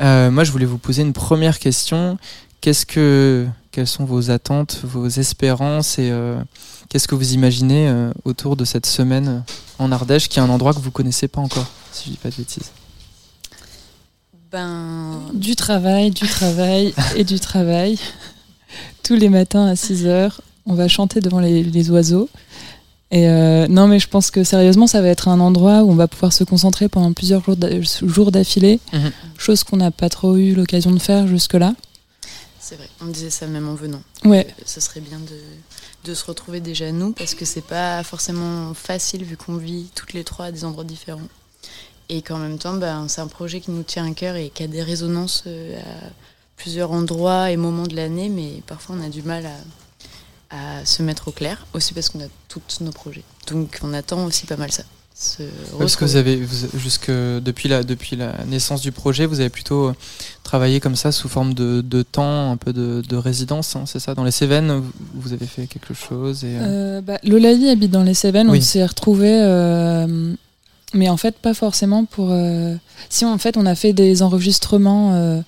Euh, 0.00 0.30
moi, 0.30 0.44
je 0.44 0.52
voulais 0.52 0.64
vous 0.64 0.78
poser 0.78 1.02
une 1.02 1.12
première 1.12 1.58
question. 1.58 2.16
Qu'est-ce 2.60 2.86
que, 2.86 3.46
quelles 3.72 3.88
sont 3.88 4.04
vos 4.04 4.30
attentes, 4.30 4.80
vos 4.84 5.08
espérances 5.08 5.98
et 5.98 6.10
euh, 6.12 6.40
qu'est-ce 6.88 7.08
que 7.08 7.16
vous 7.16 7.34
imaginez 7.34 7.88
euh, 7.88 8.12
autour 8.24 8.56
de 8.56 8.64
cette 8.64 8.86
semaine 8.86 9.42
en 9.80 9.90
Ardèche, 9.90 10.28
qui 10.28 10.38
est 10.38 10.42
un 10.42 10.50
endroit 10.50 10.72
que 10.72 10.78
vous 10.78 10.92
connaissez 10.92 11.26
pas 11.26 11.40
encore, 11.40 11.66
si 11.90 12.04
je 12.06 12.10
dis 12.10 12.16
pas 12.16 12.30
de 12.30 12.36
bêtises? 12.36 12.70
Ben, 14.52 15.22
Du 15.34 15.56
travail, 15.56 16.12
du 16.12 16.28
travail 16.28 16.94
et 17.16 17.24
du 17.24 17.40
travail. 17.40 17.98
Tous 19.02 19.16
les 19.16 19.28
matins 19.28 19.66
à 19.66 19.74
6 19.74 20.06
heures, 20.06 20.40
on 20.64 20.74
va 20.74 20.86
chanter 20.86 21.20
devant 21.20 21.40
les, 21.40 21.64
les 21.64 21.90
oiseaux. 21.90 22.28
Et 23.14 23.28
euh, 23.28 23.68
non, 23.68 23.86
mais 23.88 23.98
je 23.98 24.08
pense 24.08 24.30
que 24.30 24.42
sérieusement, 24.42 24.86
ça 24.86 25.02
va 25.02 25.08
être 25.08 25.28
un 25.28 25.38
endroit 25.38 25.82
où 25.82 25.90
on 25.90 25.94
va 25.94 26.08
pouvoir 26.08 26.32
se 26.32 26.44
concentrer 26.44 26.88
pendant 26.88 27.12
plusieurs 27.12 27.44
jours 27.44 27.56
d'a- 27.56 27.80
jours 27.82 28.32
d'affilée, 28.32 28.80
Mhm. 28.94 29.12
chose 29.36 29.62
qu'on 29.64 29.76
n'a 29.76 29.90
pas 29.90 30.08
trop 30.08 30.36
eu 30.36 30.54
l'occasion 30.54 30.90
de 30.92 30.98
faire 30.98 31.26
jusque-là. 31.26 31.74
c'est 32.58 32.76
vrai, 32.76 32.88
on 33.02 33.06
disait 33.06 33.28
ça 33.28 33.46
même 33.46 33.68
en 33.68 33.74
venant. 33.74 34.00
Ouais. 34.24 34.46
Euh, 34.48 34.62
Ce 34.64 34.80
serait 34.80 35.00
bien 35.00 35.18
de, 35.18 36.08
de 36.10 36.14
se 36.14 36.24
retrouver 36.24 36.60
déjà 36.60 36.90
nous, 36.90 37.12
parce 37.12 37.34
que 37.34 37.44
c'est 37.44 37.60
pas 37.66 38.02
forcément 38.02 38.72
facile 38.72 39.24
vu 39.24 39.36
qu'on 39.36 39.56
vit 39.56 39.90
toutes 39.94 40.14
les 40.14 40.24
trois 40.24 40.46
à 40.46 40.52
des 40.52 40.64
endroits 40.64 40.84
différents. 40.84 41.28
Et 42.08 42.22
qu'en 42.22 42.38
même 42.38 42.56
temps, 42.58 42.74
ben, 42.74 43.06
c'est 43.08 43.20
un 43.20 43.26
projet 43.26 43.60
qui 43.60 43.72
nous 43.72 43.82
tient 43.82 44.10
à 44.10 44.14
cœur 44.14 44.36
et 44.36 44.48
qui 44.54 44.62
a 44.62 44.68
des 44.68 44.82
résonances 44.82 45.44
euh, 45.46 45.78
à 45.80 46.10
plusieurs 46.56 46.92
endroits 46.92 47.50
et 47.50 47.56
moments 47.58 47.86
de 47.86 47.94
l'année, 47.96 48.28
mais 48.30 48.62
parfois 48.66 48.96
on 48.98 49.04
a 49.04 49.08
du 49.10 49.22
mal 49.22 49.44
à, 49.44 49.50
à 50.52 50.84
se 50.84 51.02
mettre 51.02 51.28
au 51.28 51.32
clair, 51.32 51.66
aussi 51.74 51.94
parce 51.94 52.08
qu'on 52.10 52.20
a 52.20 52.28
tous 52.48 52.80
nos 52.82 52.92
projets. 52.92 53.24
Donc 53.50 53.78
on 53.82 53.92
attend 53.94 54.24
aussi 54.26 54.44
pas 54.46 54.56
mal 54.56 54.70
ça. 54.70 54.82
se 55.14 55.42
Parce 55.78 55.96
que 55.96 56.04
retrouver. 56.04 56.10
vous 56.10 56.16
avez, 56.16 56.36
vous- 56.68 56.78
jusque 56.78 57.10
depuis 57.10 57.68
la, 57.68 57.82
depuis 57.82 58.16
la 58.16 58.32
naissance 58.46 58.80
du 58.82 58.92
projet, 58.92 59.24
vous 59.26 59.40
avez 59.40 59.48
plutôt 59.50 59.88
euh, 59.88 59.94
travaillé 60.42 60.78
comme 60.80 60.96
ça 60.96 61.10
sous 61.12 61.28
forme 61.28 61.54
de, 61.54 61.80
de 61.80 62.02
temps, 62.02 62.50
un 62.50 62.56
peu 62.56 62.72
de, 62.72 63.02
de 63.08 63.16
résidence, 63.16 63.76
hein, 63.76 63.84
c'est 63.86 63.98
ça? 64.00 64.14
Dans 64.14 64.24
les 64.24 64.30
Cévennes, 64.30 64.82
vous- 65.14 65.32
avez 65.32 65.46
fait 65.46 65.66
quelque 65.66 65.94
chose 65.94 66.44
et, 66.44 66.56
euh, 66.56 66.98
Euh, 66.98 67.00
bah, 67.00 67.18
Lolaï 67.24 67.68
habite 67.70 67.90
dans 67.90 68.02
les 68.02 68.14
Cévennes, 68.14 68.50
Oui. 68.50 68.58
on 68.58 68.62
s'est 68.62 68.84
retrouvés, 68.84 69.40
euh, 69.42 70.34
mais 70.94 71.08
en 71.08 71.16
fait 71.16 71.36
pas 71.38 71.54
forcément 71.54 72.04
pour. 72.04 72.28
euh, 72.30 72.74
Si 73.08 73.24
en 73.24 73.38
fait 73.38 73.56
on 73.56 73.64
a 73.64 73.74
fait 73.74 73.92
des 73.94 74.22
enregistrements 74.22 75.14
euh, 75.14 75.40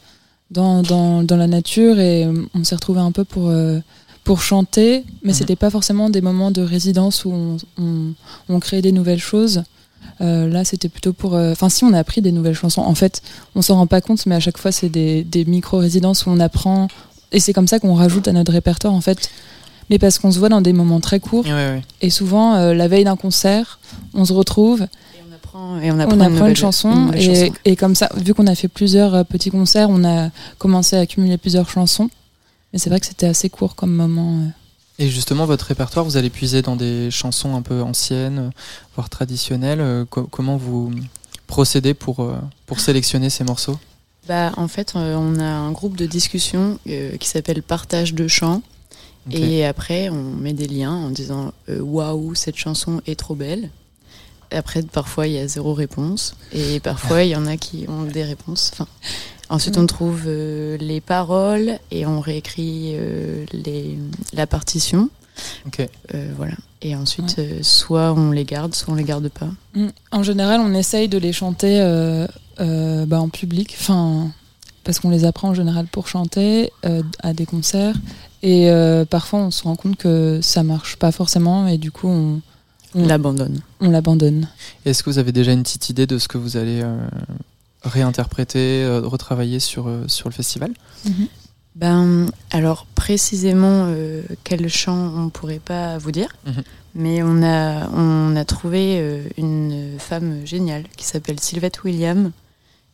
dans, 0.50 0.82
dans, 0.82 1.22
dans 1.22 1.36
la 1.36 1.46
nature 1.46 1.98
et 1.98 2.26
on 2.54 2.64
s'est 2.64 2.74
retrouvés 2.74 3.00
un 3.00 3.12
peu 3.12 3.24
pour 3.24 3.48
euh, 3.48 3.80
pour 4.24 4.40
chanter, 4.42 5.04
mais 5.22 5.32
Mhm. 5.32 5.34
c'était 5.38 5.56
pas 5.56 5.70
forcément 5.70 6.08
des 6.10 6.20
moments 6.22 6.50
de 6.50 6.62
résidence 6.62 7.24
où 7.24 7.32
on, 7.32 7.56
on, 7.78 8.14
on 8.48 8.58
créait 8.60 8.82
des 8.82 8.92
nouvelles 8.92 9.20
choses. 9.20 9.62
Euh, 10.20 10.48
là, 10.48 10.64
c'était 10.64 10.88
plutôt 10.88 11.12
pour. 11.12 11.34
euh, 11.34 11.52
Enfin, 11.52 11.68
si 11.68 11.84
on 11.84 11.92
a 11.92 11.98
appris 11.98 12.20
des 12.22 12.32
nouvelles 12.32 12.54
chansons, 12.54 12.82
en 12.82 12.94
fait, 12.94 13.20
on 13.54 13.62
s'en 13.62 13.74
rend 13.76 13.86
pas 13.86 14.00
compte, 14.00 14.24
mais 14.26 14.34
à 14.34 14.40
chaque 14.40 14.58
fois, 14.58 14.72
c'est 14.72 14.88
des, 14.88 15.24
des 15.24 15.44
micro-résidences 15.44 16.26
où 16.26 16.30
on 16.30 16.40
apprend. 16.40 16.88
Et 17.32 17.40
c'est 17.40 17.52
comme 17.52 17.66
ça 17.68 17.78
qu'on 17.80 17.94
rajoute 17.94 18.28
à 18.28 18.32
notre 18.32 18.52
répertoire, 18.52 18.94
en 18.94 19.00
fait. 19.00 19.28
Mais 19.90 19.98
parce 19.98 20.18
qu'on 20.18 20.30
se 20.30 20.38
voit 20.38 20.48
dans 20.48 20.60
des 20.62 20.72
moments 20.72 21.00
très 21.00 21.20
courts. 21.20 21.44
Et 22.00 22.08
souvent, 22.10 22.54
euh, 22.54 22.72
la 22.74 22.88
veille 22.88 23.04
d'un 23.04 23.16
concert, 23.16 23.78
on 24.14 24.24
se 24.24 24.32
retrouve, 24.32 24.82
Et 24.82 25.20
on 25.28 25.34
apprend, 25.34 25.78
et 25.80 25.90
on 25.90 25.98
apprend, 25.98 26.46
une, 26.46 26.56
chanson. 26.56 26.90
une 26.90 27.04
nouvelle 27.06 27.20
et, 27.20 27.34
chanson. 27.46 27.52
et 27.66 27.76
comme 27.76 27.94
ça, 27.94 28.08
vu 28.16 28.32
qu'on 28.34 28.46
a 28.46 28.54
fait 28.54 28.68
plusieurs 28.68 29.14
euh, 29.14 29.24
petits 29.24 29.50
concerts, 29.50 29.88
on 29.90 30.04
a 30.04 30.30
commencé 30.58 30.96
à 30.96 31.00
accumuler 31.00 31.36
plusieurs 31.38 31.68
chansons. 31.68 32.08
Mais 32.74 32.78
c'est 32.80 32.90
vrai 32.90 32.98
que 33.00 33.06
c'était 33.06 33.26
assez 33.28 33.48
court 33.48 33.74
comme 33.76 33.94
moment. 33.94 34.40
euh. 34.40 34.48
Et 34.98 35.08
justement, 35.08 35.46
votre 35.46 35.64
répertoire, 35.66 36.04
vous 36.04 36.16
allez 36.16 36.28
puiser 36.28 36.60
dans 36.60 36.74
des 36.76 37.08
chansons 37.10 37.54
un 37.56 37.62
peu 37.62 37.80
anciennes, 37.82 38.38
euh, 38.38 38.50
voire 38.96 39.08
traditionnelles. 39.08 39.80
euh, 39.80 40.04
co- 40.04 40.24
comment 40.30 40.56
vous 40.56 40.92
procédez 41.46 41.94
pour, 41.94 42.28
pour 42.66 42.80
sélectionner 42.80 43.30
ces 43.30 43.44
morceaux? 43.44 43.78
Bah, 44.28 44.52
en 44.56 44.66
fait, 44.68 44.92
on 44.96 45.38
a 45.38 45.44
un 45.44 45.70
groupe 45.70 45.96
de 45.96 46.06
discussion 46.06 46.78
qui 46.84 47.28
s'appelle 47.28 47.62
Partage 47.62 48.12
de 48.12 48.26
chants. 48.26 48.60
Et 49.30 49.64
après, 49.64 50.08
on 50.10 50.22
met 50.22 50.52
des 50.52 50.66
liens 50.66 50.92
en 50.94 51.10
disant 51.10 51.52
Waouh, 51.68 52.34
cette 52.34 52.56
chanson 52.56 53.00
est 53.06 53.18
trop 53.18 53.34
belle. 53.36 53.70
Et 54.50 54.56
après, 54.56 54.82
parfois, 54.82 55.26
il 55.26 55.34
y 55.34 55.38
a 55.38 55.46
zéro 55.48 55.74
réponse. 55.74 56.34
Et 56.52 56.80
parfois, 56.80 57.22
il 57.24 57.30
y 57.30 57.36
en 57.36 57.46
a 57.46 57.56
qui 57.56 57.86
ont 57.88 58.02
des 58.04 58.24
réponses. 58.24 58.70
Enfin, 58.74 58.86
ensuite, 59.48 59.78
on 59.78 59.86
trouve 59.86 60.22
euh, 60.26 60.76
les 60.78 61.00
paroles 61.00 61.78
et 61.90 62.06
on 62.06 62.20
réécrit 62.20 62.92
euh, 62.94 63.44
les, 63.52 63.98
la 64.32 64.46
partition. 64.46 65.08
Ok. 65.66 65.86
Euh, 66.14 66.32
voilà. 66.36 66.54
Et 66.82 66.94
ensuite, 66.94 67.36
euh, 67.38 67.58
soit 67.62 68.12
on 68.12 68.30
les 68.30 68.44
garde, 68.44 68.74
soit 68.74 68.92
on 68.92 68.96
les 68.96 69.04
garde 69.04 69.28
pas. 69.28 69.48
Mm. 69.74 69.88
En 70.12 70.22
général, 70.22 70.60
on 70.60 70.74
essaye 70.74 71.08
de 71.08 71.18
les 71.18 71.32
chanter 71.32 71.80
euh, 71.80 72.26
euh, 72.60 73.06
bah, 73.06 73.20
en 73.20 73.28
public, 73.28 73.74
enfin, 73.80 74.30
parce 74.84 75.00
qu'on 75.00 75.10
les 75.10 75.24
apprend 75.24 75.48
en 75.48 75.54
général 75.54 75.86
pour 75.86 76.08
chanter 76.08 76.70
euh, 76.84 77.02
à 77.20 77.32
des 77.32 77.46
concerts. 77.46 77.96
Et 78.42 78.70
euh, 78.70 79.04
parfois, 79.06 79.40
on 79.40 79.50
se 79.50 79.62
rend 79.64 79.74
compte 79.76 79.96
que 79.96 80.40
ça 80.42 80.62
marche 80.62 80.96
pas 80.96 81.10
forcément, 81.10 81.66
et 81.66 81.78
du 81.78 81.90
coup, 81.90 82.08
on, 82.08 82.42
On 82.94 83.06
l'abandonne. 83.06 83.60
on 83.80 83.90
l'abandonne. 83.90 84.46
Est-ce 84.84 85.02
que 85.02 85.08
vous 85.10 85.18
avez 85.18 85.32
déjà 85.32 85.52
une 85.52 85.62
petite 85.62 85.88
idée 85.88 86.06
de 86.06 86.18
ce 86.18 86.28
que 86.28 86.36
vous 86.36 86.58
allez 86.58 86.82
euh, 86.82 86.96
réinterpréter, 87.84 88.82
euh, 88.84 89.00
retravailler 89.00 89.60
sur, 89.60 89.88
euh, 89.88 90.04
sur 90.08 90.28
le 90.28 90.34
festival 90.34 90.72
Ben, 91.76 92.26
alors 92.52 92.86
précisément 92.94 93.86
euh, 93.88 94.22
quel 94.44 94.68
chant 94.68 95.12
on 95.16 95.28
pourrait 95.28 95.58
pas 95.64 95.98
vous 95.98 96.12
dire, 96.12 96.28
Mhm. 96.46 96.62
mais 96.94 97.22
on 97.24 97.42
a 97.42 97.88
on 97.90 98.36
a 98.36 98.44
trouvé 98.44 98.98
euh, 99.00 99.22
une 99.38 99.98
femme 99.98 100.46
géniale 100.46 100.84
qui 100.96 101.04
s'appelle 101.04 101.40
Sylvette 101.40 101.82
William 101.82 102.30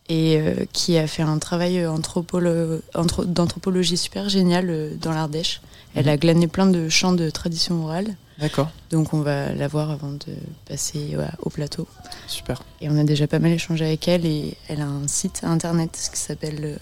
et 0.09 0.39
euh, 0.41 0.65
qui 0.73 0.97
a 0.97 1.07
fait 1.07 1.23
un 1.23 1.39
travail 1.39 1.85
anthropolo- 1.85 2.81
anthro- 2.95 3.27
d'anthropologie 3.27 3.99
super 3.99 4.29
génial 4.31 4.71
euh, 4.71 4.95
dans 5.01 5.13
l'Ardèche. 5.13 5.61
Elle 5.95 6.07
Mhm. 6.07 6.13
a 6.13 6.17
glané 6.17 6.47
plein 6.49 6.67
de 6.67 6.89
chants 6.89 7.13
de 7.13 7.29
tradition 7.29 7.85
orale, 7.85 8.17
D'accord, 8.41 8.71
donc 8.91 9.13
on 9.13 9.21
va 9.21 9.53
la 9.53 9.69
voir 9.69 9.91
avant 9.91 10.13
de 10.13 10.35
passer 10.67 11.15
ouais, 11.17 11.29
au 11.43 11.51
plateau. 11.51 11.87
super. 12.27 12.63
Et 12.81 12.89
on 12.89 12.97
a 12.99 13.05
déjà 13.05 13.27
pas 13.27 13.39
mal 13.39 13.53
échangé 13.53 13.85
avec 13.85 14.09
elle 14.09 14.25
et 14.25 14.57
elle 14.69 14.81
a 14.81 14.87
un 14.87 15.07
site 15.09 15.41
internet 15.43 15.91
qui 16.13 16.19
s'appelle 16.19 16.61
euh, 16.65 16.77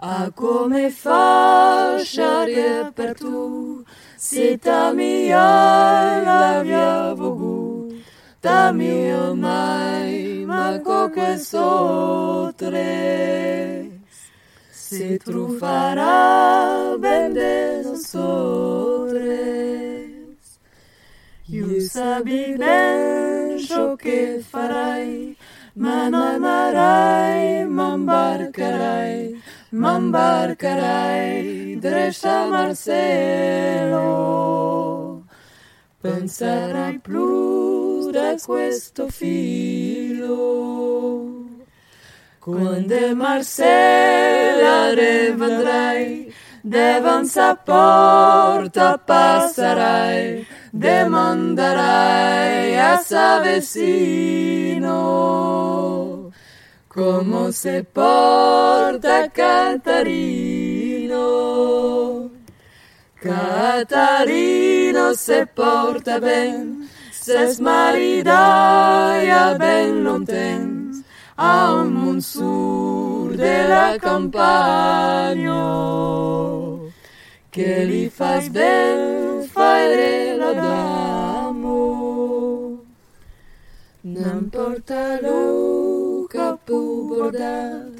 a 0.00 0.30
come 0.34 0.90
fasciare 0.90 2.92
per 2.94 3.14
tu 3.14 3.82
se 4.16 4.58
ta 4.58 4.92
mia 4.92 6.22
l'avia 6.22 7.14
vogu 7.14 7.88
ta 8.38 8.70
mia 8.70 9.32
mai 9.32 10.44
ma 10.44 10.78
coque 10.84 11.38
sotre 11.38 12.82
se 14.70 15.16
trufarà 15.16 16.96
ben 16.98 17.32
desotres 17.32 18.10
io 21.46 21.80
sabi 21.80 22.54
ben 22.58 23.37
ciò 23.68 23.96
che 23.96 24.44
farai. 24.46 25.36
Ma 25.74 26.08
non 26.08 26.34
amarai 26.34 27.64
m'imbarcarai 27.64 29.42
m'imbarcarai 29.70 31.78
drescia 31.78 32.46
Marcello 32.46 34.38
penserai 36.00 37.00
più 37.00 38.10
da 38.10 38.34
questo 38.42 39.08
filo. 39.08 40.36
Quando 42.38 43.14
Marcella 43.14 44.94
rivendrai 44.94 46.32
davanti 46.62 47.38
porta 47.64 48.98
passerai 48.98 50.46
demanderai 50.72 52.76
a 52.76 52.98
Savesino. 52.98 54.92
Come 56.88 57.52
se 57.52 57.84
porta 57.84 59.30
Catarino? 59.30 61.18
Catarino 63.20 65.14
se 65.14 65.46
porta 65.46 66.20
ben 66.20 66.88
se 67.10 67.52
smaridai 67.52 69.30
a 69.30 69.54
ben 69.54 70.02
lontens 70.02 71.04
a 71.36 71.74
un 71.74 71.92
monsur 71.92 73.34
della 73.34 73.96
campagna. 73.98 75.56
Che 77.50 77.84
li 77.84 78.08
fas 78.08 78.48
ben 78.48 79.27
fare 79.58 80.36
la 80.36 80.52
damo 80.52 81.78
n'importa 84.14 85.02
lo 85.20 86.26
capo 86.34 86.78
bordat 87.10 87.92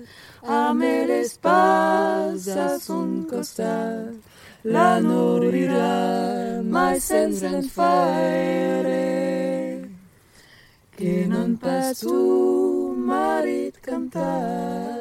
a 0.59 0.73
me 0.79 0.95
le 1.11 1.23
spas 1.33 2.47
a 2.67 2.69
son 2.87 3.11
costat 3.31 4.15
la 4.75 4.91
norirà 5.09 6.63
mai 6.63 6.97
senza 7.01 7.51
fare 7.77 9.07
che 10.97 11.15
non 11.33 11.51
pas 11.63 11.99
tu 11.99 12.95
marit 13.11 13.75
cantare 13.87 14.97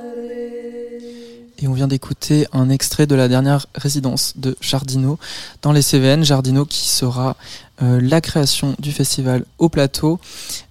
Et 1.59 1.67
on 1.67 1.73
vient 1.73 1.87
d'écouter 1.87 2.45
un 2.53 2.69
extrait 2.69 3.07
de 3.07 3.15
la 3.15 3.27
dernière 3.27 3.65
résidence 3.73 4.33
de 4.35 4.55
Jardino 4.61 5.17
dans 5.63 5.71
les 5.71 5.81
Cévennes. 5.81 6.23
Jardino 6.23 6.65
qui 6.65 6.87
sera 6.87 7.35
euh, 7.81 7.99
la 7.99 8.21
création 8.21 8.75
du 8.77 8.91
festival 8.91 9.43
au 9.57 9.67
plateau 9.67 10.19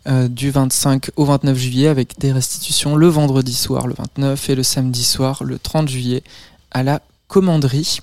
euh, 0.06 0.28
du 0.28 0.50
25 0.50 1.10
au 1.16 1.24
29 1.24 1.58
juillet 1.58 1.88
avec 1.88 2.18
des 2.20 2.30
restitutions 2.30 2.94
le 2.94 3.08
vendredi 3.08 3.54
soir 3.54 3.88
le 3.88 3.94
29 3.98 4.50
et 4.50 4.54
le 4.54 4.62
samedi 4.62 5.02
soir 5.02 5.42
le 5.42 5.58
30 5.58 5.88
juillet 5.88 6.22
à 6.70 6.84
la 6.84 7.02
commanderie. 7.26 7.98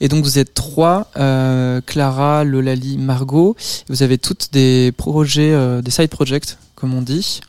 Et 0.00 0.08
donc 0.08 0.22
vous 0.22 0.38
êtes 0.38 0.52
trois, 0.52 1.10
euh, 1.16 1.80
Clara, 1.86 2.44
Lolali, 2.44 2.98
Margot. 2.98 3.56
Vous 3.88 4.02
avez 4.02 4.18
toutes 4.18 4.52
des 4.52 4.92
projets, 4.92 5.80
des 5.80 5.90
side 5.90 6.10
projects 6.10 6.58
comme 6.74 6.92
on 6.92 7.00
dit. 7.00 7.40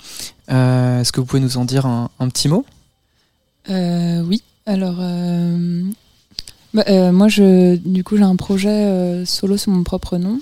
Est-ce 0.48 1.12
que 1.12 1.20
vous 1.20 1.26
pouvez 1.26 1.42
nous 1.42 1.58
en 1.58 1.66
dire 1.66 1.86
un, 1.86 2.30
petit 2.30 2.48
mot? 2.48 2.66
Oui, 3.68 4.42
alors 4.68 4.98
euh, 5.00 5.84
bah, 6.74 6.84
euh, 6.88 7.12
moi 7.12 7.28
je 7.28 7.78
du 7.78 8.04
coup 8.04 8.18
j'ai 8.18 8.24
un 8.24 8.36
projet 8.36 8.70
euh, 8.70 9.26
solo 9.26 9.58
sous 9.58 9.72
mon 9.72 9.84
propre 9.84 10.18
nom 10.18 10.40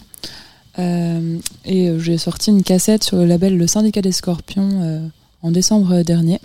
et 0.77 1.89
j'ai 1.99 2.17
sorti 2.17 2.49
une 2.49 2.61
cassette 2.61 3.05
sur 3.05 3.15
le 3.15 3.25
label 3.25 3.57
Le 3.57 3.65
Syndicat 3.65 4.01
des 4.01 4.11
Scorpions 4.11 5.09
en 5.41 5.51
décembre 5.51 6.01
dernier. 6.01 6.41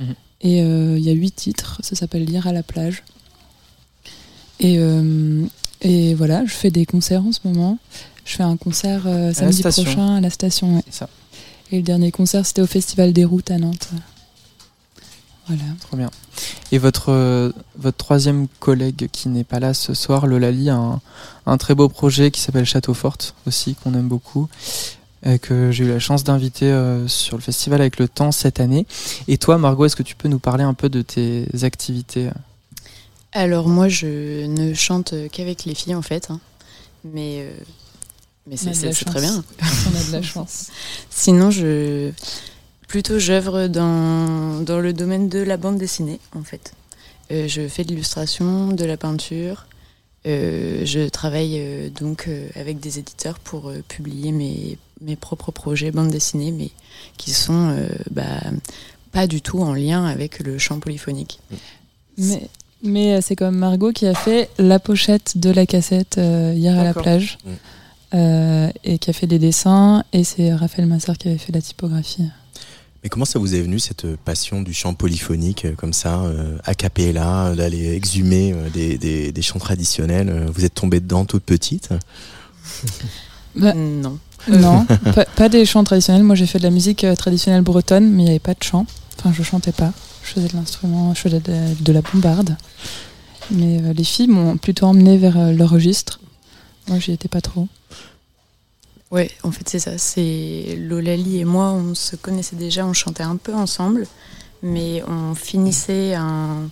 Mhm. 0.00 0.14
Et 0.40 0.58
il 0.60 1.00
y 1.00 1.10
a 1.10 1.12
huit 1.12 1.36
titres, 1.36 1.80
ça 1.82 1.94
s'appelle 1.94 2.24
Lire 2.24 2.46
à 2.46 2.52
la 2.54 2.62
plage. 2.62 3.02
Et, 4.58 4.78
et 5.82 6.14
voilà, 6.14 6.46
je 6.46 6.54
fais 6.54 6.70
des 6.70 6.86
concerts 6.86 7.26
en 7.26 7.32
ce 7.32 7.40
moment. 7.44 7.78
Je 8.24 8.36
fais 8.36 8.42
un 8.42 8.56
concert 8.56 9.02
euh, 9.06 9.32
samedi 9.32 9.62
prochain 9.62 10.16
à 10.16 10.20
la 10.20 10.30
station. 10.30 10.76
ouais. 10.76 10.82
C'est 10.86 11.00
ça. 11.00 11.08
Et 11.70 11.76
le 11.76 11.82
dernier 11.82 12.10
concert, 12.10 12.44
c'était 12.46 12.62
au 12.62 12.66
Festival 12.66 13.12
des 13.12 13.24
Routes 13.24 13.50
à 13.50 13.58
Nantes. 13.58 13.88
Voilà. 15.46 15.62
Trop 15.80 15.96
bien. 15.96 16.10
Et 16.72 16.78
votre, 16.78 17.12
euh, 17.12 17.52
votre 17.76 17.96
troisième 17.96 18.48
collègue 18.60 19.08
qui 19.12 19.28
n'est 19.28 19.44
pas 19.44 19.60
là 19.60 19.74
ce 19.74 19.94
soir, 19.94 20.26
Lolali, 20.26 20.70
a 20.70 20.76
un, 20.76 21.00
un 21.46 21.58
très 21.58 21.74
beau 21.74 21.88
projet 21.88 22.30
qui 22.30 22.40
s'appelle 22.40 22.64
Château 22.64 22.94
Forte 22.94 23.34
aussi, 23.46 23.74
qu'on 23.74 23.94
aime 23.94 24.08
beaucoup, 24.08 24.48
et 25.24 25.38
que 25.38 25.70
j'ai 25.70 25.84
eu 25.84 25.88
la 25.88 25.98
chance 25.98 26.24
d'inviter 26.24 26.70
euh, 26.70 27.06
sur 27.08 27.36
le 27.36 27.42
festival 27.42 27.80
avec 27.80 27.98
le 27.98 28.08
temps 28.08 28.32
cette 28.32 28.60
année. 28.60 28.86
Et 29.28 29.38
toi, 29.38 29.58
Margot, 29.58 29.84
est-ce 29.84 29.96
que 29.96 30.02
tu 30.02 30.16
peux 30.16 30.28
nous 30.28 30.38
parler 30.38 30.64
un 30.64 30.74
peu 30.74 30.88
de 30.88 31.02
tes 31.02 31.46
activités 31.62 32.30
Alors 33.32 33.68
moi, 33.68 33.88
je 33.88 34.46
ne 34.46 34.74
chante 34.74 35.14
qu'avec 35.30 35.64
les 35.64 35.74
filles 35.74 35.94
en 35.94 36.02
fait, 36.02 36.30
hein. 36.30 36.40
mais 37.04 37.40
euh, 37.40 37.64
mais 38.46 38.56
c'est 38.56 38.72
très 39.04 39.20
bien. 39.20 39.42
On 39.62 39.98
a 39.98 40.04
de 40.04 40.12
la 40.12 40.22
chance. 40.22 40.68
Sinon, 41.10 41.50
je 41.50 42.12
plutôt 42.94 43.18
j'œuvre 43.18 43.66
dans 43.66 44.60
dans 44.60 44.78
le 44.78 44.92
domaine 44.92 45.28
de 45.28 45.40
la 45.40 45.56
bande 45.56 45.78
dessinée 45.78 46.20
en 46.36 46.44
fait. 46.44 46.74
Euh, 47.32 47.48
je 47.48 47.66
fais 47.66 47.82
de 47.82 47.88
l'illustration, 47.88 48.68
de 48.68 48.84
la 48.84 48.96
peinture. 48.96 49.66
Euh, 50.28 50.82
je 50.84 51.08
travaille 51.08 51.56
euh, 51.58 51.90
donc 51.90 52.26
euh, 52.28 52.46
avec 52.54 52.78
des 52.78 53.00
éditeurs 53.00 53.40
pour 53.40 53.68
euh, 53.68 53.82
publier 53.88 54.30
mes, 54.30 54.78
mes 55.00 55.16
propres 55.16 55.50
projets 55.50 55.90
bande 55.90 56.12
dessinée, 56.12 56.52
mais 56.52 56.70
qui 57.16 57.32
sont 57.32 57.70
euh, 57.70 57.88
bah, 58.12 58.38
pas 59.10 59.26
du 59.26 59.42
tout 59.42 59.58
en 59.58 59.74
lien 59.74 60.04
avec 60.04 60.38
le 60.38 60.56
chant 60.58 60.78
polyphonique. 60.78 61.40
Mais, 62.16 62.48
mais 62.84 63.14
euh, 63.14 63.20
c'est 63.20 63.34
comme 63.34 63.56
Margot 63.56 63.90
qui 63.90 64.06
a 64.06 64.14
fait 64.14 64.48
la 64.56 64.78
pochette 64.78 65.36
de 65.36 65.50
la 65.50 65.66
cassette 65.66 66.18
euh, 66.18 66.52
hier 66.54 66.78
à 66.78 66.84
la 66.84 66.94
plage. 66.94 67.38
Mm. 67.44 67.50
Euh, 68.14 68.70
et 68.84 68.98
qui 68.98 69.10
a 69.10 69.12
fait 69.12 69.26
des 69.26 69.40
dessins. 69.40 70.04
Et 70.12 70.22
c'est 70.22 70.54
Raphaël 70.54 70.86
Masser 70.86 71.14
qui 71.18 71.26
avait 71.26 71.38
fait 71.38 71.50
la 71.50 71.60
typographie. 71.60 72.30
Mais 73.04 73.10
comment 73.10 73.26
ça 73.26 73.38
vous 73.38 73.54
est 73.54 73.60
venu 73.60 73.78
cette 73.78 74.16
passion 74.16 74.62
du 74.62 74.72
chant 74.72 74.94
polyphonique 74.94 75.66
euh, 75.66 75.74
comme 75.76 75.92
ça, 75.92 76.22
euh, 76.22 76.56
a 76.64 76.74
cappella, 76.74 77.48
euh, 77.48 77.54
d'aller 77.54 77.92
exhumer 77.94 78.54
euh, 78.54 78.70
des, 78.70 78.96
des, 78.96 79.30
des 79.30 79.42
chants 79.42 79.58
traditionnels 79.58 80.30
euh, 80.30 80.46
Vous 80.50 80.64
êtes 80.64 80.72
tombée 80.74 81.00
dedans 81.00 81.24
toute 81.26 81.44
petite? 81.44 81.90
Bah, 83.56 83.72
Non. 83.74 84.18
Non, 84.48 84.84
pas, 85.14 85.24
pas 85.26 85.48
des 85.48 85.64
chants 85.64 85.84
traditionnels. 85.84 86.24
Moi, 86.24 86.34
j'ai 86.34 86.46
fait 86.46 86.58
de 86.58 86.64
la 86.64 86.70
musique 86.70 87.04
euh, 87.04 87.14
traditionnelle 87.14 87.62
bretonne, 87.62 88.10
mais 88.10 88.22
il 88.22 88.24
n'y 88.24 88.30
avait 88.30 88.38
pas 88.40 88.54
de 88.54 88.62
chant. 88.62 88.84
Enfin, 89.18 89.32
je 89.32 89.42
chantais 89.44 89.70
pas. 89.72 89.92
Je 90.24 90.30
faisais 90.32 90.48
de 90.48 90.56
l'instrument, 90.56 91.14
je 91.14 91.20
faisais 91.20 91.40
de, 91.40 91.52
de 91.80 91.92
la 91.92 92.00
bombarde. 92.00 92.56
Mais 93.50 93.80
euh, 93.82 93.92
les 93.92 94.02
filles 94.04 94.26
m'ont 94.28 94.56
plutôt 94.56 94.86
emmené 94.86 95.18
vers 95.18 95.38
euh, 95.38 95.52
leur 95.52 95.70
registre. 95.70 96.20
Moi, 96.88 96.98
j'y 96.98 97.12
étais 97.12 97.28
pas 97.28 97.40
trop. 97.42 97.68
Ouais, 99.10 99.30
en 99.42 99.52
fait, 99.52 99.68
c'est 99.68 99.78
ça. 99.78 99.98
C'est 99.98 100.76
Lolali 100.78 101.38
et 101.38 101.44
moi, 101.44 101.70
on 101.72 101.94
se 101.94 102.16
connaissait 102.16 102.56
déjà, 102.56 102.86
on 102.86 102.92
chantait 102.92 103.22
un 103.22 103.36
peu 103.36 103.54
ensemble, 103.54 104.06
mais 104.62 105.02
on 105.06 105.34
finissait 105.34 106.14
un, 106.14 106.70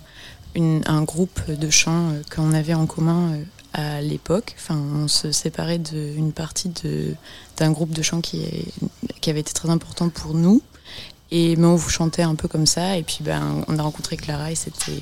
groupe 1.05 1.51
de 1.51 1.71
chants 1.71 2.11
euh, 2.11 2.23
qu'on 2.35 2.53
avait 2.53 2.75
en 2.75 2.87
commun 2.87 3.33
euh, 3.33 3.45
à 3.73 4.01
l'époque. 4.01 4.55
Enfin, 4.59 4.77
on 4.77 5.09
se 5.09 5.33
séparait 5.33 5.79
d'une 5.79 6.33
partie 6.33 6.73
d'un 7.57 7.71
groupe 7.71 7.91
de 7.91 8.03
chants 8.03 8.21
qui 8.21 8.45
avait 9.27 9.41
été 9.41 9.53
très 9.53 9.71
important 9.71 10.09
pour 10.09 10.35
nous. 10.35 10.63
Et 11.35 11.57
mais 11.57 11.67
on 11.67 11.77
vous 11.77 11.89
chantait 11.89 12.23
un 12.23 12.35
peu 12.35 12.47
comme 12.47 12.67
ça. 12.67 12.97
Et 12.99 13.03
puis, 13.03 13.19
ben, 13.23 13.65
on 13.67 13.79
a 13.79 13.83
rencontré 13.83 14.17
Clara 14.19 14.53
et 14.53 14.55
c'était 14.55 15.01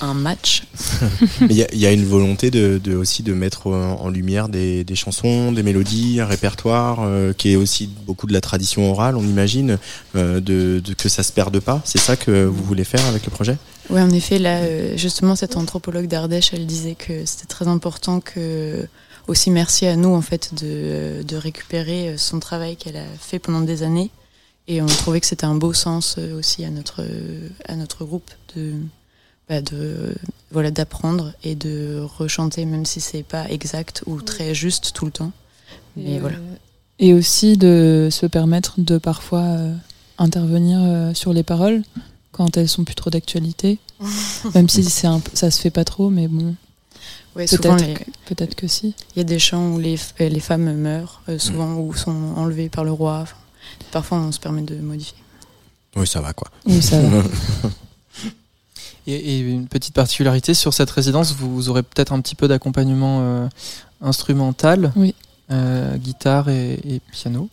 un 0.00 0.14
match. 0.14 0.64
Il 1.42 1.52
y, 1.52 1.62
a- 1.62 1.68
il 1.72 1.78
y 1.78 1.86
a 1.86 1.92
une 1.92 2.04
volonté 2.06 2.50
de, 2.50 2.80
de- 2.82 2.96
aussi 2.96 3.22
de 3.22 3.34
mettre 3.34 3.66
en, 3.68 4.08
lumière 4.08 4.48
des, 4.48 4.82
des 4.82 4.94
chansons, 4.96 5.52
des 5.52 5.62
mélodies, 5.62 6.20
un 6.20 6.26
répertoire 6.26 7.00
euh, 7.02 7.32
qui 7.34 7.52
est 7.52 7.56
aussi 7.56 7.86
beaucoup 8.06 8.26
de 8.26 8.32
la 8.32 8.40
tradition 8.40 8.90
orale, 8.90 9.14
on 9.16 9.22
imagine, 9.22 9.78
euh, 10.16 10.40
de, 10.40 10.80
de- 10.82 10.94
que 10.94 11.08
ça 11.08 11.22
se 11.22 11.32
perde 11.32 11.60
pas. 11.60 11.82
C'est 11.84 11.98
ça 12.00 12.16
que 12.16 12.44
vous 12.46 12.64
voulez 12.64 12.84
faire 12.84 13.04
avec 13.06 13.24
le 13.26 13.30
projet? 13.30 13.56
Oui, 13.90 14.00
en 14.00 14.10
effet, 14.10 14.38
là, 14.38 14.56
euh, 14.60 14.96
justement, 14.96 15.36
cette 15.36 15.56
anthropologue 15.56 16.06
d'Ardèche, 16.08 16.50
elle 16.54 16.66
disait 16.66 16.94
que 16.96 17.24
c'était 17.26 17.46
très 17.46 17.68
important 17.68 18.20
que 18.20 18.86
aussi 19.28 19.50
merci 19.50 19.86
à 19.86 19.94
nous 19.96 20.14
en 20.14 20.22
fait 20.22 20.54
de, 20.60 21.22
de 21.22 21.36
récupérer 21.36 22.14
son 22.16 22.40
travail 22.40 22.76
qu'elle 22.76 22.96
a 22.96 23.04
fait 23.20 23.38
pendant 23.38 23.60
des 23.60 23.82
années. 23.82 24.10
Et 24.72 24.80
on 24.80 24.86
trouvait 24.86 25.20
que 25.20 25.26
c'était 25.26 25.46
un 25.46 25.56
beau 25.56 25.72
sens 25.72 26.14
euh, 26.16 26.38
aussi 26.38 26.64
à 26.64 26.70
notre, 26.70 27.04
à 27.66 27.74
notre 27.74 28.04
groupe 28.04 28.30
de, 28.54 28.74
bah, 29.48 29.60
de 29.62 30.14
voilà 30.52 30.70
d'apprendre 30.70 31.32
et 31.42 31.56
de 31.56 32.00
rechanter 32.18 32.64
même 32.66 32.86
si 32.86 33.00
c'est 33.00 33.24
pas 33.24 33.48
exact 33.50 34.04
ou 34.06 34.20
très 34.22 34.54
juste 34.54 34.92
tout 34.94 35.06
le 35.06 35.10
temps. 35.10 35.32
Mais 35.96 36.12
Et, 36.14 36.18
voilà. 36.20 36.36
euh, 36.36 36.54
et 37.00 37.12
aussi 37.14 37.56
de 37.56 38.08
se 38.12 38.26
permettre 38.26 38.74
de 38.78 38.96
parfois 38.98 39.42
euh, 39.42 39.74
intervenir 40.18 40.78
euh, 40.80 41.14
sur 41.14 41.32
les 41.32 41.42
paroles 41.42 41.82
quand 42.30 42.56
elles 42.56 42.68
sont 42.68 42.84
plus 42.84 42.94
trop 42.94 43.10
d'actualité. 43.10 43.78
Même 44.54 44.68
si 44.68 44.84
c'est 44.84 45.08
ça 45.34 45.50
se 45.50 45.60
fait 45.60 45.70
pas 45.70 45.84
trop, 45.84 46.10
mais 46.10 46.28
bon. 46.28 46.54
Ouais, 47.34 47.46
peut-être 47.46 47.86
les- 47.86 47.94
que, 48.54 48.54
que 48.54 48.66
si. 48.68 48.94
Il 49.14 49.18
y 49.18 49.20
a 49.20 49.24
des 49.24 49.40
chants 49.40 49.72
où 49.72 49.78
les, 49.80 49.96
les 50.20 50.40
femmes 50.40 50.72
meurent, 50.76 51.22
euh, 51.28 51.38
souvent 51.40 51.74
ou 51.74 51.92
sont 51.92 52.34
enlevées 52.36 52.68
par 52.68 52.84
le 52.84 52.92
roi. 52.92 53.24
Parfois, 53.92 54.18
on 54.18 54.32
se 54.32 54.38
permet 54.40 54.62
de 54.62 54.76
modifier. 54.76 55.16
Oui, 55.96 56.06
ça 56.06 56.20
va 56.20 56.32
quoi. 56.32 56.48
Oui, 56.66 56.80
ça 56.82 57.00
va. 57.00 57.22
Et, 59.06 59.14
et 59.14 59.40
une 59.40 59.66
petite 59.66 59.94
particularité 59.94 60.52
sur 60.54 60.74
cette 60.74 60.90
résidence, 60.90 61.32
vous 61.32 61.68
aurez 61.70 61.82
peut-être 61.82 62.12
un 62.12 62.20
petit 62.20 62.34
peu 62.34 62.46
d'accompagnement 62.48 63.20
euh, 63.22 63.48
instrumental, 64.02 64.92
Oui. 64.94 65.14
euh, 65.50 65.96
guitare 65.96 66.48
et, 66.50 66.74
et 66.84 67.00
piano. 67.10 67.48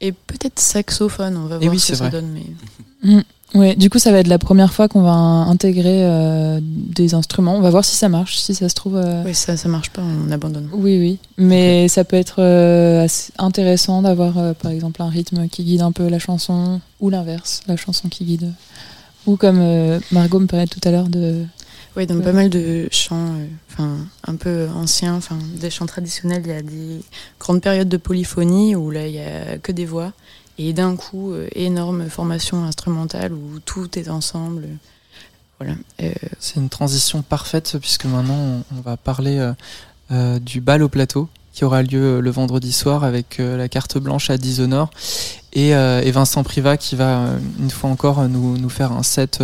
Et 0.00 0.12
peut-être 0.12 0.58
saxophone, 0.58 1.36
on 1.36 1.46
va 1.46 1.56
Et 1.56 1.58
voir 1.60 1.70
oui, 1.70 1.78
ce 1.80 1.92
que 1.92 1.98
ça 1.98 2.10
donne. 2.10 2.36
Mais... 3.02 3.24
Ouais, 3.54 3.74
du 3.76 3.88
coup, 3.88 3.98
ça 3.98 4.10
va 4.12 4.18
être 4.18 4.26
la 4.26 4.38
première 4.38 4.72
fois 4.72 4.88
qu'on 4.88 5.02
va 5.02 5.12
intégrer 5.12 6.04
euh, 6.04 6.58
des 6.62 7.14
instruments. 7.14 7.56
On 7.56 7.60
va 7.60 7.70
voir 7.70 7.84
si 7.84 7.96
ça 7.96 8.08
marche, 8.08 8.38
si 8.38 8.54
ça 8.54 8.68
se 8.68 8.74
trouve. 8.74 8.96
euh, 8.96 9.22
Oui, 9.24 9.34
ça, 9.34 9.56
ça 9.56 9.68
marche 9.68 9.90
pas, 9.90 10.02
on 10.02 10.30
abandonne. 10.30 10.68
Oui, 10.72 10.98
oui. 10.98 11.18
Mais 11.38 11.88
ça 11.88 12.04
peut 12.04 12.16
être 12.16 12.36
euh, 12.42 13.04
assez 13.04 13.32
intéressant 13.38 14.02
d'avoir, 14.02 14.54
par 14.56 14.72
exemple, 14.72 15.00
un 15.00 15.08
rythme 15.08 15.48
qui 15.48 15.64
guide 15.64 15.82
un 15.82 15.92
peu 15.92 16.08
la 16.08 16.18
chanson, 16.18 16.80
ou 17.00 17.08
l'inverse, 17.08 17.62
la 17.68 17.76
chanson 17.76 18.08
qui 18.08 18.24
guide. 18.24 18.52
Ou 19.26 19.36
comme 19.36 19.60
Margot 20.12 20.38
me 20.38 20.46
parlait 20.46 20.66
tout 20.66 20.80
à 20.84 20.90
l'heure 20.90 21.08
de. 21.08 21.44
Oui, 21.96 22.06
dans 22.06 22.20
pas 22.20 22.32
mal 22.32 22.50
de 22.50 22.88
chants 22.90 23.32
enfin, 23.72 23.96
un 24.26 24.36
peu 24.36 24.68
anciens, 24.74 25.14
enfin, 25.14 25.38
des 25.58 25.70
chants 25.70 25.86
traditionnels, 25.86 26.42
il 26.44 26.50
y 26.50 26.54
a 26.54 26.62
des 26.62 27.00
grandes 27.40 27.62
périodes 27.62 27.88
de 27.88 27.96
polyphonie 27.96 28.76
où 28.76 28.90
là, 28.90 29.06
il 29.06 29.14
y 29.14 29.20
a 29.20 29.56
que 29.58 29.72
des 29.72 29.86
voix. 29.86 30.12
Et 30.58 30.72
d'un 30.72 30.96
coup, 30.96 31.32
euh, 31.32 31.48
énorme 31.54 32.08
formation 32.08 32.64
instrumentale 32.64 33.32
où 33.32 33.58
tout 33.64 33.98
est 33.98 34.08
ensemble. 34.08 34.66
Voilà. 35.58 35.74
Euh, 36.02 36.12
C'est 36.38 36.56
une 36.56 36.68
transition 36.68 37.22
parfaite 37.22 37.76
puisque 37.80 38.06
maintenant 38.06 38.62
on, 38.74 38.80
va 38.80 38.96
parler 38.96 39.52
euh, 40.10 40.38
du 40.38 40.60
bal 40.60 40.82
au 40.82 40.88
plateau 40.88 41.28
qui 41.52 41.64
aura 41.64 41.82
lieu 41.82 42.20
le 42.20 42.30
vendredi 42.30 42.70
soir 42.70 43.02
avec 43.04 43.38
la 43.38 43.66
carte 43.70 43.96
blanche 43.96 44.28
à 44.28 44.36
Dishonour 44.36 44.90
et, 45.54 45.72
Vincent 46.10 46.44
Privat 46.44 46.76
qui 46.76 46.96
va 46.96 47.30
une 47.58 47.70
fois 47.70 47.88
encore 47.88 48.28
nous, 48.28 48.68
faire 48.68 48.92
un 48.92 49.02
set 49.02 49.42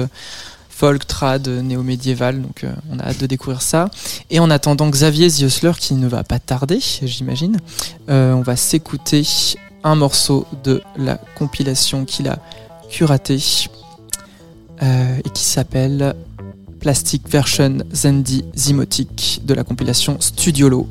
folk 0.69 1.07
trad 1.07 1.49
néo-médiéval 1.49 2.43
donc 2.43 2.67
on 2.91 2.99
a 2.99 3.05
hâte 3.05 3.19
de 3.19 3.27
découvrir 3.27 3.63
ça 3.63 3.91
et 4.29 4.41
en 4.41 4.51
attendant 4.51 4.91
Xavier 4.91 5.31
Ziosler 5.31 5.73
qui 5.79 5.95
ne 5.95 6.07
va 6.07 6.23
pas 6.23 6.39
tarder 6.39 6.81
j'imagine 7.03 7.57
on 8.09 8.43
va 8.43 8.57
s'écouter 8.57 9.25
un 9.85 9.95
morceau 9.95 10.47
de 10.65 10.83
la 10.97 11.19
compilation 11.37 12.05
qu'il 12.05 12.29
a 12.29 12.39
curatée 12.91 13.39
euh, 14.83 15.19
et 15.25 15.31
qui 15.31 15.45
s'appelle 15.45 16.15
Plastic 16.81 17.29
Version 17.29 17.79
Zendi 17.93 18.45
Zymotic 18.55 19.41
de 19.45 19.55
la 19.55 19.65
compilation 19.65 20.17
Studiolo. 20.21 20.89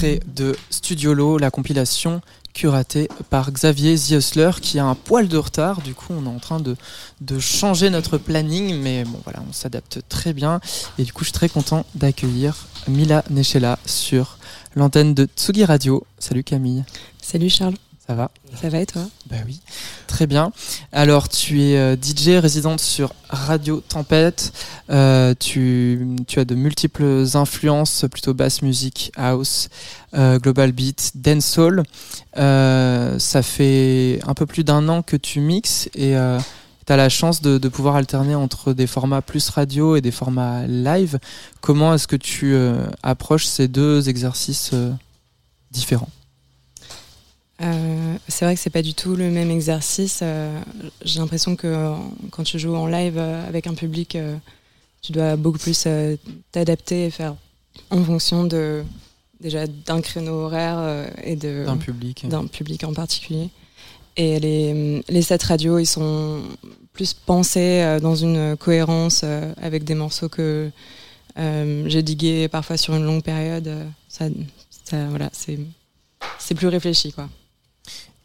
Extrait 0.00 0.20
de 0.34 0.56
Studiolo, 0.70 1.36
la 1.36 1.50
compilation 1.50 2.22
curatée 2.54 3.08
par 3.28 3.52
Xavier 3.52 3.96
Ziosler 3.96 4.52
qui 4.60 4.78
a 4.78 4.84
un 4.86 4.94
poil 4.94 5.28
de 5.28 5.36
retard. 5.36 5.82
Du 5.82 5.94
coup, 5.94 6.06
on 6.10 6.24
est 6.24 6.28
en 6.28 6.38
train 6.38 6.58
de, 6.58 6.76
de 7.20 7.38
changer 7.38 7.90
notre 7.90 8.16
planning, 8.16 8.80
mais 8.80 9.04
bon, 9.04 9.20
voilà, 9.24 9.42
on 9.48 9.52
s'adapte 9.52 10.00
très 10.08 10.32
bien. 10.32 10.60
Et 10.98 11.04
du 11.04 11.12
coup, 11.12 11.20
je 11.20 11.26
suis 11.26 11.34
très 11.34 11.50
content 11.50 11.84
d'accueillir 11.94 12.66
Mila 12.88 13.24
Nechela 13.28 13.78
sur 13.84 14.38
l'antenne 14.74 15.14
de 15.14 15.28
Tsugi 15.36 15.64
Radio. 15.64 16.04
Salut 16.18 16.44
Camille. 16.44 16.84
Salut 17.20 17.50
Charles. 17.50 17.76
Ça 18.06 18.14
va? 18.14 18.30
Ça 18.60 18.70
va 18.70 18.80
et 18.80 18.86
toi? 18.86 19.02
Bah 19.26 19.36
oui, 19.46 19.60
très 20.06 20.26
bien. 20.26 20.50
Alors, 20.92 21.28
tu 21.28 21.62
es 21.62 21.76
euh, 21.76 21.94
DJ 21.94 22.40
résidente 22.40 22.80
sur 22.80 23.14
Radio 23.28 23.80
Tempête. 23.80 24.52
Euh, 24.90 25.34
tu, 25.38 26.16
as 26.36 26.44
de 26.44 26.56
multiples 26.56 27.26
influences, 27.34 28.06
plutôt 28.10 28.34
basse 28.34 28.60
musique, 28.62 29.12
house, 29.16 29.68
euh, 30.14 30.40
global 30.40 30.72
beat, 30.72 31.12
dancehall. 31.14 31.84
Ça 32.34 33.42
fait 33.42 34.18
un 34.26 34.34
peu 34.34 34.46
plus 34.46 34.64
d'un 34.64 34.88
an 34.88 35.02
que 35.02 35.16
tu 35.16 35.38
mixes 35.38 35.88
et 35.94 36.14
tu 36.86 36.92
as 36.92 36.96
la 36.96 37.08
chance 37.08 37.40
de, 37.40 37.68
pouvoir 37.68 37.94
alterner 37.94 38.34
entre 38.34 38.72
des 38.72 38.88
formats 38.88 39.22
plus 39.22 39.48
radio 39.48 39.94
et 39.94 40.00
des 40.00 40.10
formats 40.10 40.66
live. 40.66 41.20
Comment 41.60 41.94
est-ce 41.94 42.08
que 42.08 42.16
tu 42.16 42.56
approches 43.04 43.46
ces 43.46 43.68
deux 43.68 44.08
exercices 44.08 44.72
différents? 45.70 46.10
Euh, 47.60 48.16
C'est 48.28 48.44
vrai 48.44 48.54
que 48.54 48.60
c'est 48.60 48.70
pas 48.70 48.82
du 48.82 48.94
tout 48.94 49.16
le 49.16 49.30
même 49.30 49.50
exercice. 49.50 50.20
Euh, 50.22 50.60
J'ai 51.04 51.20
l'impression 51.20 51.56
que 51.56 51.66
euh, 51.66 51.94
quand 52.30 52.42
tu 52.42 52.58
joues 52.58 52.74
en 52.74 52.86
live 52.86 53.18
avec 53.18 53.66
un 53.66 53.74
public, 53.74 54.16
tu 55.02 55.12
dois 55.12 55.36
beaucoup 55.36 55.58
plus 55.58 55.86
t'adapter 56.52 57.06
et 57.06 57.10
faire 57.10 57.34
en 57.90 58.02
fonction 58.04 58.44
de 58.44 58.82
déjà 59.40 59.66
d'un 59.66 60.00
créneau 60.00 60.34
horaire 60.44 61.08
et 61.24 61.36
de 61.36 61.64
d'un 61.64 61.78
public 61.78 62.28
d'un 62.28 62.46
public 62.46 62.84
en 62.84 62.92
particulier. 62.92 63.48
Et 64.16 64.38
les, 64.40 65.02
les 65.08 65.22
sets 65.22 65.38
radio, 65.44 65.78
ils 65.78 65.86
sont 65.86 66.42
plus 66.92 67.14
pensés 67.14 67.98
dans 68.02 68.14
une 68.14 68.56
cohérence 68.56 69.24
avec 69.62 69.84
des 69.84 69.94
morceaux 69.94 70.28
que 70.28 70.70
j'ai 71.36 72.02
digués 72.02 72.48
parfois 72.48 72.76
sur 72.76 72.94
une 72.94 73.04
longue 73.04 73.22
période. 73.22 73.70
Ça, 74.08 74.26
ça, 74.84 75.06
voilà, 75.08 75.30
c'est 75.32 75.58
c'est 76.38 76.54
plus 76.54 76.68
réfléchi, 76.68 77.12
quoi. 77.12 77.28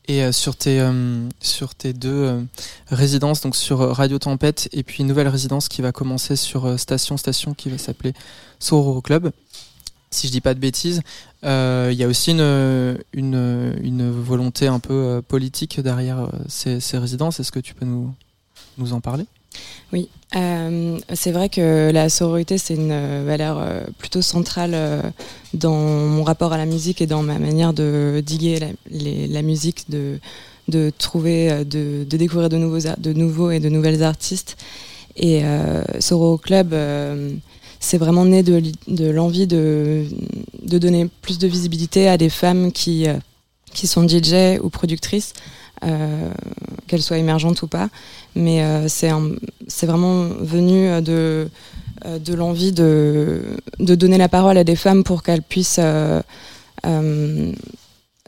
Et 0.07 0.23
euh, 0.23 0.31
sur 0.31 0.55
tes 0.55 0.79
euh, 0.79 1.27
sur 1.41 1.73
tes 1.73 1.93
deux 1.93 2.09
euh, 2.09 2.41
résidences, 2.87 3.41
donc 3.41 3.55
sur 3.55 3.81
euh, 3.81 3.91
Radio 3.91 4.19
Tempête 4.19 4.69
et 4.71 4.83
puis 4.83 5.01
une 5.01 5.07
nouvelle 5.07 5.27
résidence 5.27 5.67
qui 5.67 5.81
va 5.81 5.91
commencer 5.91 6.35
sur 6.35 6.65
euh, 6.65 6.77
Station 6.77 7.17
Station 7.17 7.53
qui 7.55 7.69
va 7.69 7.77
s'appeler 7.77 8.13
Sororo 8.59 9.01
Club. 9.01 9.31
Si 10.11 10.27
je 10.27 10.31
dis 10.31 10.41
pas 10.41 10.53
de 10.53 10.59
bêtises, 10.59 11.01
euh, 11.43 11.89
il 11.91 11.97
y 11.97 12.03
a 12.03 12.07
aussi 12.07 12.31
une, 12.31 12.97
une, 13.13 14.11
volonté 14.11 14.67
un 14.67 14.79
peu 14.79 15.21
politique 15.27 15.79
derrière 15.81 16.29
ces, 16.47 16.79
ces 16.79 16.97
résidences. 16.97 17.39
Est-ce 17.39 17.51
que 17.51 17.59
tu 17.59 17.73
peux 17.73 17.85
nous 17.85 18.13
nous 18.77 18.93
en 18.93 19.01
parler? 19.01 19.25
Oui, 19.93 20.09
euh, 20.35 20.97
c'est 21.13 21.31
vrai 21.31 21.49
que 21.49 21.91
la 21.91 22.09
sororité, 22.09 22.57
c'est 22.57 22.75
une 22.75 22.91
euh, 22.91 23.23
valeur 23.25 23.59
euh, 23.59 23.85
plutôt 23.97 24.21
centrale 24.21 24.75
dans 25.53 25.75
mon 25.75 26.23
rapport 26.23 26.53
à 26.53 26.57
la 26.57 26.65
musique 26.65 27.01
et 27.01 27.07
dans 27.07 27.21
ma 27.21 27.39
manière 27.39 27.73
de 27.73 28.21
diguer 28.25 28.59
la, 28.89 29.41
musique, 29.41 29.85
de, 29.89 30.19
trouver, 30.97 31.63
de, 31.65 32.03
découvrir 32.03 32.49
de 32.49 32.57
nouveaux, 32.57 32.79
de 32.97 33.13
nouveaux 33.13 33.51
et 33.51 33.59
de 33.59 33.69
nouvelles 33.69 34.03
artistes. 34.03 34.57
Et 35.15 35.45
euh, 35.45 35.83
Sororo 35.99 36.37
Club, 36.37 36.75
c'est 37.79 37.97
vraiment 37.97 38.25
né 38.25 38.43
de, 38.43 39.09
l'envie 39.11 39.47
de, 39.47 40.05
de 40.63 40.77
donner 40.77 41.07
plus 41.21 41.37
de 41.37 41.47
visibilité 41.47 42.09
à 42.09 42.17
des 42.17 42.29
femmes 42.29 42.71
qui, 42.71 43.05
qui 43.73 43.87
sont 43.87 44.07
DJ 44.07 44.59
ou 44.61 44.69
productrices, 44.69 45.33
euh, 45.85 46.29
qu'elles 46.87 47.01
soient 47.01 47.17
émergentes 47.17 47.61
ou 47.61 47.67
pas. 47.67 47.89
Mais 48.35 48.63
euh, 48.63 48.87
c'est 48.87 49.85
vraiment 49.85 50.25
venu 50.39 51.01
de, 51.01 51.47
euh, 52.05 52.35
l'envie 52.35 52.71
de, 52.71 53.41
donner 53.79 54.17
la 54.17 54.29
parole 54.29 54.57
à 54.57 54.63
des 54.63 54.75
femmes 54.75 55.03
pour 55.03 55.23
qu'elles 55.23 55.41
puissent 55.41 55.79
euh, 55.79 56.21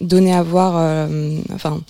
donner 0.02 0.34
à 0.34 0.44
voir, 0.44 1.08
enfin, 1.54 1.82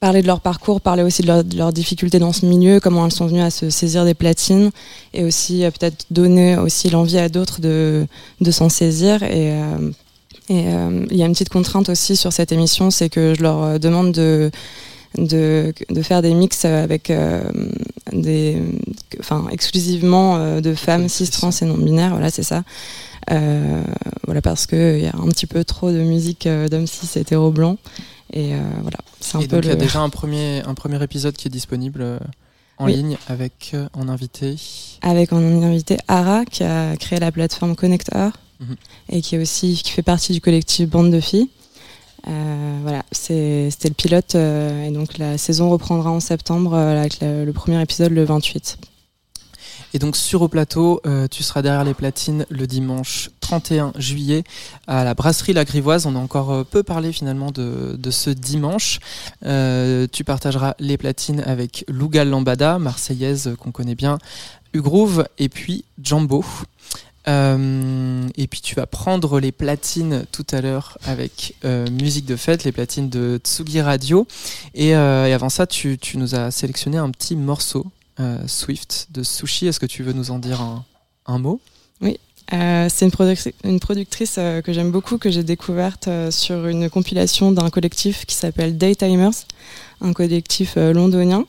parler 0.00 0.22
de 0.22 0.26
leur 0.26 0.40
parcours, 0.40 0.80
parler 0.80 1.02
aussi 1.02 1.22
de, 1.22 1.26
leur- 1.28 1.44
de 1.44 1.56
leurs 1.56 1.72
difficultés 1.72 2.18
dans 2.18 2.32
ce 2.32 2.46
milieu, 2.46 2.80
comment 2.80 3.06
elles 3.06 3.12
sont 3.12 3.26
venues 3.26 3.40
à 3.40 3.50
se 3.50 3.70
saisir 3.70 4.04
des 4.04 4.14
platines, 4.14 4.70
et 5.12 5.24
aussi 5.24 5.64
peut-être 5.78 6.06
donner 6.10 6.58
aussi 6.58 6.90
l'envie 6.90 7.18
à 7.18 7.28
d'autres 7.28 7.60
de, 7.60 8.06
s'en 8.50 8.68
saisir. 8.68 9.22
Et, 9.22 9.58
et 10.48 10.68
euh, 10.68 11.06
il 11.10 11.16
y 11.16 11.22
a 11.22 11.26
une 11.26 11.32
petite 11.32 11.48
contrainte 11.48 11.88
aussi 11.88 12.16
sur 12.16 12.32
cette 12.32 12.52
émission, 12.52 12.90
c'est 12.90 13.08
que 13.08 13.34
je 13.34 13.42
leur 13.42 13.62
euh, 13.62 13.78
demande 13.78 14.12
de 14.12 14.50
de, 15.16 15.72
de 15.90 16.02
faire 16.02 16.22
des 16.22 16.34
mix 16.34 16.64
avec 16.64 17.08
euh, 17.08 17.44
des 18.12 18.60
enfin 19.20 19.46
exclusivement 19.52 20.60
de 20.60 20.74
femmes 20.74 21.08
cis 21.08 21.28
trans 21.30 21.50
et 21.52 21.64
non 21.66 21.76
binaires 21.76 22.10
voilà 22.10 22.30
c'est 22.30 22.42
ça 22.42 22.64
Euh, 23.30 23.82
voilà 24.26 24.42
parce 24.42 24.66
que 24.66 24.98
il 24.98 25.04
y 25.04 25.06
a 25.06 25.14
un 25.16 25.28
petit 25.28 25.46
peu 25.46 25.64
trop 25.64 25.90
de 25.90 26.02
musique 26.02 26.46
euh, 26.46 26.68
d'hommes 26.68 26.86
cis 26.86 27.08
hétéro 27.18 27.50
blancs 27.52 27.78
et 28.32 28.52
euh, 28.54 28.58
voilà 28.82 28.98
c'est 29.20 29.36
un 29.36 29.40
Et 29.40 29.46
peu 29.48 29.56
donc 29.56 29.64
il 29.64 29.68
y 29.68 29.72
a 29.72 29.76
déjà 29.76 30.00
un 30.00 30.10
premier 30.10 30.62
un 30.66 30.74
premier 30.74 31.00
épisode 31.02 31.34
qui 31.36 31.46
est 31.48 31.50
disponible 31.50 32.18
en 32.78 32.84
Oui. 32.86 32.96
ligne 32.96 33.16
avec 33.28 33.74
en 33.94 34.08
invité. 34.08 34.56
avec 35.00 35.32
en 35.32 35.38
invité 35.62 35.96
Ara 36.08 36.44
qui 36.44 36.64
a 36.64 36.96
créé 36.96 37.18
la 37.20 37.30
plateforme 37.32 37.76
Connector 37.76 38.32
Et 39.08 39.20
qui 39.20 39.36
est 39.36 39.38
aussi 39.38 39.74
qui 39.82 39.90
fait 39.90 40.02
partie 40.02 40.32
du 40.32 40.40
collectif 40.40 40.88
Bande 40.88 41.10
de 41.10 41.20
filles. 41.20 41.48
Euh, 42.26 42.78
voilà, 42.82 43.04
c'était 43.12 43.88
le 43.88 43.94
pilote 43.94 44.34
euh, 44.34 44.86
et 44.86 44.90
donc 44.90 45.18
la 45.18 45.36
saison 45.36 45.68
reprendra 45.68 46.10
en 46.10 46.20
septembre 46.20 46.72
euh, 46.72 46.98
avec 46.98 47.18
le, 47.20 47.50
premier 47.52 47.80
épisode 47.82 48.12
le 48.12 48.24
28. 48.24 48.78
Et 49.92 49.98
donc 49.98 50.16
sur 50.16 50.42
au 50.42 50.48
plateau, 50.48 51.00
tu 51.30 51.44
seras 51.44 51.62
derrière 51.62 51.84
les 51.84 51.94
platines 51.94 52.46
le 52.48 52.66
dimanche 52.66 53.30
31 53.38 53.92
juillet 53.96 54.42
à 54.88 55.04
la 55.04 55.14
brasserie 55.14 55.52
La 55.52 55.64
Grivoise. 55.64 56.06
On 56.06 56.16
a 56.16 56.18
encore 56.18 56.66
peu 56.66 56.82
parlé 56.82 57.12
finalement 57.12 57.52
de, 57.52 58.10
ce 58.10 58.30
dimanche. 58.30 58.98
Tu 59.42 60.24
partageras 60.24 60.74
les 60.80 60.96
platines 60.96 61.44
avec 61.46 61.84
Lugal 61.86 62.28
Lambada, 62.28 62.80
marseillaise 62.80 63.54
qu'on 63.60 63.70
connaît 63.70 63.94
bien, 63.94 64.18
Ugroove 64.72 65.28
et 65.38 65.48
puis 65.48 65.84
Jumbo. 66.02 66.44
Euh, 67.26 68.28
et 68.36 68.46
puis 68.46 68.60
tu 68.60 68.74
vas 68.74 68.86
prendre 68.86 69.40
les 69.40 69.52
platines 69.52 70.26
tout 70.30 70.46
à 70.52 70.60
l'heure 70.60 70.98
avec 71.04 71.54
euh, 71.64 71.86
musique 71.90 72.26
de 72.26 72.36
fête, 72.36 72.64
les 72.64 72.72
platines 72.72 73.08
de 73.08 73.40
Tsugi 73.42 73.80
Radio. 73.80 74.26
Et, 74.74 74.94
euh, 74.94 75.34
avant 75.34 75.48
ça, 75.48 75.66
tu, 75.66 75.98
nous 76.14 76.34
as 76.34 76.50
sélectionné 76.50 76.98
un 76.98 77.10
petit 77.10 77.36
morceau, 77.36 77.86
Swift 78.46 79.08
de 79.10 79.22
Sushi. 79.22 79.66
Est-ce 79.66 79.80
que 79.80 79.86
tu 79.86 80.02
veux 80.04 80.12
nous 80.12 80.30
en 80.30 80.38
dire 80.38 80.60
un, 81.26 81.38
mot? 81.38 81.60
Euh, 82.52 82.88
c'est 82.90 83.06
une, 83.06 83.10
productrice- 83.10 84.34
que 84.36 84.72
j'aime 84.72 84.90
beaucoup, 84.90 85.16
que 85.18 85.30
j'ai 85.30 85.42
découverte 85.42 86.08
sur 86.30 86.66
une 86.66 86.90
compilation 86.90 87.50
d'un 87.52 87.70
collectif 87.70 88.26
qui 88.26 88.34
s'appelle 88.34 88.76
Daytimers, 88.76 89.32
un 90.02 90.12
collectif 90.12 90.76
londonien, 90.76 91.46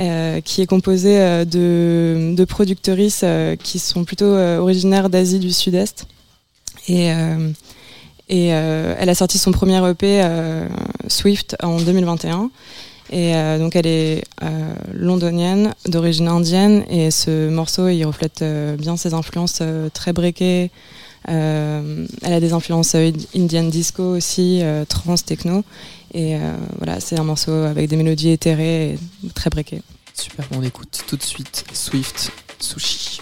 euh, 0.00 0.40
qui 0.40 0.60
est 0.60 0.66
composé 0.66 1.20
euh, 1.20 1.44
de, 1.44 2.34
de 2.34 2.44
productrices 2.44 3.20
euh, 3.22 3.54
qui 3.54 3.78
sont 3.78 4.04
plutôt 4.04 4.34
originaires 4.34 5.08
d'Asie 5.08 5.38
du 5.38 5.52
Sud-Est. 5.52 6.06
Et, 6.88 7.12
elle 8.28 9.08
a 9.08 9.14
sorti 9.14 9.38
son 9.38 9.52
premier 9.52 9.80
EP 9.88 10.26
Swift 11.06 11.56
en 11.62 11.76
2021. 11.76 12.50
Et 13.12 13.34
donc 13.58 13.76
elle 13.76 13.86
est 13.86 14.24
londonienne, 14.92 15.74
d'origine 15.86 16.26
indienne, 16.26 16.84
et 16.88 17.10
ce 17.10 17.48
morceau 17.48 17.88
il 17.88 18.04
reflète 18.04 18.42
bien 18.78 18.96
ses 18.96 19.14
influences 19.14 19.62
très 19.92 20.12
breakées. 20.12 20.70
Elle 21.28 22.06
a 22.22 22.40
des 22.40 22.52
influences 22.54 22.96
indian 23.36 23.64
disco 23.64 24.02
aussi, 24.02 24.62
trans, 24.88 25.16
techno. 25.16 25.62
Et 26.14 26.36
euh, 26.36 26.56
voilà, 26.78 27.00
c'est 27.00 27.18
un 27.18 27.24
morceau 27.24 27.50
avec 27.50 27.88
des 27.88 27.96
mélodies 27.96 28.30
éthérées 28.30 28.92
et 28.92 28.98
très 29.34 29.50
breakées. 29.50 29.82
Super, 30.14 30.46
on 30.52 30.62
écoute 30.62 31.02
tout 31.08 31.16
de 31.16 31.22
suite 31.22 31.64
Swift 31.72 32.30
Sushi. 32.60 33.20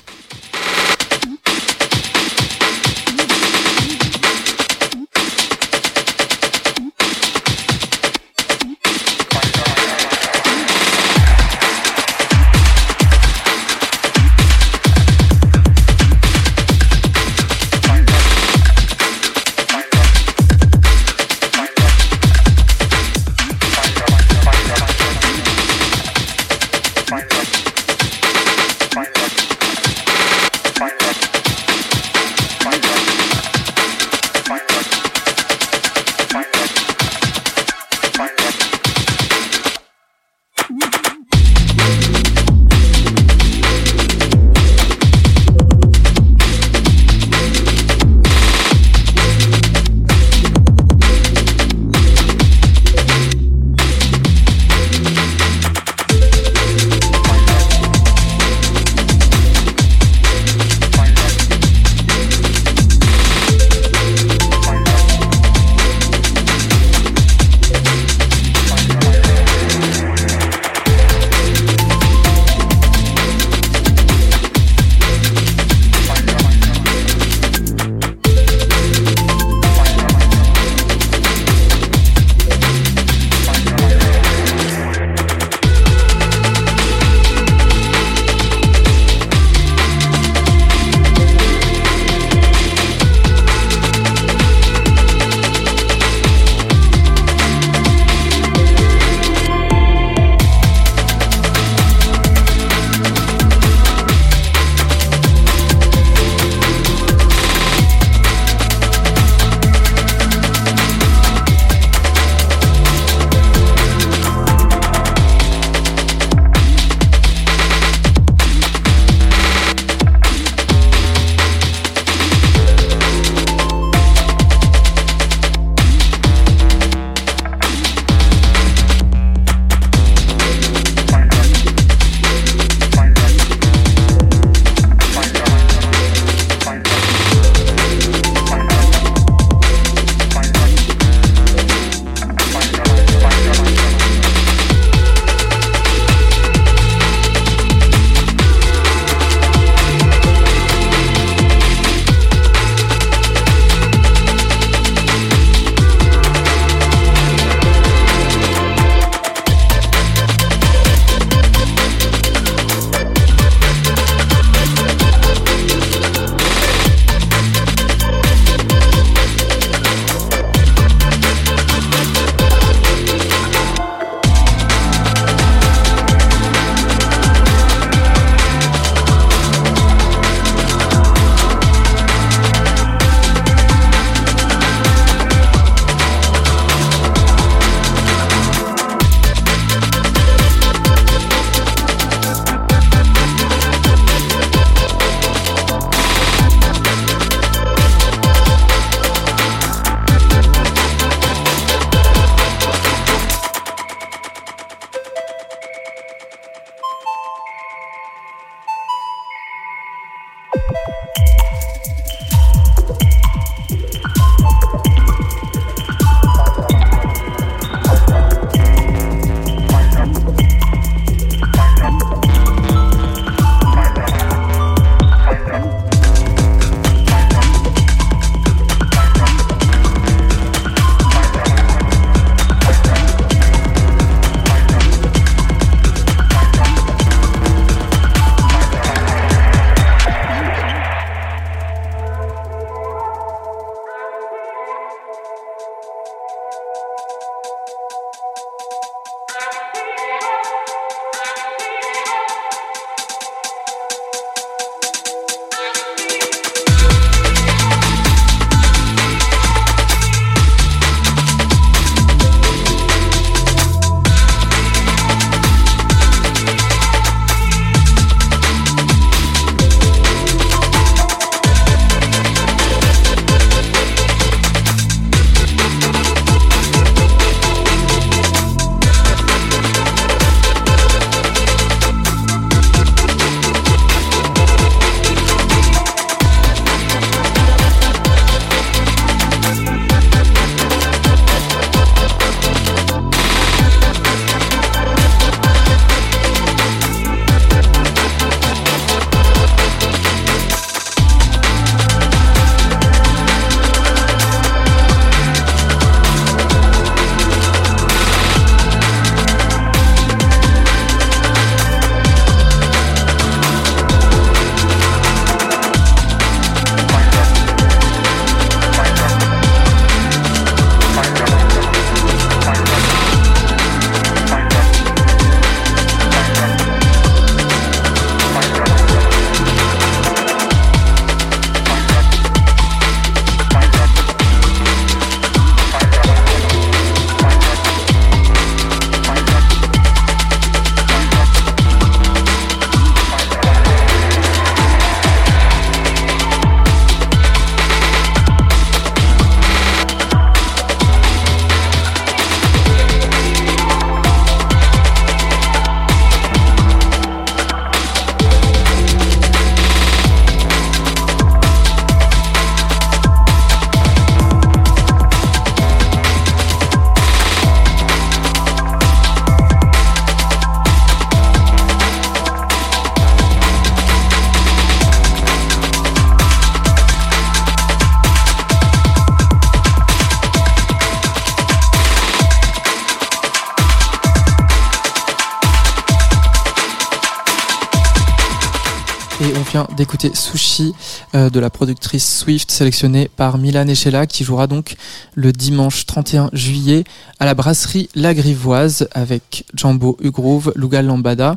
D'écouter 389.83 390.13
Sushi 390.15 390.75
euh, 391.17 391.29
de 391.29 391.41
la 391.41 391.51
productrice 391.51 392.19
Swift 392.19 392.53
sélectionnée 392.53 393.11
par 393.17 393.37
Milan 393.37 393.67
Echela 393.67 394.07
qui 394.07 394.23
jouera 394.23 394.47
donc 394.47 394.77
le 395.17 395.33
dimanche 395.33 395.87
31 395.87 396.31
juillet 396.33 396.85
à 397.19 397.25
la 397.25 397.35
brasserie 397.35 397.89
La 397.97 398.15
Grivoise 398.15 398.87
avec 398.93 399.45
Jambo 399.55 399.97
Ugrove, 400.01 400.53
Lugal 400.55 400.87
Lambada. 400.87 401.37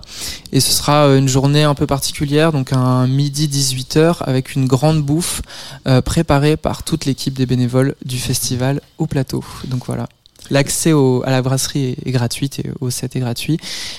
Et 0.52 0.60
ce 0.60 0.72
sera 0.72 1.08
euh, 1.08 1.18
une 1.18 1.28
journée 1.28 1.64
un 1.64 1.74
peu 1.74 1.88
particulière, 1.88 2.52
donc 2.52 2.72
un 2.72 3.08
midi 3.08 3.48
18h 3.48 4.18
avec 4.22 4.54
une 4.54 4.68
grande 4.68 5.02
bouffe 5.02 5.42
euh, 5.88 6.04
préparée 6.04 6.56
par 6.56 6.84
toute 6.84 7.06
l'équipe 7.06 7.34
des 7.34 7.48
bénévoles 7.48 7.96
du 8.06 8.20
festival 8.20 8.80
au 9.00 9.08
plateau. 9.08 9.44
Donc 9.70 9.88
voilà. 9.88 10.08
L'accès 10.52 10.92
à 10.92 11.32
la 11.32 11.42
brasserie 11.42 11.96
est, 12.06 12.12
gratuit 12.12 12.52
et 12.60 12.70
au 12.80 12.92
set 12.92 13.16
est 13.16 13.22
gratuit. 13.22 13.58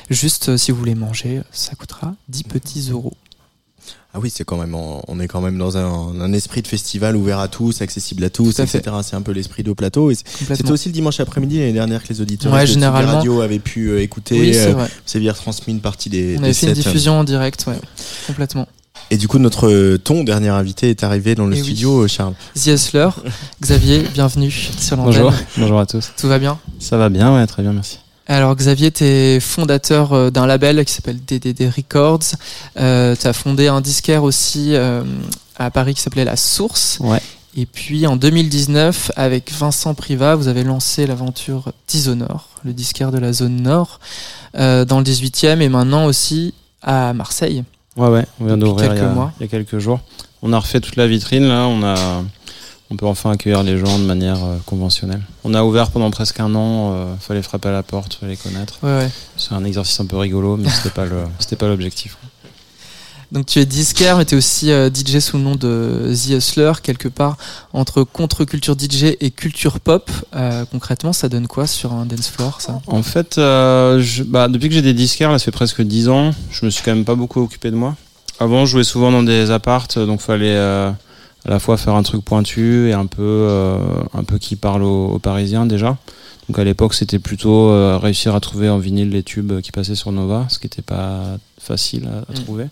Juste 0.08 0.56
si 0.56 0.70
vous 0.70 0.78
voulez 0.78 0.94
manger, 0.94 1.42
ça 1.50 1.74
coûtera 1.74 2.14
10 2.28 2.44
petits 2.44 2.90
euros. 2.92 3.15
Ah 4.16 4.18
oui, 4.22 4.30
c'est 4.34 4.44
quand 4.44 4.56
même, 4.56 4.74
en- 4.74 5.02
on 5.08 5.20
est 5.20 5.28
quand 5.28 5.42
même 5.42 5.58
dans 5.58 5.76
un, 5.76 6.18
un 6.22 6.32
esprit 6.32 6.62
de 6.62 6.66
festival 6.68 7.16
ouvert 7.16 7.38
à 7.38 7.48
tous, 7.48 7.82
accessible 7.82 8.24
à 8.24 8.30
tous, 8.30 8.54
Tout 8.56 8.62
à 8.62 8.66
fait. 8.66 8.78
etc. 8.78 8.96
C'est 9.02 9.14
un 9.14 9.20
peu 9.20 9.32
l'esprit 9.32 9.62
de 9.62 9.72
plateau. 9.74 10.10
C'est-. 10.14 10.24
C'était 10.56 10.70
aussi 10.70 10.88
le 10.88 10.94
dimanche 10.94 11.20
après-midi 11.20 11.58
l'année 11.58 11.74
dernière 11.74 12.02
que 12.02 12.08
les 12.08 12.22
auditeurs 12.22 12.50
Ouais, 12.50 12.64
de. 12.64 12.84
Radio 12.86 13.42
avaient 13.42 13.58
pu 13.58 13.88
euh, 13.90 14.00
écouter. 14.00 14.40
Oui, 14.40 14.54
c'est 14.54 14.72
euh, 14.74 14.86
aviez 15.16 15.30
retransmis 15.30 15.74
une 15.74 15.82
partie 15.82 16.08
des, 16.08 16.36
On 16.38 16.40
des 16.40 16.44
avait 16.46 16.54
fait 16.54 16.66
une 16.68 16.72
diffusion 16.72 17.18
en 17.20 17.24
direct, 17.24 17.66
ouais, 17.66 17.78
complètement. 18.26 18.66
Et 19.10 19.18
du 19.18 19.28
coup, 19.28 19.38
notre 19.38 19.68
euh, 19.68 19.98
ton 19.98 20.24
dernier 20.24 20.48
invité 20.48 20.88
est 20.88 21.04
arrivé 21.04 21.34
dans 21.34 21.46
le 21.46 21.54
Eh 21.54 21.62
studio, 21.62 22.04
euh, 22.04 22.08
Charles. 22.08 22.32
The 22.54 22.68
Hustler, 22.68 23.10
Xavier, 23.60 24.02
bienvenue 24.14 24.50
sur 24.50 24.96
l'antenne. 24.96 25.12
Bonjour, 25.24 25.32
bonjour 25.58 25.78
à 25.78 25.84
tous. 25.84 26.10
Tout 26.16 26.28
va 26.28 26.38
bien? 26.38 26.58
Ça 26.78 26.96
va 26.96 27.10
bien, 27.10 27.34
ouais, 27.34 27.46
très 27.46 27.62
bien, 27.62 27.74
merci. 27.74 27.98
Alors 28.28 28.56
Xavier, 28.56 28.90
tu 28.90 29.04
es 29.04 29.40
fondateur 29.40 30.12
euh, 30.12 30.30
d'un 30.30 30.46
label 30.46 30.84
qui 30.84 30.92
s'appelle 30.92 31.18
DDD 31.24 31.70
Records. 31.74 32.34
Euh, 32.78 33.14
tu 33.18 33.26
as 33.26 33.32
fondé 33.32 33.68
un 33.68 33.80
disquaire 33.80 34.24
aussi 34.24 34.74
euh, 34.74 35.04
à 35.56 35.70
Paris 35.70 35.94
qui 35.94 36.00
s'appelait 36.00 36.24
La 36.24 36.36
Source. 36.36 36.98
Ouais. 37.00 37.20
Et 37.56 37.66
puis 37.66 38.06
en 38.06 38.16
2019, 38.16 39.12
avec 39.16 39.52
Vincent 39.52 39.94
Privat, 39.94 40.34
vous 40.34 40.48
avez 40.48 40.64
lancé 40.64 41.06
l'aventure 41.06 41.72
Dishonour, 41.88 42.48
le 42.64 42.72
disquaire 42.72 43.12
de 43.12 43.18
la 43.18 43.32
zone 43.32 43.62
nord, 43.62 44.00
euh, 44.58 44.84
dans 44.84 44.98
le 44.98 45.04
18e 45.04 45.60
et 45.62 45.68
maintenant 45.68 46.04
aussi 46.06 46.52
à 46.82 47.12
Marseille. 47.14 47.62
Ouais, 47.96 48.08
ouais, 48.08 48.26
on 48.40 48.44
vient 48.46 48.58
d'ouvrir 48.58 48.86
il, 48.92 48.96
y 48.96 48.98
quelques 49.00 49.08
a- 49.10 49.14
mois. 49.14 49.32
il 49.38 49.42
y 49.44 49.46
a 49.46 49.48
quelques 49.48 49.78
jours. 49.78 50.00
On 50.42 50.52
a 50.52 50.58
refait 50.58 50.80
toute 50.80 50.96
la 50.96 51.06
vitrine, 51.06 51.46
là, 51.48 51.66
on 51.66 51.82
a. 51.82 52.22
On 52.90 52.96
peut 52.96 53.06
enfin 53.06 53.32
accueillir 53.32 53.62
les 53.64 53.78
gens 53.78 53.98
de 53.98 54.04
manière 54.04 54.36
euh, 54.44 54.56
conventionnelle. 54.64 55.22
On 55.42 55.54
a 55.54 55.64
ouvert 55.64 55.90
pendant 55.90 56.10
presque 56.12 56.38
un 56.38 56.54
an, 56.54 56.92
euh, 56.94 57.14
fallait 57.18 57.42
frapper 57.42 57.68
à 57.68 57.72
la 57.72 57.82
porte, 57.82 58.14
fallait 58.14 58.32
les 58.32 58.36
connaître. 58.36 58.74
Ouais, 58.82 58.90
ouais. 58.98 59.10
C'est 59.36 59.54
un 59.54 59.64
exercice 59.64 59.98
un 59.98 60.06
peu 60.06 60.16
rigolo, 60.16 60.56
mais 60.56 60.68
c'était 60.70 60.90
pas 60.90 61.04
le, 61.04 61.24
c'était 61.40 61.56
pas 61.56 61.66
l'objectif. 61.66 62.16
Donc 63.32 63.46
tu 63.46 63.58
es 63.58 63.66
disquaire, 63.66 64.16
mais 64.18 64.24
tu 64.24 64.36
es 64.36 64.38
aussi 64.38 64.70
euh, 64.70 64.88
DJ 64.88 65.18
sous 65.18 65.36
le 65.36 65.42
nom 65.42 65.56
de 65.56 66.14
The 66.14 66.28
Hustler, 66.38 66.70
quelque 66.80 67.08
part 67.08 67.36
entre 67.72 68.04
contre-culture 68.04 68.76
DJ 68.78 69.16
et 69.20 69.32
culture 69.32 69.80
pop. 69.80 70.08
Euh, 70.36 70.64
concrètement, 70.70 71.12
ça 71.12 71.28
donne 71.28 71.48
quoi 71.48 71.66
sur 71.66 71.92
un 71.92 72.06
dance 72.06 72.28
floor 72.28 72.60
ça? 72.60 72.80
En 72.86 73.02
fait, 73.02 73.36
euh, 73.38 74.00
je- 74.00 74.22
bah, 74.22 74.46
depuis 74.46 74.68
que 74.68 74.74
j'ai 74.76 74.82
des 74.82 74.94
disquaires, 74.94 75.32
là, 75.32 75.40
ça 75.40 75.46
fait 75.46 75.50
presque 75.50 75.82
10 75.82 76.08
ans, 76.08 76.30
je 76.52 76.64
me 76.64 76.70
suis 76.70 76.84
quand 76.84 76.94
même 76.94 77.04
pas 77.04 77.16
beaucoup 77.16 77.40
occupé 77.40 77.72
de 77.72 77.76
moi. 77.76 77.96
Avant, 78.38 78.64
je 78.64 78.70
jouais 78.70 78.84
souvent 78.84 79.10
dans 79.10 79.24
des 79.24 79.50
appartes, 79.50 79.98
donc 79.98 80.20
fallait 80.20 80.54
à 81.46 81.50
la 81.50 81.58
fois 81.58 81.76
faire 81.76 81.94
un 81.94 82.02
truc 82.02 82.24
pointu 82.24 82.88
et 82.88 82.92
un 82.92 83.06
peu, 83.06 83.22
euh, 83.22 83.78
un 84.14 84.24
peu 84.24 84.38
qui 84.38 84.56
parle 84.56 84.82
aux, 84.82 85.06
aux 85.06 85.18
Parisiens 85.18 85.64
déjà. 85.64 85.96
Donc 86.48 86.58
à 86.58 86.64
l'époque, 86.64 86.94
c'était 86.94 87.18
plutôt 87.18 87.70
euh, 87.70 87.98
réussir 87.98 88.34
à 88.34 88.40
trouver 88.40 88.68
en 88.68 88.78
vinyle 88.78 89.10
les 89.10 89.22
tubes 89.22 89.60
qui 89.60 89.72
passaient 89.72 89.94
sur 89.96 90.12
Nova, 90.12 90.46
ce 90.48 90.58
qui 90.58 90.66
n'était 90.66 90.82
pas 90.82 91.38
facile 91.60 92.06
à, 92.06 92.18
à 92.30 92.32
Mm. 92.32 92.44
trouver. 92.44 92.66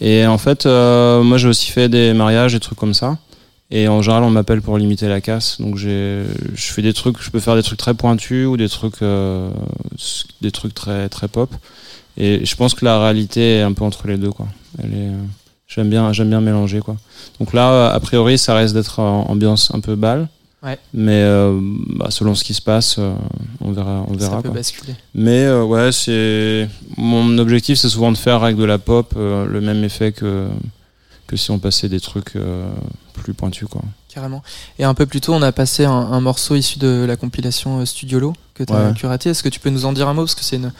Et 0.00 0.26
en 0.26 0.38
fait, 0.38 0.66
euh, 0.66 1.22
moi 1.22 1.38
j'ai 1.38 1.48
aussi 1.48 1.70
fait 1.70 1.88
des 1.88 2.12
mariages, 2.14 2.52
des 2.54 2.60
trucs 2.60 2.78
comme 2.78 2.94
ça. 2.94 3.18
Et 3.72 3.88
en 3.88 4.00
général, 4.00 4.22
on 4.22 4.30
m'appelle 4.30 4.62
pour 4.62 4.78
limiter 4.78 5.08
la 5.08 5.20
casse. 5.20 5.60
Donc 5.60 5.76
j'ai, 5.76 6.22
je 6.54 6.72
fais 6.72 6.82
des 6.82 6.92
trucs, 6.92 7.20
je 7.20 7.30
peux 7.30 7.40
faire 7.40 7.56
des 7.56 7.64
trucs 7.64 7.78
très 7.78 7.94
pointus 7.94 8.46
ou 8.46 8.56
des 8.56 8.68
trucs, 8.68 9.02
euh, 9.02 9.50
des 10.40 10.52
trucs 10.52 10.74
très 10.74 11.08
très 11.08 11.26
pop. 11.28 11.52
Et 12.16 12.44
je 12.46 12.56
pense 12.56 12.74
que 12.74 12.84
la 12.84 13.00
réalité 13.00 13.56
est 13.58 13.62
un 13.62 13.72
peu 13.72 13.84
entre 13.84 14.06
les 14.08 14.16
deux, 14.18 14.30
quoi. 14.30 14.46
Elle 14.82 14.92
est, 14.94 15.08
euh, 15.08 15.22
j'aime 15.66 15.88
bien, 15.90 16.12
j'aime 16.12 16.28
bien 16.28 16.40
mélanger, 16.40 16.80
quoi. 16.80 16.96
Donc 17.40 17.52
là, 17.52 17.90
a 17.92 18.00
priori, 18.00 18.38
ça 18.38 18.54
reste 18.54 18.74
d'être 18.74 19.00
ambiance 19.00 19.70
un 19.74 19.80
peu 19.80 19.94
balle. 19.96 20.28
Ouais. 20.62 20.78
Mais 20.94 21.22
euh, 21.22 21.56
bah, 21.96 22.06
selon 22.10 22.34
ce 22.34 22.42
qui 22.42 22.54
se 22.54 22.62
passe, 22.62 22.96
euh, 22.98 23.14
on 23.60 23.72
verra, 23.72 24.04
on 24.08 24.14
verra. 24.14 24.36
Ça 24.36 24.42
peut 24.42 24.48
quoi. 24.48 24.56
basculer. 24.58 24.94
Mais 25.14 25.44
euh, 25.44 25.62
ouais, 25.62 25.92
c'est 25.92 26.68
mon 26.96 27.38
objectif, 27.38 27.78
c'est 27.78 27.88
souvent 27.90 28.10
de 28.10 28.16
faire 28.16 28.42
avec 28.42 28.56
de 28.56 28.64
la 28.64 28.78
pop 28.78 29.14
le 29.16 29.60
même 29.60 29.84
effet 29.84 30.12
que 30.12 30.48
que 31.28 31.36
si 31.36 31.50
on 31.50 31.58
passait 31.58 31.88
des 31.88 31.98
trucs 32.00 32.34
plus 33.14 33.34
pointus, 33.34 33.68
quoi. 33.68 33.82
Carrément. 34.08 34.42
Et 34.78 34.84
un 34.84 34.94
peu 34.94 35.04
plus 35.06 35.20
tôt, 35.20 35.34
on 35.34 35.42
a 35.42 35.52
passé 35.52 35.84
un, 35.84 35.90
un 35.92 36.20
morceau 36.20 36.54
issu 36.54 36.78
de 36.78 37.04
la 37.06 37.16
compilation 37.16 37.84
Studiolo 37.84 38.32
que 38.54 38.64
tu 38.64 38.72
as 38.72 38.88
Ouais. 38.88 38.94
curaté. 38.94 39.30
Est-ce 39.30 39.42
que 39.42 39.48
tu 39.48 39.60
peux 39.60 39.68
nous 39.70 39.84
en 39.84 39.92
dire 39.92 40.08
un 40.08 40.14
mot? 40.14 40.22
Parce 40.22 40.34
que 40.36 40.44
c'est 40.44 40.56
une 40.56 40.72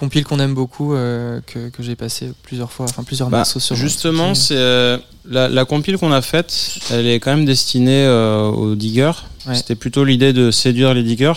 compile 0.00 0.24
qu'on 0.24 0.40
aime 0.40 0.54
beaucoup, 0.54 0.94
euh, 0.94 1.40
que, 1.46 1.68
que 1.68 1.82
j'ai 1.82 1.94
passé 1.94 2.32
plusieurs 2.42 2.72
fois, 2.72 2.86
enfin 2.86 3.04
plusieurs 3.04 3.28
Bah, 3.28 3.38
morceaux 3.38 3.60
sur 3.60 3.76
justement, 3.76 4.34
c'est 4.34 4.56
euh, 4.56 4.96
la, 5.28 5.48
la 5.48 5.64
compile 5.66 5.98
qu'on 5.98 6.10
a 6.10 6.22
faite, 6.22 6.78
elle 6.90 7.06
est 7.06 7.20
quand 7.20 7.30
même 7.36 7.44
destinée 7.44 8.04
euh, 8.06 8.48
aux 8.48 8.74
diggers. 8.74 9.12
Ouais. 9.46 9.54
C'était 9.54 9.74
plutôt 9.76 10.02
l'idée 10.04 10.32
de 10.32 10.50
séduire 10.50 10.94
les 10.94 11.02
diggers. 11.02 11.34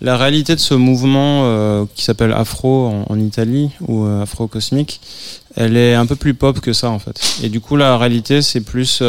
La 0.00 0.16
réalité 0.16 0.54
de 0.54 0.60
ce 0.60 0.74
mouvement 0.74 1.86
qui 1.94 2.04
s'appelle 2.04 2.32
Afro 2.32 2.86
en, 2.86 3.06
en 3.08 3.18
Italie 3.18 3.70
ou 3.80 4.04
Afro 4.04 4.46
cosmique, 4.46 5.00
elle 5.54 5.74
est 5.76 5.94
un 5.94 6.04
peu 6.04 6.16
plus 6.16 6.34
pop 6.34 6.60
que 6.60 6.74
ça 6.74 6.90
en 6.90 6.98
fait. 6.98 7.18
Et 7.42 7.48
du 7.48 7.60
coup, 7.60 7.76
la 7.76 7.96
réalité, 7.96 8.42
c'est 8.42 8.60
plus, 8.60 9.00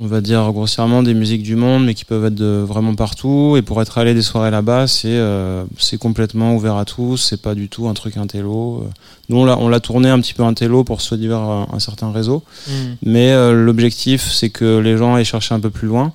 on 0.00 0.06
va 0.06 0.20
dire 0.20 0.50
grossièrement, 0.52 1.02
des 1.02 1.14
musiques 1.14 1.42
du 1.42 1.54
monde, 1.54 1.84
mais 1.84 1.94
qui 1.94 2.04
peuvent 2.04 2.24
être 2.24 2.34
de 2.34 2.64
vraiment 2.66 2.94
partout. 2.94 3.54
Et 3.56 3.62
pour 3.62 3.80
être 3.80 3.98
allé 3.98 4.14
des 4.14 4.22
soirées 4.22 4.50
là-bas, 4.50 4.86
c'est 4.88 5.08
euh, 5.10 5.64
c'est 5.78 5.98
complètement 5.98 6.54
ouvert 6.56 6.76
à 6.76 6.84
tous. 6.84 7.16
C'est 7.18 7.40
pas 7.40 7.54
du 7.54 7.68
tout 7.68 7.86
un 7.88 7.94
truc 7.94 8.16
intello. 8.16 8.84
Nous, 9.28 9.36
on 9.36 9.44
l'a 9.44 9.56
on 9.58 9.68
l'a 9.68 9.80
tourné 9.80 10.08
un 10.08 10.20
petit 10.20 10.34
peu 10.34 10.42
intello 10.42 10.82
pour 10.82 11.00
se 11.02 11.14
dire 11.14 11.36
un, 11.38 11.68
un 11.72 11.78
certain 11.78 12.10
réseau. 12.10 12.42
Mm. 12.66 12.72
Mais 13.04 13.30
euh, 13.32 13.52
l'objectif, 13.64 14.28
c'est 14.32 14.50
que 14.50 14.78
les 14.78 14.96
gens 14.96 15.16
aient 15.16 15.24
cherché 15.24 15.54
un 15.54 15.60
peu 15.60 15.70
plus 15.70 15.86
loin, 15.86 16.12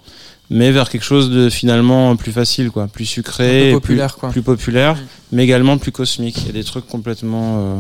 mais 0.49 0.71
vers 0.71 0.89
quelque 0.89 1.05
chose 1.05 1.29
de 1.29 1.49
finalement 1.49 2.15
plus 2.17 2.31
facile, 2.33 2.71
quoi, 2.71 2.87
plus 2.87 3.05
sucré, 3.05 3.69
et 3.69 3.73
populaire, 3.73 4.13
plus, 4.13 4.19
quoi. 4.19 4.29
plus 4.29 4.41
populaire, 4.41 4.95
Mm. 4.95 5.05
mais 5.31 5.43
également 5.45 5.77
plus 5.77 5.91
cosmique. 5.93 6.37
Il 6.41 6.47
y 6.47 6.49
a 6.49 6.53
des 6.53 6.63
trucs 6.65 6.87
complètement, 6.87 7.55
euh, 7.59 7.79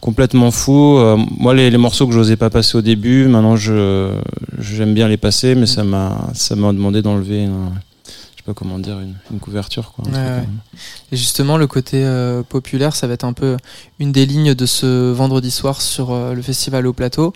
complètement 0.00 0.50
fous. 0.50 0.98
Euh, 0.98 1.16
moi, 1.38 1.54
les, 1.54 1.70
les 1.70 1.78
morceaux 1.78 2.06
que 2.06 2.12
j'osais 2.12 2.36
pas 2.36 2.50
passer 2.50 2.76
au 2.76 2.82
début, 2.82 3.26
maintenant, 3.28 3.56
je 3.56 4.12
j'aime 4.58 4.94
bien 4.94 5.08
les 5.08 5.16
passer, 5.16 5.54
mais 5.54 5.66
ça 5.66 5.84
m'a, 5.84 6.16
ça 6.34 6.54
m'a 6.56 6.72
demandé 6.72 7.02
d'enlever, 7.02 7.44
une- 7.44 7.70
je 8.06 8.10
sais 8.36 8.42
pas 8.46 8.54
comment 8.54 8.78
dire, 8.78 8.98
une, 9.00 9.14
une 9.32 9.40
couverture, 9.40 9.92
quoi. 9.92 10.04
un 10.06 10.12
Ouais, 10.12 10.40
truc, 10.40 10.48
ouais. 10.48 10.80
Et 11.12 11.16
justement, 11.16 11.56
le 11.56 11.66
côté 11.66 12.04
euh, 12.04 12.42
populaire, 12.42 12.94
ça 12.94 13.06
va 13.06 13.14
être 13.14 13.24
un 13.24 13.32
peu 13.32 13.56
une 13.98 14.12
des 14.12 14.24
lignes 14.26 14.54
de 14.54 14.66
ce 14.66 15.10
vendredi 15.12 15.50
soir 15.50 15.80
sur 15.82 16.12
euh, 16.12 16.34
le 16.34 16.42
festival 16.42 16.86
au 16.86 16.92
plateau. 16.92 17.32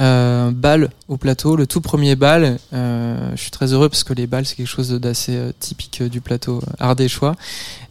Euh, 0.00 0.50
bal 0.50 0.90
au 1.06 1.16
plateau, 1.16 1.54
le 1.54 1.66
tout 1.68 1.80
premier 1.80 2.16
bal. 2.16 2.58
je 2.72 3.32
suis 3.36 3.52
très 3.52 3.72
heureux 3.72 3.88
parce 3.88 4.02
que 4.04 4.12
les 4.12 4.26
balles, 4.26 4.44
c'est 4.44 4.56
quelque 4.56 4.66
chose 4.66 4.90
d'assez 4.90 5.38
typique 5.60 6.02
du 6.02 6.20
plateau 6.20 6.60
ardéchois. 6.80 7.36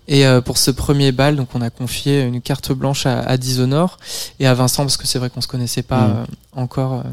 Et 0.08 0.26
euh, 0.26 0.42
pour 0.42 0.58
ce 0.58 0.70
premier 0.72 1.12
bal, 1.12 1.36
donc 1.38 1.50
on 1.54 1.62
a 1.62 1.70
confié 1.70 2.22
une 2.24 2.42
carte 2.42 2.72
blanche 2.74 3.06
à, 3.06 3.20
à 3.22 3.38
Dishonour 3.38 3.98
et 4.40 4.48
à 4.48 4.54
Vincent 4.54 4.84
parce 4.84 4.98
que 4.98 5.08
c'est 5.08 5.18
vrai 5.20 5.30
qu'on 5.30 5.42
se 5.42 5.48
connaissait 5.48 5.84
pas 5.84 6.08
Mm. 6.08 6.12
euh, 6.12 6.26
encore. 6.62 7.04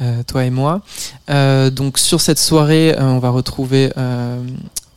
euh, 0.00 0.22
toi 0.26 0.44
et 0.44 0.50
moi. 0.50 0.82
Euh, 1.30 1.70
donc 1.70 1.98
sur 1.98 2.20
cette 2.20 2.38
soirée, 2.38 2.92
euh, 2.94 3.00
on 3.02 3.18
va 3.18 3.30
retrouver 3.30 3.90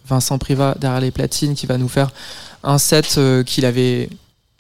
Vincent 0.07 0.37
Privat 0.37 0.75
derrière 0.79 0.99
les 1.01 1.11
platines 1.11 1.55
qui 1.55 1.65
va 1.67 1.77
nous 1.77 1.87
faire 1.89 2.11
un 2.63 2.77
set 2.77 3.19
qu'il 3.45 3.65
avait 3.65 4.09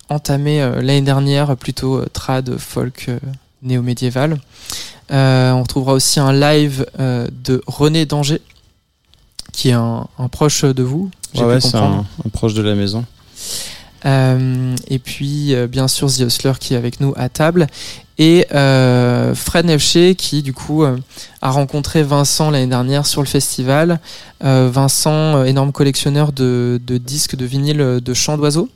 entamé 0.09 0.59
l'année 0.81 1.01
dernière, 1.01 1.57
plutôt 1.57 2.03
trad, 2.05 2.57
folk, 2.57 3.09
néo-médiéval. 3.63 4.39
On 5.09 5.61
retrouvera 5.61 5.93
aussi 5.93 6.19
un 6.19 6.31
live 6.33 6.85
de 6.97 7.61
René 7.67 8.05
Danger, 8.05 8.41
qui 9.51 9.69
est 9.69 9.73
un, 9.73 10.07
un 10.17 10.27
proche 10.29 10.63
de 10.63 10.83
vous. 10.83 11.09
J'ai 11.33 11.43
Ouais, 11.43 11.61
c'est 11.61 11.75
un, 11.75 12.05
un 12.25 12.29
proche 12.29 12.53
de 12.53 12.61
la 12.61 12.75
maison. 12.75 13.05
Euh, 14.05 14.75
et 14.87 14.99
puis, 14.99 15.53
euh, 15.53 15.67
bien 15.67 15.87
sûr, 15.87 16.07
The 16.11 16.21
Hustler 16.21 16.53
qui 16.59 16.73
est 16.73 16.77
avec 16.77 16.99
nous 16.99 17.13
à 17.17 17.29
table. 17.29 17.67
Et 18.17 18.45
euh, 18.53 19.33
Fred 19.33 19.65
Nefché 19.65 20.15
qui, 20.15 20.41
du 20.41 20.53
coup, 20.53 20.83
a 20.83 21.51
rencontré 21.51 22.03
Vincent 22.03 22.51
l'année 22.51 22.67
dernière 22.67 23.05
sur 23.05 23.21
le 23.21 23.27
festival. 23.27 23.99
Vincent, 24.41 25.43
énorme 25.45 25.71
collectionneur 25.71 26.33
de, 26.33 26.81
de 26.85 26.97
disques 26.97 27.37
de 27.37 27.45
vinyle 27.45 27.77
de 27.77 28.13
chants 28.13 28.37
d'oiseaux. 28.37 28.69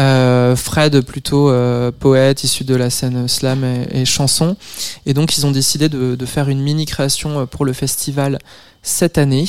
Euh, 0.00 0.56
Fred, 0.56 1.02
plutôt 1.02 1.50
euh, 1.50 1.92
poète 1.92 2.42
issu 2.42 2.64
de 2.64 2.74
la 2.74 2.88
scène 2.88 3.28
slam 3.28 3.64
et, 3.64 4.06
chanson. 4.06 4.56
Et 5.04 5.12
donc, 5.12 5.36
ils 5.36 5.44
ont 5.44 5.50
décidé 5.50 5.90
de, 5.90 6.26
faire 6.26 6.48
une 6.48 6.62
mini 6.62 6.86
création 6.86 7.40
euh, 7.40 7.46
pour 7.46 7.66
le 7.66 7.74
festival 7.74 8.38
cette 8.82 9.18
année. 9.18 9.44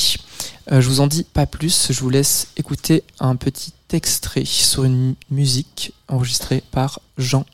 Je 0.69 0.88
vous 0.88 0.99
en 0.99 1.07
dis 1.07 1.23
pas 1.23 1.45
plus, 1.45 1.91
je 1.91 1.99
vous 2.02 2.10
laisse 2.10 2.49
écouter 2.57 3.03
un 3.19 3.38
petit 3.38 3.73
extrait 3.94 4.44
sur 4.44 4.84
une 4.84 5.15
musique 5.30 5.94
enregistrée 6.10 6.64
par 6.72 6.99
Jean 7.18 7.45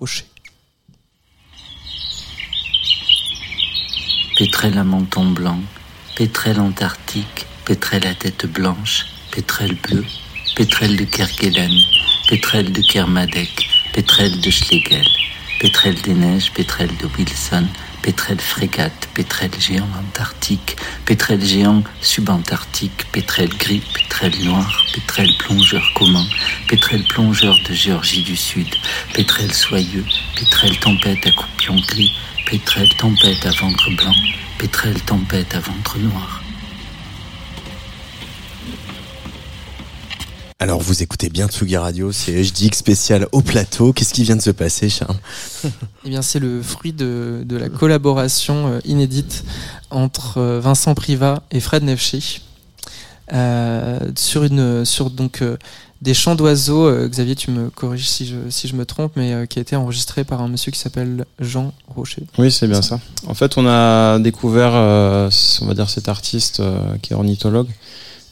Rocher. 0.00 0.24
Pétrel 4.36 4.78
à 4.78 4.84
menton 4.84 5.30
blanc, 5.30 5.58
pétrel 6.16 6.58
antarctique, 6.58 7.46
pétrel 7.64 8.04
à 8.06 8.14
tête 8.14 8.46
blanche, 8.46 9.06
pétrel 9.30 9.76
bleu, 9.76 10.04
pétrel 10.56 10.96
de 10.96 11.04
Kerguelen, 11.04 11.72
pétrel 12.28 12.72
de 12.72 12.80
Kermadec, 12.80 13.68
pétrel 13.92 14.40
de 14.40 14.50
Schlegel, 14.50 15.06
pétrel 15.60 15.94
des 16.02 16.14
neiges, 16.14 16.52
pétrel 16.52 16.88
de 17.00 17.06
Wilson, 17.16 17.66
pétrel 18.02 18.40
frégate, 18.40 19.08
pétrel 19.14 19.50
géant 19.58 19.88
antarctique, 19.98 20.76
pétrel 21.04 21.44
géant 21.44 21.82
subantarctique, 22.00 23.06
pétrel 23.12 23.48
gris, 23.48 23.82
pétrel 23.94 24.32
noir, 24.44 24.84
pétrel 24.94 25.28
plongeur 25.38 25.84
commun, 25.94 26.24
pétrel 26.68 27.04
plongeur 27.04 27.56
de 27.68 27.74
Géorgie 27.74 28.22
du 28.22 28.36
Sud, 28.36 28.68
pétrel 29.14 29.52
soyeux, 29.52 30.06
pétrel 30.36 30.78
tempête 30.78 31.26
à 31.26 31.32
coupion 31.32 31.76
gris, 31.88 32.12
pétrel 32.46 32.88
tempête 32.96 33.46
à 33.46 33.50
ventre 33.50 33.90
blanc, 33.96 34.14
pétrel 34.58 35.00
tempête 35.02 35.54
à 35.54 35.60
ventre 35.60 35.98
noir. 35.98 36.41
Alors 40.62 40.80
vous 40.80 41.02
écoutez 41.02 41.28
bien 41.28 41.48
Tsugi 41.48 41.76
Radio, 41.76 42.12
c'est 42.12 42.40
HDX 42.40 42.78
spécial 42.78 43.26
au 43.32 43.40
plateau. 43.42 43.92
Qu'est-ce 43.92 44.14
qui 44.14 44.22
vient 44.22 44.36
de 44.36 44.40
se 44.42 44.52
passer, 44.52 44.88
Charles 44.88 45.16
Eh 46.04 46.08
bien, 46.08 46.22
c'est 46.22 46.38
le 46.38 46.62
fruit 46.62 46.92
de, 46.92 47.42
de 47.44 47.56
la 47.56 47.68
collaboration 47.68 48.68
euh, 48.68 48.78
inédite 48.84 49.42
entre 49.90 50.38
euh, 50.38 50.60
Vincent 50.60 50.94
Privat 50.94 51.42
et 51.50 51.58
Fred 51.58 51.82
Nefché 51.82 52.20
euh, 53.32 53.98
sur 54.16 54.44
une 54.44 54.84
sur 54.84 55.10
donc 55.10 55.42
euh, 55.42 55.56
des 56.00 56.14
chants 56.14 56.36
d'oiseaux. 56.36 56.86
euh, 56.86 57.08
Xavier, 57.08 57.34
tu 57.34 57.50
me 57.50 57.68
corriges 57.68 58.08
si 58.08 58.26
je 58.26 58.36
si 58.48 58.68
je 58.68 58.76
me 58.76 58.86
trompe, 58.86 59.14
mais 59.16 59.32
euh, 59.32 59.46
qui 59.46 59.58
a 59.58 59.62
été 59.62 59.74
enregistré 59.74 60.22
par 60.22 60.42
un 60.42 60.48
monsieur 60.48 60.70
qui 60.70 60.78
s'appelle 60.78 61.24
Jean 61.40 61.72
Rocher. 61.88 62.22
Oui, 62.38 62.52
c'est 62.52 62.68
bien 62.68 62.82
ça. 62.82 63.00
En 63.26 63.34
fait, 63.34 63.58
on 63.58 63.66
a 63.66 64.20
découvert, 64.20 64.70
euh, 64.76 65.28
on 65.62 65.66
va 65.66 65.74
dire, 65.74 65.90
cet 65.90 66.08
artiste 66.08 66.60
euh, 66.60 66.76
qui 67.02 67.14
est 67.14 67.16
ornithologue. 67.16 67.68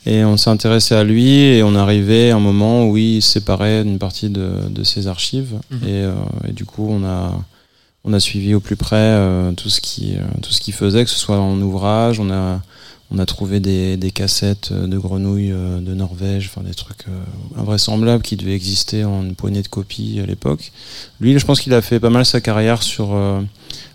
Et 0.07 0.25
on 0.25 0.37
s'est 0.37 0.51
intéressé 0.51 0.95
à 0.95 1.05
lui 1.05 1.31
et 1.31 1.63
on 1.63 1.75
arrivé 1.75 2.31
à 2.31 2.37
un 2.37 2.41
moment 2.41 2.89
où 2.89 2.97
il 2.97 3.21
séparait 3.23 3.83
une 3.83 3.99
partie 3.99 4.31
de, 4.31 4.53
de 4.69 4.83
ses 4.83 5.07
archives. 5.07 5.59
Mhm. 5.71 5.89
Et, 5.89 6.03
euh, 6.03 6.13
et 6.49 6.53
du 6.53 6.65
coup, 6.65 6.87
on 6.89 7.05
a, 7.05 7.39
on 8.05 8.13
a 8.13 8.21
suivi 8.21 8.55
au 8.55 8.61
plus 8.61 8.77
près 8.77 8.97
euh, 8.97 9.53
tout 9.53 9.69
ce 9.69 9.81
qui, 9.81 10.15
euh, 10.17 10.23
tout 10.43 10.53
ce 10.53 10.61
qu'il 10.61 10.73
faisait, 10.73 11.05
que 11.05 11.11
ce 11.11 11.19
soit 11.19 11.39
en 11.39 11.61
ouvrage. 11.61 12.19
On 12.19 12.31
a, 12.31 12.63
on 13.11 13.19
a 13.19 13.27
trouvé 13.27 13.61
des, 13.61 13.99
des 13.99 14.11
cassettes 14.11 14.73
de 14.73 14.97
grenouilles 14.97 15.51
de 15.53 15.95
Norvège, 15.95 16.49
enfin 16.51 16.65
des 16.67 16.75
trucs 16.75 17.07
invraisemblables 17.59 18.23
qui 18.23 18.37
devaient 18.37 18.55
exister 18.55 19.05
en 19.05 19.23
une 19.25 19.35
poignée 19.35 19.63
de 19.63 19.69
copies 19.69 20.21
à 20.23 20.27
l'époque. 20.27 20.71
Lui, 21.21 21.37
je 21.37 21.45
pense 21.45 21.61
qu'il 21.61 21.75
a 21.75 21.83
fait 21.83 21.99
pas 21.99 22.11
mal 22.11 22.25
sa 22.25 22.41
carrière 22.41 22.85
sur 22.85 23.19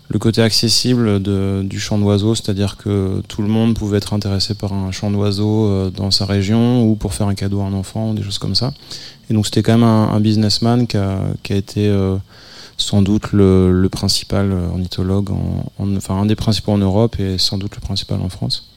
le 0.08 0.18
côté 0.18 0.40
accessible 0.40 1.20
du 1.20 1.80
chant 1.80 1.98
d'oiseau, 1.98 2.34
c'est-à-dire 2.34 2.76
que 2.76 3.22
tout 3.28 3.42
le 3.42 3.48
monde 3.48 3.74
pouvait 3.74 3.98
être 3.98 4.12
intéressé 4.12 4.54
par 4.54 4.72
un 4.72 4.92
chant 4.92 5.10
d'oiseau 5.10 5.66
euh, 5.66 5.90
dans 5.90 6.10
sa 6.10 6.26
région 6.26 6.84
ou 6.84 6.94
pour 6.94 7.12
faire 7.12 7.26
un 7.26 7.34
cadeau 7.34 7.60
à 7.60 7.64
un 7.64 7.72
enfant, 7.72 8.14
des 8.14 8.22
choses 8.22 8.38
comme 8.38 8.54
ça. 8.54 8.72
Et 9.28 9.34
donc 9.34 9.46
c'était 9.46 9.62
quand 9.62 9.72
même 9.72 9.82
un, 9.82 10.20
businessman 10.20 10.86
qui 10.86 10.96
a, 10.96 11.34
été 11.50 11.88
euh, 11.88 12.16
sans 12.76 13.02
doute 13.02 13.32
le, 13.32 13.88
principal 13.90 14.52
ornithologue, 14.52 15.30
en, 15.30 15.72
en- 15.78 15.96
enfin 15.96 16.14
un 16.14 16.26
des 16.26 16.36
principaux 16.36 16.72
en 16.72 16.78
Europe 16.78 17.18
et 17.18 17.36
sans 17.38 17.58
doute 17.58 17.74
le 17.74 17.80
principal 17.80 18.20
en 18.20 18.28
France. 18.28 18.70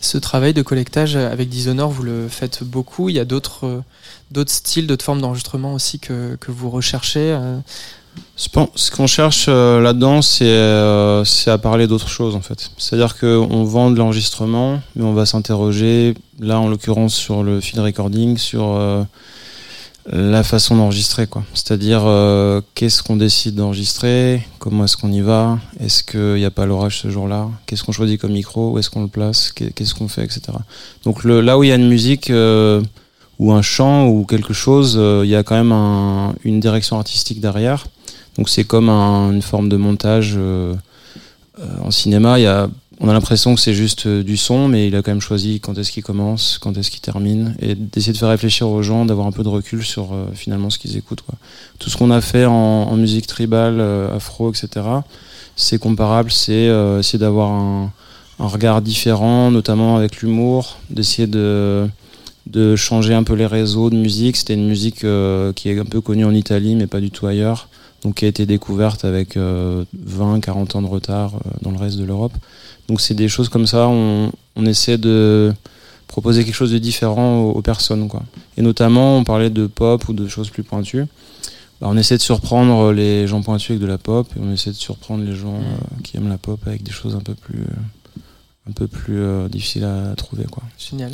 Ce 0.00 0.18
travail 0.18 0.52
de 0.52 0.62
collectage 0.62 1.14
avec 1.14 1.48
Dishonor, 1.48 1.88
vous 1.92 2.02
le 2.02 2.26
faites 2.26 2.64
beaucoup. 2.64 3.08
Il 3.08 3.14
y 3.14 3.20
a 3.20 3.24
d'autres 3.24 3.84
euh, 4.34 4.44
styles, 4.48 4.88
d'autres 4.88 5.04
formes 5.04 5.20
d'enregistrement 5.20 5.74
aussi 5.74 6.00
que 6.00 6.36
vous 6.48 6.70
recherchez. 6.70 7.38
Ce 8.36 8.90
qu'on 8.90 9.06
cherche 9.06 9.46
euh, 9.48 9.80
là-dedans, 9.80 10.20
c'est 10.20 10.44
euh, 10.44 11.24
c'est 11.24 11.50
à 11.50 11.58
parler 11.58 11.86
d'autre 11.86 12.08
chose 12.08 12.34
en 12.34 12.40
fait. 12.40 12.70
C'est-à-dire 12.76 13.16
qu'on 13.18 13.64
vend 13.64 13.90
de 13.90 13.98
l'enregistrement, 13.98 14.80
mais 14.96 15.04
on 15.04 15.12
va 15.14 15.26
s'interroger, 15.26 16.14
là 16.40 16.58
en 16.58 16.68
l'occurrence 16.68 17.14
sur 17.14 17.42
le 17.42 17.60
field 17.60 17.80
recording, 17.84 18.36
sur 18.36 18.74
euh, 18.76 19.02
la 20.10 20.42
façon 20.42 20.76
d'enregistrer 20.76 21.26
quoi. 21.28 21.44
C'est-à-dire 21.54 22.02
qu'est-ce 22.74 23.02
qu'on 23.02 23.16
décide 23.16 23.54
d'enregistrer, 23.54 24.42
comment 24.58 24.84
est-ce 24.84 24.96
qu'on 24.96 25.12
y 25.12 25.20
va, 25.20 25.58
est-ce 25.78 26.02
qu'il 26.02 26.34
n'y 26.34 26.44
a 26.44 26.50
pas 26.50 26.66
l'orage 26.66 26.98
ce 27.00 27.08
jour-là, 27.10 27.48
qu'est-ce 27.66 27.84
qu'on 27.84 27.92
choisit 27.92 28.20
comme 28.20 28.32
micro, 28.32 28.72
où 28.72 28.78
est-ce 28.78 28.90
qu'on 28.90 29.02
le 29.02 29.08
place, 29.08 29.52
qu'est- 29.52 29.70
qu'est-ce 29.72 29.94
qu'on 29.94 30.08
fait, 30.08 30.24
etc. 30.24 30.40
Donc 31.04 31.22
là 31.24 31.56
où 31.56 31.62
il 31.62 31.68
y 31.68 31.72
a 31.72 31.76
une 31.76 31.88
musique 31.88 32.32
ou 33.38 33.52
un 33.52 33.62
chant 33.62 34.06
ou 34.08 34.24
quelque 34.24 34.52
chose, 34.52 34.98
il 35.22 35.28
y 35.30 35.36
a 35.36 35.44
quand 35.44 35.54
même 35.54 35.72
un- 35.72 36.34
une 36.44 36.58
direction 36.58 36.98
artistique 36.98 37.40
derrière. 37.40 37.86
Donc 38.36 38.48
c'est 38.48 38.64
comme 38.64 38.88
un- 38.88 39.32
une 39.32 39.42
forme 39.42 39.68
de 39.68 39.76
montage 39.76 40.34
euh, 40.36 40.74
euh, 41.58 41.64
en 41.84 41.90
cinéma. 41.90 42.36
On 43.04 43.08
a 43.08 43.12
l'impression 43.12 43.54
que 43.54 43.60
c'est 43.60 43.74
juste 43.74 44.06
euh, 44.06 44.22
du 44.22 44.36
son, 44.36 44.68
mais 44.68 44.86
il 44.86 44.94
a 44.94 45.02
quand 45.02 45.10
même 45.10 45.20
choisi 45.20 45.60
quand 45.60 45.76
est-ce 45.76 45.90
qu'il 45.90 46.04
commence, 46.04 46.58
quand 46.58 46.76
est-ce 46.78 46.90
qu'il 46.90 47.00
termine, 47.00 47.56
et 47.60 47.74
d'essayer 47.74 48.12
de 48.12 48.18
faire 48.18 48.28
réfléchir 48.28 48.68
aux 48.68 48.82
gens, 48.82 49.04
d'avoir 49.04 49.26
un 49.26 49.32
peu 49.32 49.42
de 49.42 49.48
recul 49.48 49.82
sur 49.82 50.14
finalement 50.34 50.70
ce 50.70 50.78
qu'ils 50.78 50.96
écoutent. 50.96 51.24
Tout 51.78 51.90
ce 51.90 51.96
qu'on 51.96 52.10
a 52.10 52.20
fait 52.20 52.46
en, 52.46 52.94
musique 52.96 53.26
tribale, 53.26 53.80
afro, 54.14 54.50
etc. 54.50 54.68
C'est 55.56 55.78
comparable, 55.78 56.30
c'est 56.30 56.68
euh, 56.68 57.00
essayer 57.00 57.18
d'avoir 57.18 57.50
un, 57.50 57.92
regard 58.38 58.82
différent, 58.82 59.50
notamment 59.50 59.96
avec 59.96 60.22
l'humour, 60.22 60.78
d'essayer 60.90 61.26
de 61.26 61.88
changer 62.76 63.14
un 63.14 63.24
peu 63.24 63.34
les 63.34 63.46
réseaux 63.46 63.90
de 63.90 63.96
musique. 63.96 64.36
C'était 64.36 64.54
une 64.54 64.66
musique 64.66 65.00
qui 65.00 65.68
est 65.68 65.78
un 65.78 65.84
peu 65.84 66.00
connue 66.00 66.24
en 66.24 66.34
Italie, 66.34 66.76
mais 66.76 66.86
pas 66.86 67.00
du 67.00 67.10
tout 67.10 67.26
ailleurs. 67.26 67.68
Donc 68.02 68.16
qui 68.16 68.24
a 68.24 68.28
été 68.28 68.46
découverte 68.46 69.04
avec 69.04 69.36
euh, 69.36 69.84
20-40 70.06 70.76
ans 70.76 70.82
de 70.82 70.86
retard 70.86 71.34
euh, 71.34 71.50
dans 71.62 71.70
le 71.70 71.78
reste 71.78 71.98
de 71.98 72.04
l'Europe. 72.04 72.32
Donc 72.88 73.00
c'est 73.00 73.14
des 73.14 73.28
choses 73.28 73.48
comme 73.48 73.66
ça, 73.66 73.88
on, 73.88 74.32
on 74.56 74.66
essaie 74.66 74.98
de 74.98 75.52
proposer 76.08 76.44
quelque 76.44 76.54
chose 76.54 76.72
de 76.72 76.78
différent 76.78 77.40
aux, 77.40 77.50
aux 77.52 77.62
personnes. 77.62 78.08
Quoi. 78.08 78.22
Et 78.56 78.62
notamment, 78.62 79.18
on 79.18 79.24
parlait 79.24 79.50
de 79.50 79.66
pop 79.66 80.08
ou 80.08 80.12
de 80.12 80.26
choses 80.26 80.50
plus 80.50 80.62
pointues. 80.64 81.06
Bah, 81.82 81.88
on 81.90 81.96
essaie 81.96 82.16
de 82.16 82.22
surprendre 82.22 82.92
les 82.92 83.26
gens 83.26 83.42
pointus 83.42 83.70
avec 83.70 83.82
de 83.82 83.86
la 83.86 83.98
pop, 83.98 84.28
et 84.36 84.40
on 84.40 84.52
essaie 84.52 84.70
de 84.70 84.76
surprendre 84.76 85.24
les 85.24 85.34
gens 85.34 85.56
euh, 85.56 86.00
qui 86.04 86.16
aiment 86.16 86.28
la 86.28 86.38
pop 86.38 86.60
avec 86.64 86.84
des 86.84 86.92
choses 86.92 87.16
un 87.16 87.20
peu 87.20 87.34
plus, 87.34 87.62
euh, 87.62 87.74
un 88.68 88.72
peu 88.72 88.86
plus 88.86 89.20
euh, 89.20 89.48
difficiles 89.48 89.84
à 89.84 90.14
trouver. 90.16 90.44
Quoi. 90.44 90.62
Génial. 90.78 91.12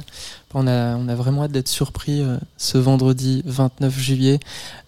On 0.54 0.66
a, 0.66 0.96
on 0.96 1.08
a 1.08 1.14
vraiment 1.14 1.44
hâte 1.44 1.52
d'être 1.52 1.68
surpris 1.68 2.20
euh, 2.20 2.36
ce 2.58 2.76
vendredi 2.76 3.42
29 3.46 3.98
juillet 3.98 4.40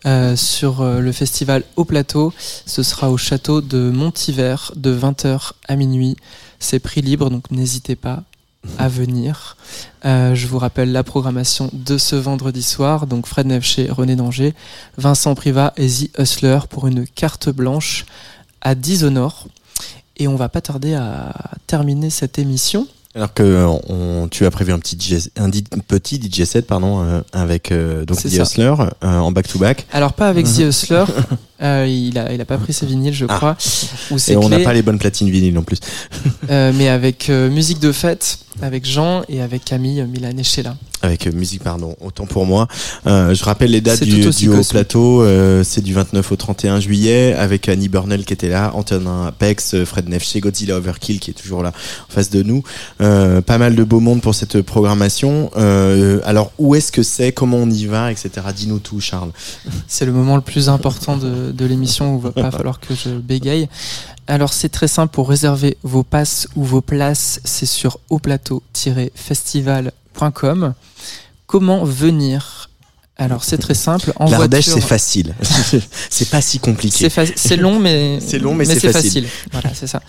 euh, 0.07 0.37
sur 0.37 0.85
le 0.85 1.13
festival 1.13 1.65
Au 1.77 1.85
Plateau. 1.85 2.33
Ce 2.39 2.83
sera 2.83 3.11
au 3.11 3.17
château 3.17 3.61
de 3.61 3.91
Montivert 3.91 4.73
de 4.77 4.95
20h 4.95 5.53
à 5.69 5.77
minuit. 5.77 6.17
C'est 6.59 6.81
prix 6.81 7.01
libre, 7.01 7.31
donc 7.31 7.51
n'hésitez 7.51 7.97
pas 7.97 8.25
à 8.77 8.89
venir. 8.91 9.57
Je 10.05 10.47
vous 10.47 10.59
rappelle 10.59 10.93
la 10.93 11.03
programmation 11.03 11.71
de 11.73 11.97
ce 11.97 12.17
vendredi 12.17 12.63
soir. 12.63 13.07
Donc 13.07 13.27
Fred 13.27 13.47
Nefché, 13.47 13.91
René 13.91 14.17
Danger, 14.17 14.55
Vincent 14.99 15.35
Privat 15.35 15.73
et 15.79 15.89
The 15.89 16.19
Hustler 16.19 16.59
pour 16.69 16.87
une 16.87 17.07
carte 17.07 17.49
blanche 17.49 18.05
à 18.61 18.75
Dishonor. 18.75 19.49
Et 20.21 20.29
on 20.29 20.37
va 20.37 20.49
pas 20.51 20.61
tarder 20.61 20.95
à 20.95 21.33
terminer 21.67 22.11
cette 22.11 22.39
émission. 22.39 22.87
Alors 23.15 23.35
que 23.35 23.43
euh, 23.43 23.67
on, 23.89 24.29
tu 24.29 24.47
as 24.47 24.51
prévu 24.53 24.73
un 24.73 24.79
petit 24.79 24.97
DJ, 24.97 25.31
un 25.37 25.51
petit 25.51 26.21
DJ 26.21 26.45
set 26.45 26.67
pardon 26.67 27.03
euh, 27.03 27.23
avec 27.33 27.73
euh, 27.73 28.05
donc 28.05 28.19
The. 28.19 28.27
Hustler 28.27 28.75
euh, 29.03 29.19
en 29.19 29.33
back 29.33 29.49
to 29.49 29.59
back. 29.59 29.87
Alors 29.91 30.13
pas 30.13 30.29
avec 30.29 30.47
The 30.47 30.61
Hustler, 30.61 31.05
euh, 31.63 31.87
il 31.89 32.19
a 32.19 32.33
il 32.33 32.41
a 32.41 32.45
pas 32.45 32.59
pris 32.59 32.73
ses 32.73 32.87
vinyles 32.87 33.15
je 33.15 33.27
Ah. 33.29 33.37
crois. 33.37 33.57
Ou 34.11 34.19
ses 34.19 34.33
Et 34.33 34.37
on 34.37 34.49
n'a 34.49 34.61
pas 34.61 34.73
les 34.73 34.83
bonnes 34.83 34.99
platines 34.99 35.31
vinyles 35.31 35.55
non 35.55 35.63
plus. 35.63 35.79
euh, 36.51 36.73
mais 36.75 36.89
avec 36.89 37.29
euh, 37.31 37.51
musique 37.51 37.81
de 37.81 37.93
fête, 37.93 38.39
avec 38.63 38.87
Jean 38.87 39.23
et 39.29 39.41
avec 39.41 39.65
Camille 39.65 40.05
Milan 40.11 40.33
et 40.39 40.43
Sheila. 40.43 40.77
Avec 41.03 41.33
musique, 41.33 41.63
pardon, 41.63 41.97
autant 42.03 42.27
pour 42.27 42.45
moi. 42.45 42.69
Je 43.07 43.43
rappelle 43.45 43.71
les 43.71 43.81
dates 43.81 44.05
du, 44.05 44.21
du 44.21 44.49
haut 44.51 44.63
plateau. 44.69 45.25
c'est 45.65 45.81
du 45.81 45.95
29 45.95 46.31
au 46.31 46.37
31 46.37 46.79
juillet 46.79 47.33
avec 47.33 47.71
Annie 47.71 47.89
Burnell 47.89 48.27
qui 48.27 48.35
était 48.35 48.51
là, 48.51 48.73
Antonin 48.75 49.29
Apex, 49.29 49.83
Fred 49.85 50.11
Nefché, 50.11 50.41
Godzilla 50.41 50.77
Overkill 50.77 51.19
qui 51.19 51.31
est 51.31 51.35
toujours 51.35 51.63
là 51.63 51.73
en 52.11 52.13
face 52.13 52.29
de 52.29 52.43
nous. 52.43 52.63
Pas 52.99 53.57
mal 53.59 53.77
de 53.77 53.83
beau 53.85 54.01
monde 54.01 54.21
pour 54.21 54.35
cette 54.35 54.61
programmation. 54.61 55.51
Alors 56.25 56.53
où 56.59 56.75
est-ce 56.75 56.93
que 56.93 57.03
c'est, 57.03 57.33
comment 57.33 57.57
on 57.57 57.71
y 57.71 57.87
va, 57.87 58.13
etc. 58.13 58.31
Dis-nous 58.55 58.81
tout, 58.81 59.01
Charles. 59.01 59.31
C'est 59.89 60.05
le 60.05 60.13
moment 60.13 60.37
le 60.37 60.43
plus 60.43 60.69
important 60.69 61.17
de, 61.17 61.50
de 61.53 61.67
l'émission 61.67 62.15
où 62.15 62.19
il 62.19 62.23
va 62.23 62.33
pas 62.33 62.51
falloir 62.51 62.81
que 62.81 62.95
je 62.95 63.11
bégaye. 63.11 63.69
Alors 64.27 64.53
c'est 64.53 64.69
très 64.69 64.89
simple 64.89 65.13
pour 65.13 65.29
réserver 65.29 65.77
vos 65.83 66.03
passes 66.05 66.49
ou 66.57 66.65
vos 66.65 66.81
places, 66.81 67.41
c'est 67.45 67.67
sur 67.67 67.99
auplateau-festival.com. 68.11 70.75
Comment 71.47 71.85
venir? 71.85 72.67
Alors 73.17 73.45
c'est 73.45 73.59
très 73.59 73.75
simple. 73.75 74.13
En 74.17 74.31
L'Ardèche, 74.31 74.69
voiture- 74.69 74.83
c'est 74.83 74.89
facile. 74.89 75.35
c'est 76.11 76.31
pas 76.31 76.41
si 76.41 76.59
compliqué. 76.59 76.97
C'est 76.97 77.11
fa- 77.11 77.27
c'est 77.37 77.57
long, 77.59 77.79
mais 77.79 78.19
C'est 78.27 78.39
long, 78.39 78.55
mais 78.55 78.65
c'est 78.65 78.91
facile. 78.91 79.27
Voilà, 79.53 79.75
c'est 79.75 79.87
ça. 79.87 80.01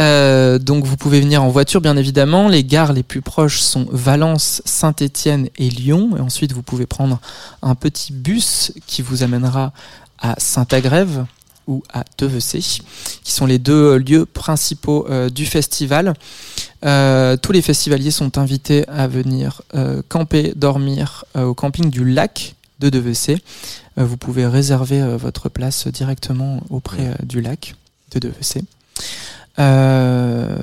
Euh, 0.00 0.58
donc 0.58 0.84
vous 0.84 0.96
pouvez 0.96 1.20
venir 1.20 1.44
en 1.44 1.50
voiture, 1.50 1.80
bien 1.80 1.96
évidemment. 1.96 2.48
Les 2.48 2.64
gares 2.64 2.92
les 2.92 3.04
plus 3.04 3.22
proches 3.22 3.60
sont 3.60 3.86
Valence, 3.92 4.60
Saint-Étienne 4.64 5.48
et 5.56 5.70
Lyon. 5.70 6.16
Et 6.16 6.20
ensuite, 6.20 6.50
vous 6.52 6.62
pouvez 6.62 6.86
prendre 6.86 7.20
un 7.62 7.76
petit 7.76 8.12
bus 8.12 8.72
qui 8.88 9.02
vous 9.02 9.22
amènera 9.22 9.72
à 10.18 10.34
Saint-Agrève 10.38 11.26
ou 11.66 11.82
à 11.92 12.04
Devecé, 12.16 12.60
qui 12.60 13.32
sont 13.32 13.46
les 13.46 13.58
deux 13.58 13.98
lieux 13.98 14.24
principaux 14.24 15.06
euh, 15.08 15.28
du 15.28 15.44
festival. 15.44 16.14
Euh, 16.84 17.36
tous 17.36 17.52
les 17.52 17.62
festivaliers 17.62 18.10
sont 18.10 18.38
invités 18.38 18.88
à 18.88 19.06
venir 19.06 19.62
euh, 19.74 20.02
camper, 20.08 20.52
dormir 20.56 21.24
euh, 21.36 21.44
au 21.44 21.54
camping 21.54 21.90
du 21.90 22.04
lac 22.10 22.54
de 22.78 22.88
Devecé. 22.88 23.38
Euh, 23.98 24.04
vous 24.04 24.16
pouvez 24.16 24.46
réserver 24.46 25.00
euh, 25.02 25.16
votre 25.16 25.48
place 25.48 25.86
directement 25.88 26.62
auprès 26.70 27.08
euh, 27.08 27.14
du 27.24 27.40
lac 27.40 27.74
de 28.12 28.18
Devecé. 28.18 28.62
Euh, 29.58 30.56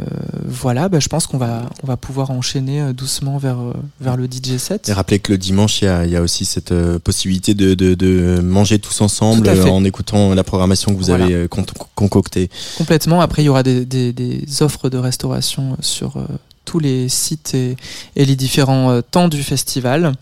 voilà, 0.45 0.88
bah, 0.89 0.99
je 0.99 1.07
pense 1.09 1.27
qu'on 1.27 1.38
va, 1.38 1.63
on 1.84 1.88
va 1.88 1.97
pouvoir 1.97 2.31
enchaîner 2.31 2.81
euh, 2.81 2.93
doucement 2.93 3.38
vers, 3.38 3.59
euh, 3.59 3.73
vers 3.99 4.15
le 4.15 4.26
DJ 4.26 4.57
set. 4.57 4.88
Et 4.89 4.93
rappelez 4.93 5.19
que 5.19 5.34
le 5.34 5.38
dimanche, 5.38 5.81
il 5.81 5.85
y 5.85 5.88
a, 5.88 6.05
y 6.05 6.15
a 6.15 6.22
aussi 6.22 6.45
cette 6.45 6.73
possibilité 6.99 7.53
de, 7.53 7.73
de, 7.73 7.93
de 7.93 8.39
manger 8.41 8.80
tous 8.80 9.01
ensemble 9.01 9.49
en 9.49 9.84
écoutant 9.84 10.34
la 10.34 10.43
programmation 10.43 10.91
que 10.93 10.97
vous 10.97 11.05
Voilà. 11.07 11.26
avez 11.26 11.47
con- 11.47 11.65
concoctée. 11.95 12.49
Complètement. 12.77 13.22
Après, 13.22 13.41
il 13.43 13.45
y 13.45 13.49
aura 13.49 13.63
des, 13.63 13.85
des- 13.85 14.13
des 14.13 14.61
offres 14.61 14.89
de 14.89 14.97
restauration 14.97 15.76
sur 15.81 16.15
tous 16.63 16.80
les 16.80 17.09
sites 17.09 17.53
et, 17.53 17.76
et 18.15 18.26
les 18.26 18.35
différents 18.35 19.01
temps 19.01 19.27
du 19.27 19.43
festival. 19.43 20.13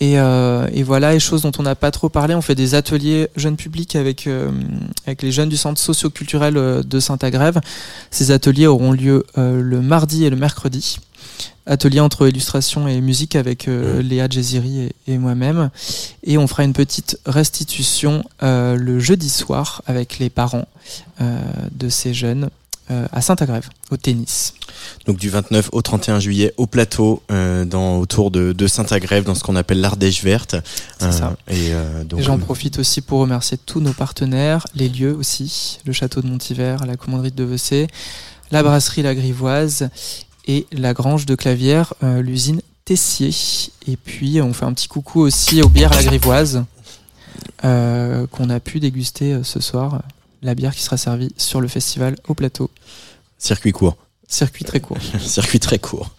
Et, 0.00 0.18
euh, 0.18 0.68
et 0.72 0.82
voilà, 0.82 1.14
et 1.14 1.20
choses 1.20 1.42
dont 1.42 1.52
on 1.58 1.62
n'a 1.62 1.76
pas 1.76 1.90
trop 1.90 2.08
parlé, 2.08 2.34
on 2.34 2.42
fait 2.42 2.56
des 2.56 2.74
ateliers 2.74 3.28
jeunes 3.36 3.56
publics 3.56 3.94
avec, 3.94 4.26
euh, 4.26 4.50
avec 5.06 5.22
les 5.22 5.30
jeunes 5.30 5.48
du 5.48 5.56
centre 5.56 5.80
socio-culturel 5.80 6.56
euh, 6.56 6.82
de 6.82 6.98
Saint-Agrève. 6.98 7.60
Ces 8.10 8.32
ateliers 8.32 8.66
auront 8.66 8.92
lieu 8.92 9.24
euh, 9.38 9.60
le 9.60 9.80
mardi 9.80 10.24
et 10.24 10.30
le 10.30 10.36
mercredi. 10.36 10.98
Atelier 11.66 12.00
entre 12.00 12.28
illustration 12.28 12.88
et 12.88 13.00
musique 13.00 13.36
avec 13.36 13.66
Léa 13.66 14.28
Jeziri 14.28 14.80
et, 14.80 14.94
et 15.06 15.16
moi-même. 15.16 15.70
Et 16.22 16.36
on 16.36 16.46
fera 16.46 16.62
une 16.62 16.74
petite 16.74 17.18
restitution 17.24 18.22
le 18.42 18.98
jeudi 19.00 19.30
soir 19.30 19.80
avec 19.86 20.18
les 20.18 20.28
parents 20.28 20.66
de 21.20 21.88
ces 21.88 22.12
jeunes 22.12 22.50
euh, 22.90 23.06
à 23.12 23.22
Saint-Agrève, 23.22 23.70
au 23.90 23.96
tennis. 23.96 24.52
Donc 25.06 25.16
du 25.16 25.30
29 25.30 25.70
au 25.72 25.80
31 25.80 26.20
juillet 26.20 26.52
au 26.58 26.66
plateau, 26.66 27.22
euh, 27.30 27.64
dans, 27.64 27.96
autour 27.96 28.30
de, 28.30 28.52
de 28.52 28.66
Saint-Agrève, 28.66 29.24
dans 29.24 29.34
ce 29.34 29.42
qu'on 29.42 29.56
appelle 29.56 29.80
l'Ardèche 29.80 30.22
verte. 30.22 30.54
C'est 30.98 31.12
ça. 31.12 31.34
Et 31.48 31.72
euh, 31.72 32.04
donc, 32.04 32.20
Et 32.20 32.22
J'en 32.22 32.38
profite 32.38 32.78
aussi 32.78 33.00
pour 33.00 33.20
remercier 33.20 33.56
tous 33.56 33.80
nos 33.80 33.94
partenaires, 33.94 34.66
les 34.74 34.90
lieux 34.90 35.14
aussi, 35.14 35.78
le 35.86 35.94
château 35.94 36.20
de 36.20 36.26
Montivert, 36.26 36.84
la 36.84 36.96
commanderie 36.96 37.30
de 37.30 37.36
Devecé, 37.36 37.86
la 38.50 38.62
brasserie 38.62 39.00
La 39.00 39.14
Grivoise 39.14 39.88
et 40.46 40.66
la 40.70 40.92
grange 40.92 41.24
de 41.24 41.36
Clavière, 41.36 41.94
l'usine 42.02 42.60
Tessier. 42.84 43.30
Et 43.88 43.96
puis 43.96 44.42
on 44.42 44.52
fait 44.52 44.66
un 44.66 44.74
petit 44.74 44.88
coucou 44.88 45.20
aussi 45.20 45.62
aux 45.62 45.70
bières 45.70 45.94
La 45.94 46.02
Grivoise 46.02 46.64
qu'on 47.62 48.50
a 48.50 48.60
pu 48.60 48.78
déguster 48.78 49.40
ce 49.42 49.60
soir 49.60 50.02
la 50.44 50.54
bière 50.54 50.74
qui 50.74 50.82
sera 50.82 50.96
servie 50.96 51.32
sur 51.36 51.60
le 51.60 51.68
festival 51.68 52.16
au 52.28 52.34
plateau. 52.34 52.70
Circuit 53.38 53.72
court. 53.72 53.96
Circuit 54.28 54.64
très 54.64 54.80
court. 54.80 54.98
Circuit 55.20 55.58
très 55.58 55.78
court. 55.78 56.14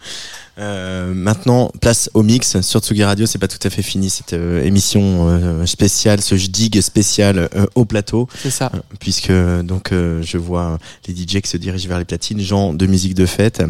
Euh, 0.58 1.12
maintenant, 1.12 1.70
place 1.80 2.10
au 2.14 2.22
mix 2.22 2.60
sur 2.60 2.80
Tsugi 2.80 3.04
Radio. 3.04 3.26
C'est 3.26 3.38
pas 3.38 3.48
tout 3.48 3.64
à 3.66 3.70
fait 3.70 3.82
fini 3.82 4.10
cette 4.10 4.32
euh, 4.32 4.64
émission 4.64 5.28
euh, 5.28 5.66
spéciale, 5.66 6.20
ce 6.20 6.34
dig 6.34 6.80
spécial 6.80 7.48
au 7.74 7.84
plateau. 7.84 8.28
C'est 8.42 8.50
ça. 8.50 8.72
puisque 9.00 9.32
donc 9.62 9.90
je 9.92 10.38
vois 10.38 10.78
les 11.06 11.14
DJ 11.14 11.40
qui 11.40 11.48
se 11.48 11.56
dirigent 11.56 11.88
vers 11.88 11.98
les 11.98 12.04
platines, 12.04 12.40
Jean 12.40 12.74
de 12.74 12.86
musique 12.86 13.14
de 13.14 13.26
fête. 13.26 13.62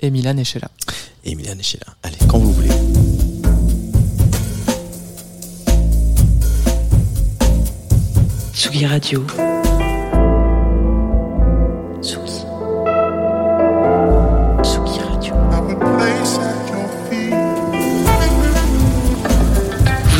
Et 0.00 0.10
Milan 0.10 0.36
et 0.38 0.44
Sheila. 0.44 0.70
Et 1.24 1.32
et 1.32 1.34
Allez, 2.02 2.16
quand 2.28 2.38
vous 2.38 2.52
voulez. 2.52 2.70
Tsugi 8.54 8.86
Radio. 8.86 9.24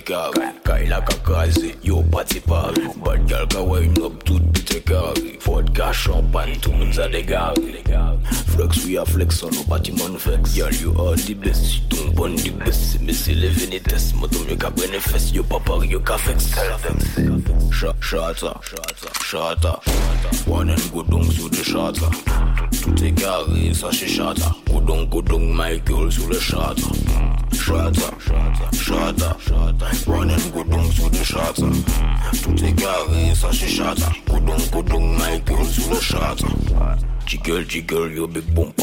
take 0.00 0.10
off 0.10 0.34
Guy 0.64 0.84
like 0.84 1.08
a 1.12 1.16
kazi, 1.18 1.74
yo 1.82 2.02
party 2.02 2.40
party. 2.40 2.88
Bad 3.04 3.28
girl 3.28 3.46
ka 3.46 3.62
wind 3.62 3.98
up 4.00 4.24
tout 4.24 4.40
bit 4.52 4.74
a 4.74 4.80
carry 4.80 5.38
Vodka, 5.40 5.92
champagne, 5.92 6.58
tout 6.60 6.72
moun 6.72 6.92
sa 6.92 7.08
degari 7.08 7.74
Flex 8.54 8.84
we 8.86 8.96
a 8.96 9.04
flex 9.04 9.42
on 9.42 9.50
nobody 9.52 9.92
man 9.92 10.16
flex. 10.18 10.56
Girl 10.56 10.72
you 10.72 10.90
are 10.98 11.16
the 11.16 11.34
best, 11.34 11.74
you 11.74 11.88
don't 11.88 12.14
want 12.16 12.38
the 12.38 12.50
best. 12.50 13.00
Me 13.00 13.12
se 13.12 13.34
le 13.34 13.48
vini 13.48 13.80
test, 13.80 14.14
motom 14.14 14.48
yo 14.48 14.56
ka 14.56 14.70
benefest 14.70 15.34
Yo 15.34 15.42
pa 15.42 15.58
yo 15.84 16.00
ka 16.00 16.16
flex 16.16 16.46
Shata, 17.74 18.60
shata, 18.62 19.10
shata 19.28 20.48
One 20.48 20.70
and 20.70 20.92
go 20.92 21.02
down 21.02 21.24
sou 21.30 21.48
de 21.48 21.62
shata. 21.62 22.08
Tout 22.82 23.02
e 23.02 23.10
gari, 23.12 23.74
sa 23.74 23.90
she 23.90 24.06
shata. 24.06 24.54
Go 24.66 24.80
down, 24.80 25.08
go 25.08 25.20
down 25.20 25.52
my 25.52 25.76
girl 25.78 26.10
sou 26.10 26.28
le 26.28 26.38
shata. 26.38 26.88
Shata, 27.52 28.10
shata, 28.20 28.70
shata 28.72 29.33
szata 31.34 31.66
Tout 32.42 32.64
est 32.64 32.72
carré, 32.74 33.34
ça 33.34 33.48
c'est 33.52 33.68
chata 33.68 34.08
Coudon, 34.28 34.56
coudon, 34.72 35.00
Mike, 35.00 35.50
on 35.50 35.64
sous 35.64 35.90
le 35.90 36.00
chata 36.00 36.46
Jiggle, 37.26 37.64
jiggle, 37.68 38.12
you 38.14 38.28
big 38.28 38.44
boom 38.54 38.73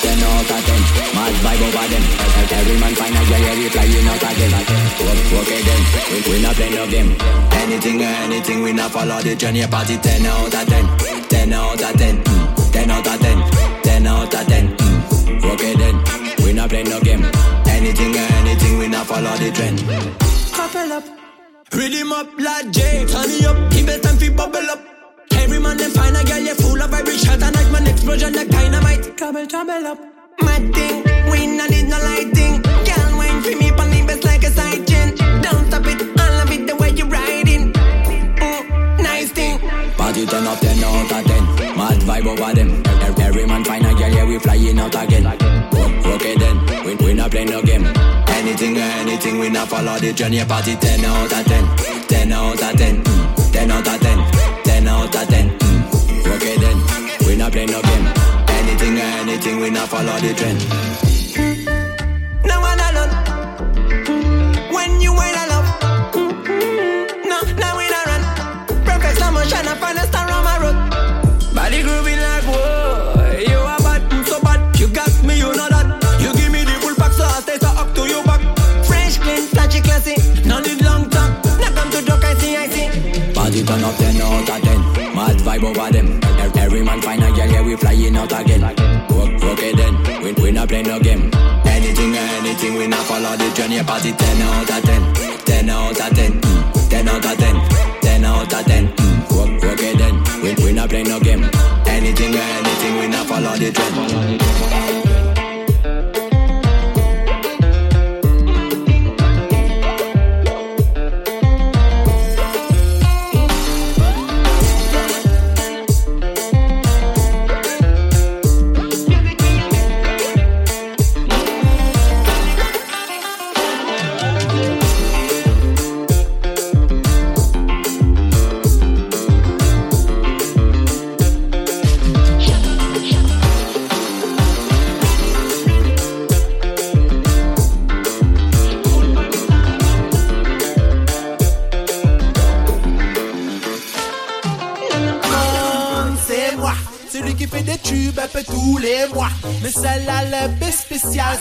Body 0.00 0.16
turn 0.16 0.22
up 0.22 0.46
10 0.46 0.48
out 0.48 0.50
of 0.50 0.64
10 0.64 0.80
Mad 1.14 1.34
vibe 1.44 1.62
over 1.62 1.86
them. 1.88 2.04
Every 2.50 2.80
man 2.80 2.94
find 2.94 3.14
a 3.14 3.22
girl, 3.28 3.40
yeah, 3.40 3.54
we 3.56 3.68
flying 3.68 4.08
out 4.08 4.22
again 4.22 4.52
Okay 5.40 5.60
then, 5.62 5.82
we, 6.10 6.32
we 6.32 6.42
not 6.42 6.54
play 6.56 6.70
no 6.70 6.86
game. 6.88 7.16
Anything 7.52 8.00
or 8.00 8.12
anything, 8.24 8.62
we 8.62 8.72
not 8.72 8.90
follow 8.90 9.20
the 9.20 9.36
trend 9.36 9.56
Yeah, 9.56 9.66
party 9.66 9.98
10 9.98 10.26
out 10.26 10.54
of 10.54 10.68
10 10.68 11.28
10 11.28 11.52
out 11.52 11.82
of 11.82 11.96
10 11.96 12.24
mm. 12.24 12.72
10 12.72 12.90
out 12.90 13.06
of 13.06 13.20
10 13.20 13.82
10 13.82 14.06
out 14.06 14.34
of 14.34 14.46
10 14.46 14.76
mm. 14.76 15.44
Okay 15.52 15.74
then, 15.74 16.44
we 16.44 16.52
not 16.52 16.68
play 16.68 16.82
no 16.82 17.00
game. 17.00 17.24
Anything 17.66 18.14
or 18.16 18.28
anything, 18.40 18.78
we 18.78 18.88
not 18.88 19.06
follow 19.06 19.36
the 19.36 19.50
trend. 19.52 19.78
Couple 20.52 20.92
up. 20.92 21.04
Rhythm 21.72 22.12
up 22.12 22.38
like 22.38 22.70
J. 22.70 23.06
Turn 23.06 23.28
me 23.28 23.44
up, 23.46 23.70
keep 23.70 23.88
it 23.88 24.02
time 24.02 24.16
fi 24.16 24.28
bubble 24.28 24.70
up. 24.70 24.79
Explosion 28.12 28.34
like 28.34 28.48
dynamite. 28.48 29.16
Trouble, 29.16 29.46
trouble 29.46 29.86
up. 29.86 29.98
Mad 30.42 30.74
thing, 30.74 31.04
we 31.30 31.46
no 31.46 31.66
need 31.66 31.88
no 31.88 31.98
lighting. 31.98 32.60
Girl, 32.62 33.16
wine 33.16 33.40
for 33.42 33.54
me, 33.56 33.70
pon 33.70 33.90
the 33.90 34.04
best 34.06 34.24
like 34.24 34.42
a 34.42 34.50
side 34.50 34.86
chain. 34.86 35.14
Don't 35.42 35.66
stop 35.66 35.86
it, 35.86 36.00
I 36.18 36.38
love 36.38 36.50
it 36.50 36.66
the 36.66 36.76
way 36.76 36.90
you 36.90 37.04
riding. 37.04 37.72
Mm, 37.72 39.02
nice 39.02 39.30
thing. 39.30 39.58
Party 39.96 40.26
turn 40.26 40.46
up 40.46 40.58
10 40.58 40.82
out 40.82 41.12
of 41.12 41.24
10 41.24 41.76
Mad 41.76 42.00
vibe 42.08 42.26
over 42.26 42.54
them 42.54 42.82
Every, 43.02 43.22
every 43.24 43.46
man 43.46 43.62
find 43.64 43.84
a 43.84 43.94
girl, 43.94 44.08
yeah, 44.08 44.24
we 44.24 44.38
flying 44.38 44.78
out 44.78 44.94
again 44.94 45.26
O- 45.26 46.14
Okay 46.14 46.34
then, 46.36 46.84
we, 46.86 46.94
we 46.96 47.12
not 47.12 47.30
play 47.30 47.44
no 47.44 47.60
game 47.62 47.84
Anything 48.28 48.78
or 48.78 48.90
anything, 49.02 49.38
we 49.38 49.50
not 49.50 49.68
follow 49.68 49.98
the 49.98 50.14
trend 50.14 50.34
Yeah, 50.34 50.46
party 50.46 50.74
10 50.74 51.04
out 51.04 51.30
of 51.30 51.44
10 51.44 51.76
10 52.06 52.32
out 52.32 52.54
of 52.54 52.76
10 52.78 53.02
mm. 53.04 53.52
10 53.52 53.70
out 53.70 53.86
of 53.86 54.00
10 54.00 54.62
10 54.64 54.88
out 54.88 55.14
of 55.14 55.28
10 55.28 55.58
mm. 55.58 56.34
Okay 56.34 56.56
then, 56.56 56.76
we 56.78 56.89
not 57.40 57.52
play 57.52 57.64
no 57.64 57.80
game 57.80 58.06
Anything 58.48 58.98
or 58.98 59.10
anything, 59.24 59.60
we 59.60 59.70
not 59.70 59.88
follow 59.88 60.16
the 60.20 60.34
trend 60.36 60.60
Now 62.44 62.60
one 62.60 62.80
alone. 62.88 63.12
When 64.74 65.00
you. 65.00 65.10
No, 67.60 67.68
we 67.78 67.86
run. 68.08 68.22
Perfect 68.84 69.16
slow 69.18 69.30
motion, 69.30 69.66
I 69.68 69.74
find 69.80 69.98
star 70.00 70.30
on 70.30 70.44
my 70.44 70.56
road. 70.62 70.76
Body 71.54 71.82
grooving 71.82 72.20
like 72.20 72.44
whoa. 72.44 73.38
You 73.48 73.58
are 73.72 73.78
bad, 73.78 74.02
mm, 74.10 74.24
so 74.26 74.40
bad. 74.40 74.78
You 74.78 74.88
got 74.88 75.12
me, 75.24 75.38
you 75.38 75.50
know 75.58 75.68
that. 75.68 75.86
You 76.20 76.34
give 76.36 76.52
me 76.52 76.64
the 76.64 76.76
full 76.82 76.94
pack, 76.94 77.12
so 77.12 77.24
I 77.24 77.40
stay 77.40 77.58
so 77.58 77.68
up 77.68 77.94
to 77.94 78.02
back. 78.24 78.40
Clean, 78.84 79.46
classy. 79.82 80.16
No 80.48 80.60
need 80.60 80.82
long 80.82 81.08
talk. 81.10 81.30
Now 81.60 81.72
come 81.74 81.90
to 81.90 82.02
joke, 82.02 82.24
I 82.24 82.34
see, 82.34 82.56
I 82.56 82.68
see. 82.68 83.32
Party 83.32 83.62
up 83.62 83.96
10 83.96 84.20
out 84.20 84.48
of 84.48 84.62
10 84.62 85.14
Mad 85.14 85.36
vibe 85.38 85.64
over 85.64 85.89
we 87.70 87.76
flying 87.76 88.16
out 88.16 88.32
again. 88.32 88.64
Okay 88.64 89.72
then, 89.72 90.22
we, 90.22 90.32
we 90.42 90.50
not 90.50 90.68
play 90.68 90.82
no 90.82 90.98
game. 90.98 91.30
Anything 91.64 92.14
or 92.16 92.26
anything, 92.38 92.74
we 92.74 92.86
not 92.88 93.06
follow 93.06 93.36
the 93.36 93.48
trend 93.54 93.72
Yeah, 93.72 93.84
party 93.84 94.12
10 94.12 94.42
out 94.42 94.70
of 94.70 94.82
10 94.82 95.14
10 95.44 95.70
out 95.70 96.00
of 96.00 96.16
10 96.16 96.40
mm. 96.40 96.90
10 96.90 97.08
out 97.08 97.24
of 97.24 97.38
10 97.38 98.00
10 98.00 98.24
out 98.24 98.52
of 98.52 98.64
10 98.66 98.88
mm. 98.88 99.64
Okay 99.72 99.94
then, 99.94 100.42
we, 100.42 100.54
we 100.64 100.72
not 100.72 100.88
play 100.88 101.04
no 101.04 101.20
game. 101.20 101.44
Anything 101.86 102.34
or 102.34 102.38
anything, 102.38 102.98
we 102.98 103.06
not 103.06 103.26
follow 103.26 103.56
the 103.56 103.70
trend 103.70 104.99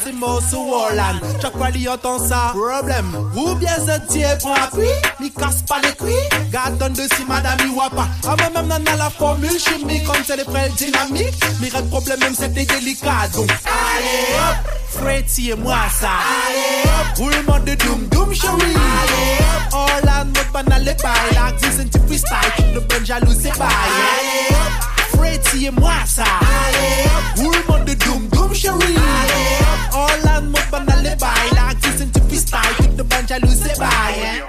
spécial, 0.09 0.13
c'est 0.13 0.13
Mosso 0.13 0.65
Warland. 0.65 1.19
Chaque 1.41 1.57
fois 1.57 1.71
qu'il 1.71 1.89
entend 1.89 2.19
ça, 2.19 2.53
problème. 2.53 3.29
Ou 3.35 3.55
bien 3.55 3.75
ce 3.75 4.11
type 4.11 4.39
prend 4.39 4.53
appui, 4.53 4.87
il 5.19 5.31
casse 5.31 5.61
pas 5.63 5.79
les 5.83 5.93
cuits. 5.93 6.13
Gardons 6.51 6.89
de 6.89 7.03
si 7.15 7.25
madame, 7.27 7.57
il 7.61 7.71
voit 7.71 7.89
pas. 7.89 8.07
Ah, 8.27 8.35
moi 8.51 8.63
même 8.63 8.83
dans 8.83 8.97
la 8.97 9.09
formule 9.09 9.59
chimique, 9.59 10.05
comme 10.05 10.23
c'est 10.25 10.37
les 10.37 10.43
prêts 10.43 10.69
dynamiques. 10.77 11.33
Mais 11.61 11.69
le 11.69 11.87
problème, 11.89 12.19
même 12.19 12.35
c'était 12.35 12.65
délicat. 12.65 13.27
Donc, 13.33 13.49
allez 13.49 14.35
hop, 14.35 14.57
Freddy 14.89 15.51
et 15.51 15.55
moi 15.55 15.77
ça. 15.99 16.09
Allez 16.47 16.83
hop, 16.85 17.17
roulement 17.17 17.59
de 17.59 17.75
doom, 17.75 18.07
doom 18.09 18.33
chérie. 18.33 18.53
Allez 18.53 19.37
hop, 19.39 19.73
Orlan, 19.73 20.25
mode 20.25 20.51
banal 20.53 20.83
les 20.83 20.93
bails. 20.93 21.33
La 21.33 21.51
c'est 21.59 21.81
un 21.81 21.85
petit 21.85 21.99
freestyle, 22.07 22.73
le 22.73 22.79
bon 22.81 23.05
jaloux 23.05 23.33
c'est 23.33 23.57
bail. 23.57 23.67
Allez 23.69 24.55
hop, 24.55 25.17
Freddy 25.17 25.65
et 25.65 25.71
moi 25.71 25.93
ça. 26.05 26.23
Allez 26.23 27.05
hop, 27.05 27.37
roulement 27.37 27.83
de 27.85 27.93
doom, 27.93 28.27
doom 28.31 28.53
chérie. 28.53 28.75
Allez 28.75 29.57
hop, 29.58 29.58
Orlan, 29.99 30.43
mode 30.43 30.69
banal 30.71 31.03
les 31.03 31.15
bails. 31.15 31.51
La 31.53 31.69
c'est 31.81 32.03
un 32.03 32.07
petit 32.07 32.21
freestyle, 32.27 32.97
le 32.97 33.03
bon 33.03 33.27
jaloux 33.27 33.47
c'est 33.51 33.77
bail. 33.77 34.43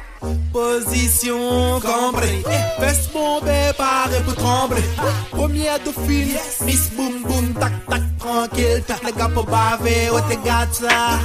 Position 0.52 1.80
cambrée, 1.80 2.42
fesse 2.78 3.08
bombée, 3.12 3.72
paré 3.76 4.20
pour 4.24 4.34
trembler. 4.34 4.82
Première 5.30 5.78
dauphine, 5.80 6.36
Miss 6.66 6.90
Boom 6.90 7.22
Boom, 7.22 7.54
tac 7.54 7.72
tac 7.88 8.02
tranquille. 8.18 8.82
Tac 8.86 9.02
les 9.04 9.12
gars 9.12 9.30
pour 9.32 9.44
baver, 9.44 10.10
oh 10.12 10.20
t'es 10.28 10.38
gâte 10.44 10.74
ça. 10.74 11.18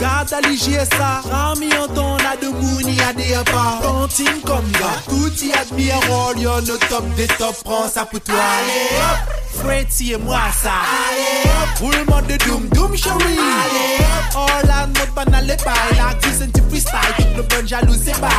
Garde 0.00 0.32
à 0.32 0.84
ça, 0.84 1.22
Rami 1.30 1.70
en 1.74 1.88
ton 1.88 2.16
a 2.16 2.36
de 2.36 2.48
mouni 2.48 3.00
à 3.00 3.12
des 3.14 3.34
pas. 3.50 3.80
Tontine 3.82 4.40
comme 4.44 4.70
gars, 4.72 5.00
tout 5.08 5.32
y 5.42 5.52
admire, 5.52 6.00
rôle, 6.08 6.38
y'en 6.38 6.58
au 6.58 6.76
top 6.88 7.04
des 7.16 7.26
top, 7.26 7.56
prends 7.64 7.88
ça 7.88 8.04
pour 8.04 8.20
toi. 8.20 8.34
Allez 8.34 8.96
hop, 9.00 9.45
Freddy 9.62 10.12
et 10.12 10.16
moi 10.18 10.40
ça. 10.62 10.70
Allez 11.08 11.50
hop, 11.50 11.78
roulement 11.80 12.22
de 12.22 12.36
doom 12.44 12.68
doom 12.68 12.96
chérie. 12.96 13.16
Allez 13.18 14.04
hop, 14.04 14.36
Orlan 14.36 14.88
mode 14.88 15.14
banal 15.14 15.46
les 15.46 15.56
bails, 15.56 15.96
la 15.96 16.14
glisse 16.18 16.42
un 16.42 16.48
petit 16.48 16.62
freestyle, 16.68 17.14
tout 17.16 17.36
le 17.36 17.42
bon 17.42 17.66
jaloux 17.66 17.94
c'est 17.94 18.18
bail. 18.20 18.30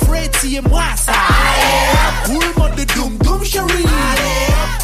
Pretty 0.00 0.56
et 0.56 0.60
moi 0.62 0.84
ça. 0.96 1.12
Roulement 2.26 2.74
de 2.76 2.84
doom 2.94 3.16
doom 3.18 3.44
chérie. 3.44 3.86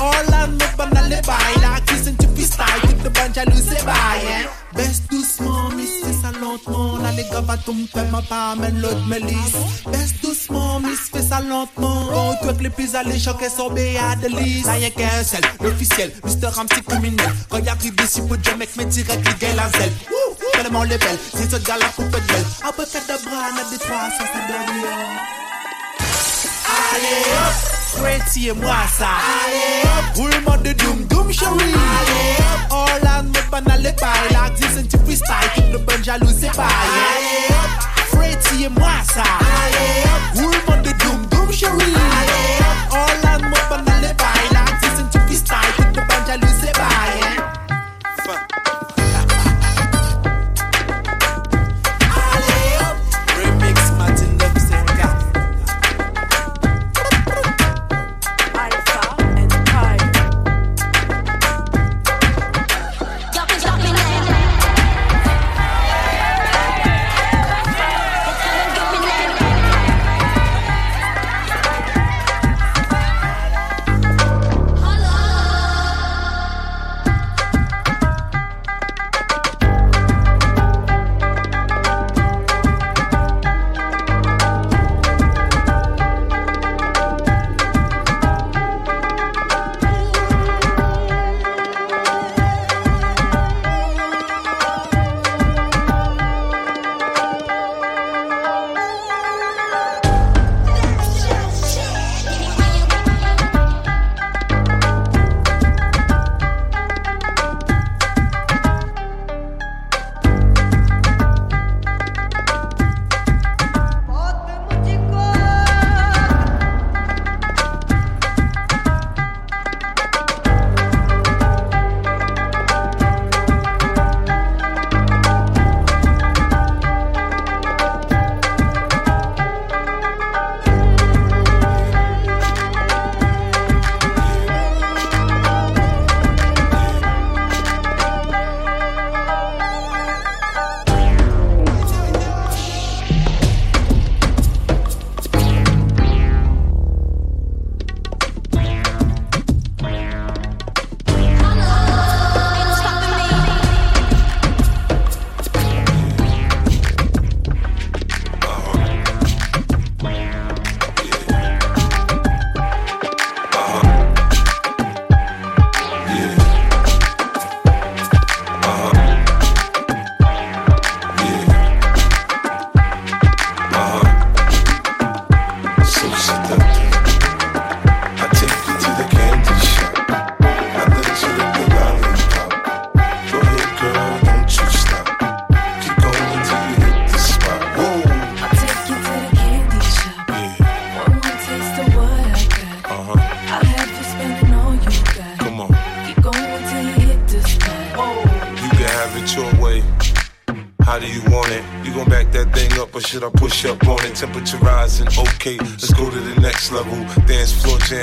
Orlando 0.01 0.65
me 0.65 0.77
banal 0.77 1.09
les 1.11 1.21
bails. 1.23 1.61
La 1.61 1.81
cuisine 1.81 2.17
tu 2.19 2.27
freestyle. 2.27 2.81
Toute 2.83 3.05
le 3.05 3.11
bande 3.11 3.35
jaloux 3.35 3.53
c'est 3.57 3.85
bail. 3.85 3.95
hein. 4.29 4.49
Baisse 4.73 5.03
doucement, 5.11 5.69
miss, 5.71 5.91
fais 6.05 6.13
ça 6.13 6.31
lentement. 6.41 6.97
Là, 6.99 7.11
les 7.17 7.25
gars, 7.25 7.41
va 7.41 7.57
faire 7.57 8.11
ma 8.13 8.23
part, 8.23 8.53
amène 8.53 8.81
l'autre 8.81 9.05
me 9.09 9.19
lisse. 9.19 9.57
Baisse 9.91 10.15
doucement, 10.23 10.79
miss, 10.79 11.11
fais 11.13 11.23
ça 11.23 11.41
lentement. 11.41 12.07
Quand 12.09 12.37
tu 12.53 12.57
que 12.57 12.63
les 12.63 12.71
plus 12.71 12.95
alléchants, 12.95 13.35
qu'elles 13.35 13.51
sont 13.51 13.71
béats 13.71 14.15
de 14.23 14.29
lisse. 14.29 14.67
Là, 14.67 14.79
y'a 14.79 14.91
qu'un 14.91 15.25
seul, 15.25 15.41
Mr. 15.61 16.47
Ramsey 16.55 16.83
criminel. 16.87 17.27
Quand 17.49 17.59
y 17.59 17.69
arrive 17.69 17.95
ici, 18.05 18.21
pour 18.21 18.37
Dieu, 18.39 18.55
mec, 18.57 18.71
mais 18.77 18.85
direct, 18.85 19.27
les 19.27 19.47
gars, 19.49 19.55
la 19.57 19.69
zèle. 19.77 19.93
Tellement 20.63 20.83
les 20.83 20.99
belles, 20.99 21.19
c'est 21.35 21.51
ce 21.51 21.57
gars 21.57 21.79
là 21.79 21.87
pour 21.95 22.05
faire 22.11 22.21
de 22.21 22.27
belle. 22.27 22.45
Un 22.67 22.73
peu 22.73 22.85
fait 22.85 23.01
de 23.01 23.25
bras, 23.25 23.51
n'a 23.55 23.65
des 23.71 23.79
trois, 23.79 24.11
ça, 24.11 24.25
ça 24.25 24.41
donne 24.49 24.67
Allez 26.93 27.23
hop, 27.33 27.55
Freddy 27.97 28.49
et 28.49 28.53
moi 28.53 28.77
ça. 28.99 29.09
Roulement 30.15 30.57
de 30.59 30.73
doom 30.73 31.05
doom 31.07 31.33
chérie. 31.33 31.55
Allez 31.55 32.37
hop, 32.39 32.73
Orlando 32.73 33.41
me 33.41 33.51
banal 33.51 33.83
les 33.83 33.93
bails. 33.93 34.33
La 34.33 34.51
freestyle, 34.99 35.25
c'est 38.49 38.65
et 38.65 38.69
moi 38.69 38.91
ça. 39.15 39.23
Roulement 40.35 40.83
de 40.83 40.91
doom 40.91 41.27
doom 41.31 41.53
chérie. 41.53 41.95
Hop, 42.91 42.93
Orlando 42.93 43.47
me 43.47 43.71
banal 43.71 44.01
les 44.03 44.15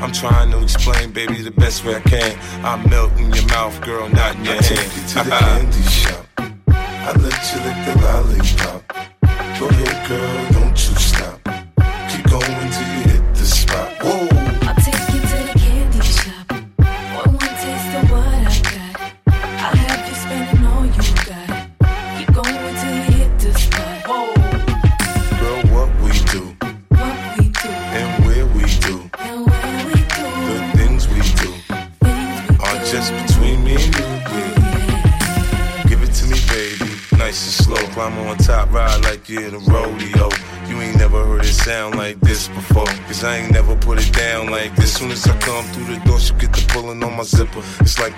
I'm 0.00 0.12
trying 0.12 0.50
to 0.52 0.62
explain, 0.62 1.12
baby, 1.12 1.42
the 1.42 1.50
best 1.50 1.84
way 1.84 1.96
I 1.96 2.00
can. 2.00 2.38
I 2.64 2.76
melt 2.88 3.12
in 3.18 3.32
your 3.32 3.46
mouth, 3.48 3.80
girl, 3.82 4.08
not 4.08 4.36
in 4.36 4.44
your 4.44 4.54
I 4.54 4.62
hand. 4.62 4.66
take 4.66 4.96
you 4.96 5.02
to 5.08 5.14
the 5.24 5.30
candy 5.30 5.82
shop. 5.82 6.27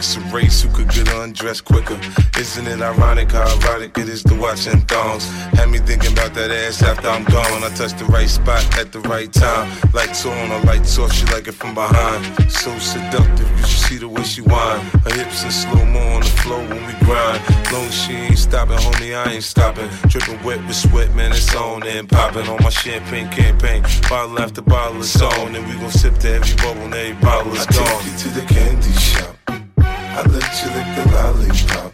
It's 0.00 0.16
a 0.16 0.20
race 0.34 0.62
who 0.62 0.70
could 0.70 0.88
get 0.88 1.12
undressed 1.12 1.66
quicker. 1.66 2.00
Isn't 2.38 2.66
it 2.66 2.80
ironic 2.80 3.32
how 3.32 3.44
erotic 3.58 3.98
it 3.98 4.08
is 4.08 4.22
to 4.22 4.34
watch 4.34 4.66
in 4.66 4.80
thongs? 4.86 5.28
Had 5.52 5.68
me 5.68 5.76
thinking 5.76 6.14
about 6.14 6.32
that 6.32 6.50
ass 6.50 6.82
after 6.82 7.06
I'm 7.06 7.22
gone. 7.24 7.62
I 7.62 7.68
touch 7.76 7.92
the 7.98 8.06
right 8.06 8.26
spot 8.26 8.64
at 8.78 8.92
the 8.92 9.00
right 9.00 9.30
time. 9.30 9.70
Lights 9.92 10.24
on, 10.24 10.52
or 10.52 10.60
lights 10.60 10.98
off, 10.98 11.12
she 11.12 11.26
like 11.26 11.48
it 11.48 11.52
from 11.52 11.74
behind. 11.74 12.24
So 12.50 12.76
seductive, 12.78 13.50
you 13.58 13.66
should 13.66 13.84
see 13.88 13.98
the 13.98 14.08
way 14.08 14.22
she 14.22 14.40
whine. 14.40 14.80
Her 15.04 15.12
hips 15.12 15.44
in 15.44 15.50
slow 15.50 15.84
mo 15.84 16.00
on 16.16 16.22
the 16.22 16.32
floor 16.40 16.60
when 16.60 16.80
we 16.86 16.94
grind. 17.04 17.42
Long 17.70 17.84
as 17.84 17.94
she 17.94 18.14
ain't 18.14 18.38
stopping, 18.38 18.78
homie, 18.78 19.14
I 19.14 19.32
ain't 19.32 19.44
stopping. 19.44 19.90
Dripping 20.08 20.42
wet 20.42 20.66
with 20.66 20.76
sweat, 20.76 21.14
man, 21.14 21.32
it's 21.32 21.54
on 21.54 21.86
and 21.86 22.08
popping 22.08 22.48
on 22.48 22.56
my 22.62 22.70
champagne 22.70 23.28
campaign. 23.28 23.82
Bottle 24.08 24.40
after 24.40 24.62
bottle 24.62 25.02
is 25.02 25.20
on, 25.20 25.54
and 25.54 25.68
we 25.68 25.74
gon' 25.74 25.90
sip 25.90 26.16
to 26.20 26.30
every 26.36 26.56
bubble 26.56 26.88
and 26.88 26.94
every 26.94 27.20
bottle 27.20 27.52
is 27.52 27.66
I 27.66 27.72
gone. 27.72 28.00
take 28.00 28.12
you 28.12 28.18
to 28.18 28.28
the 28.40 28.46
candy 28.46 28.92
shop. 28.92 29.39
Let 30.32 30.62
you 30.62 30.70
lick 30.70 30.86
the 30.94 31.12
lollipop. 31.12 31.89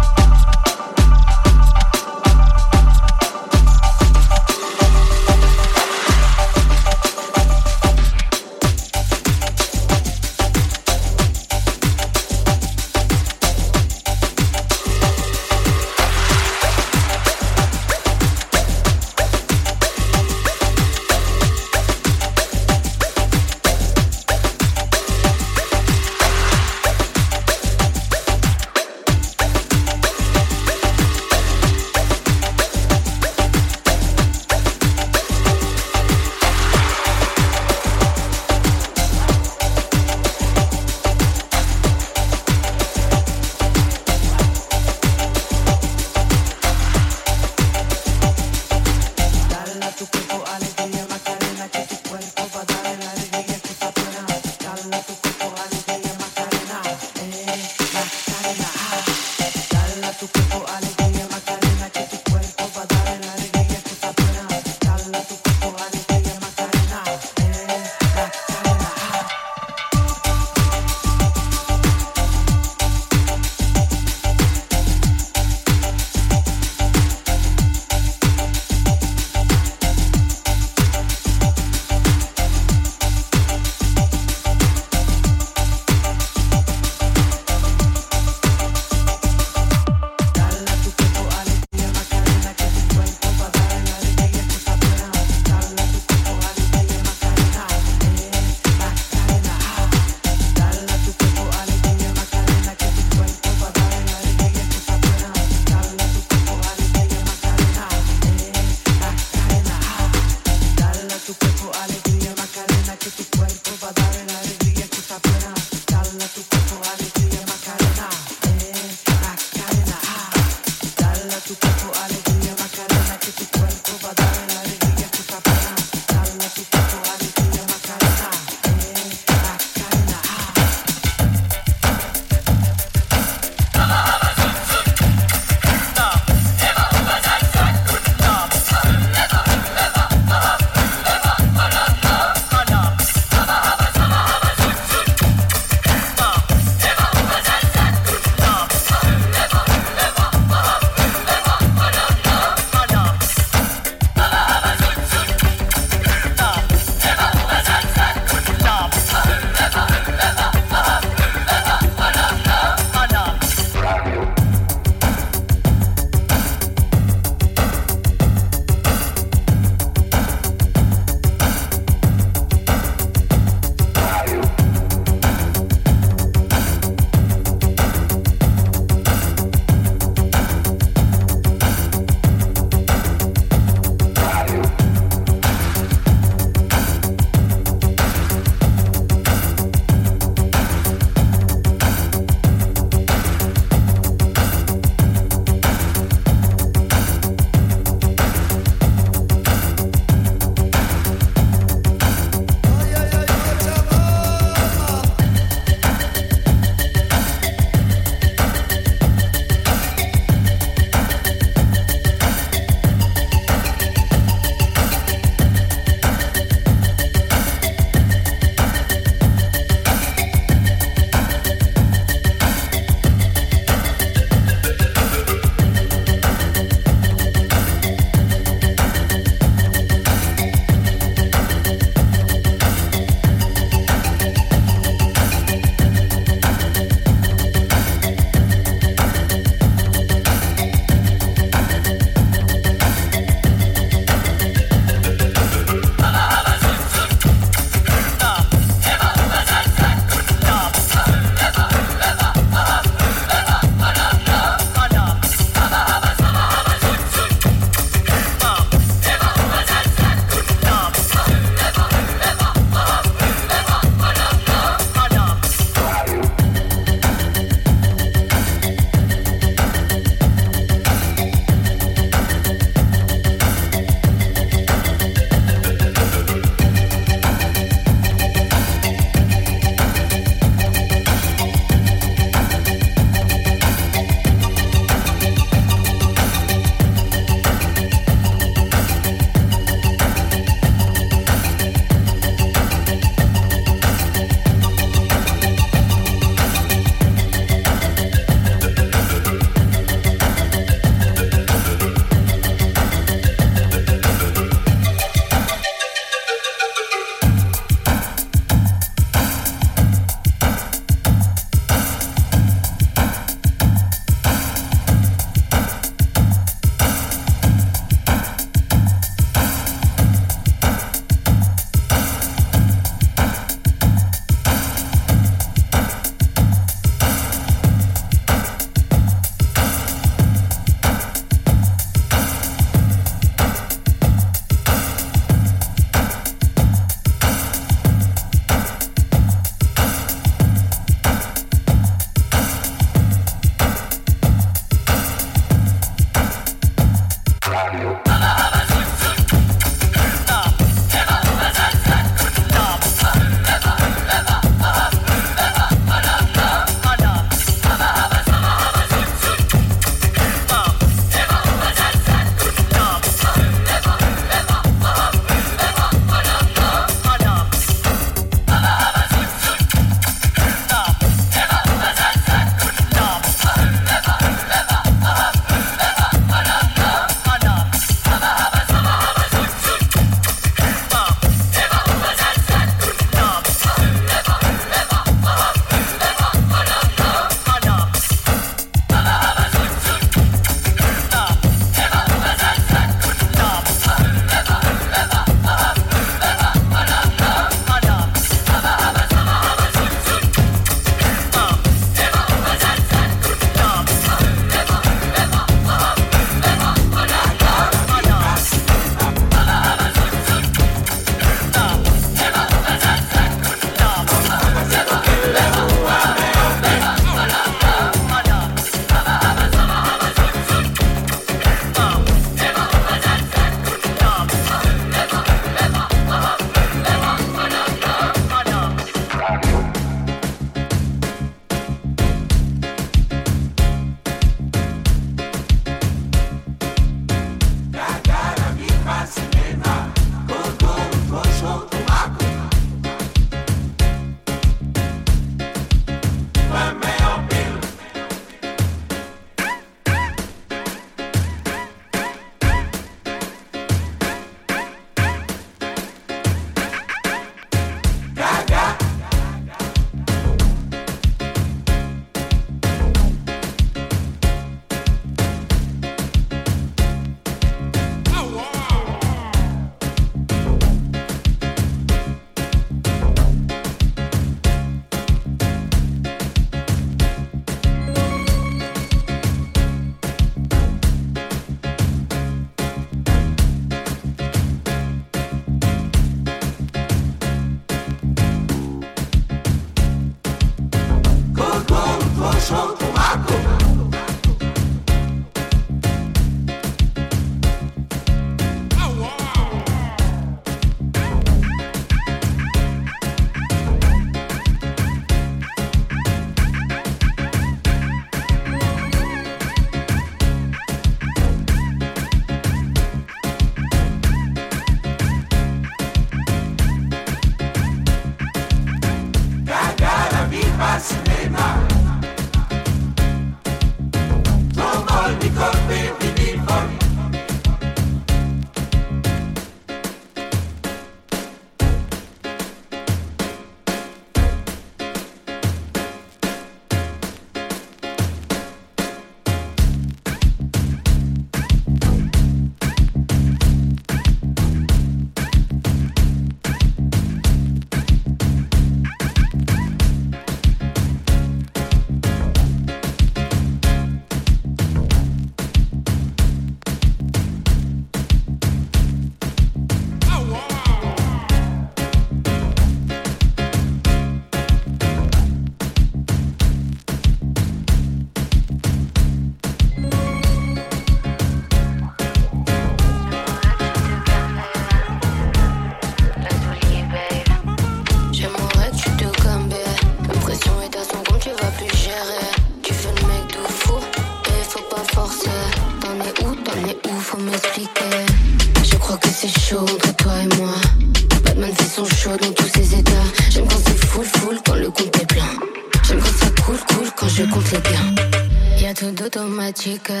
chica. 599.61 600.00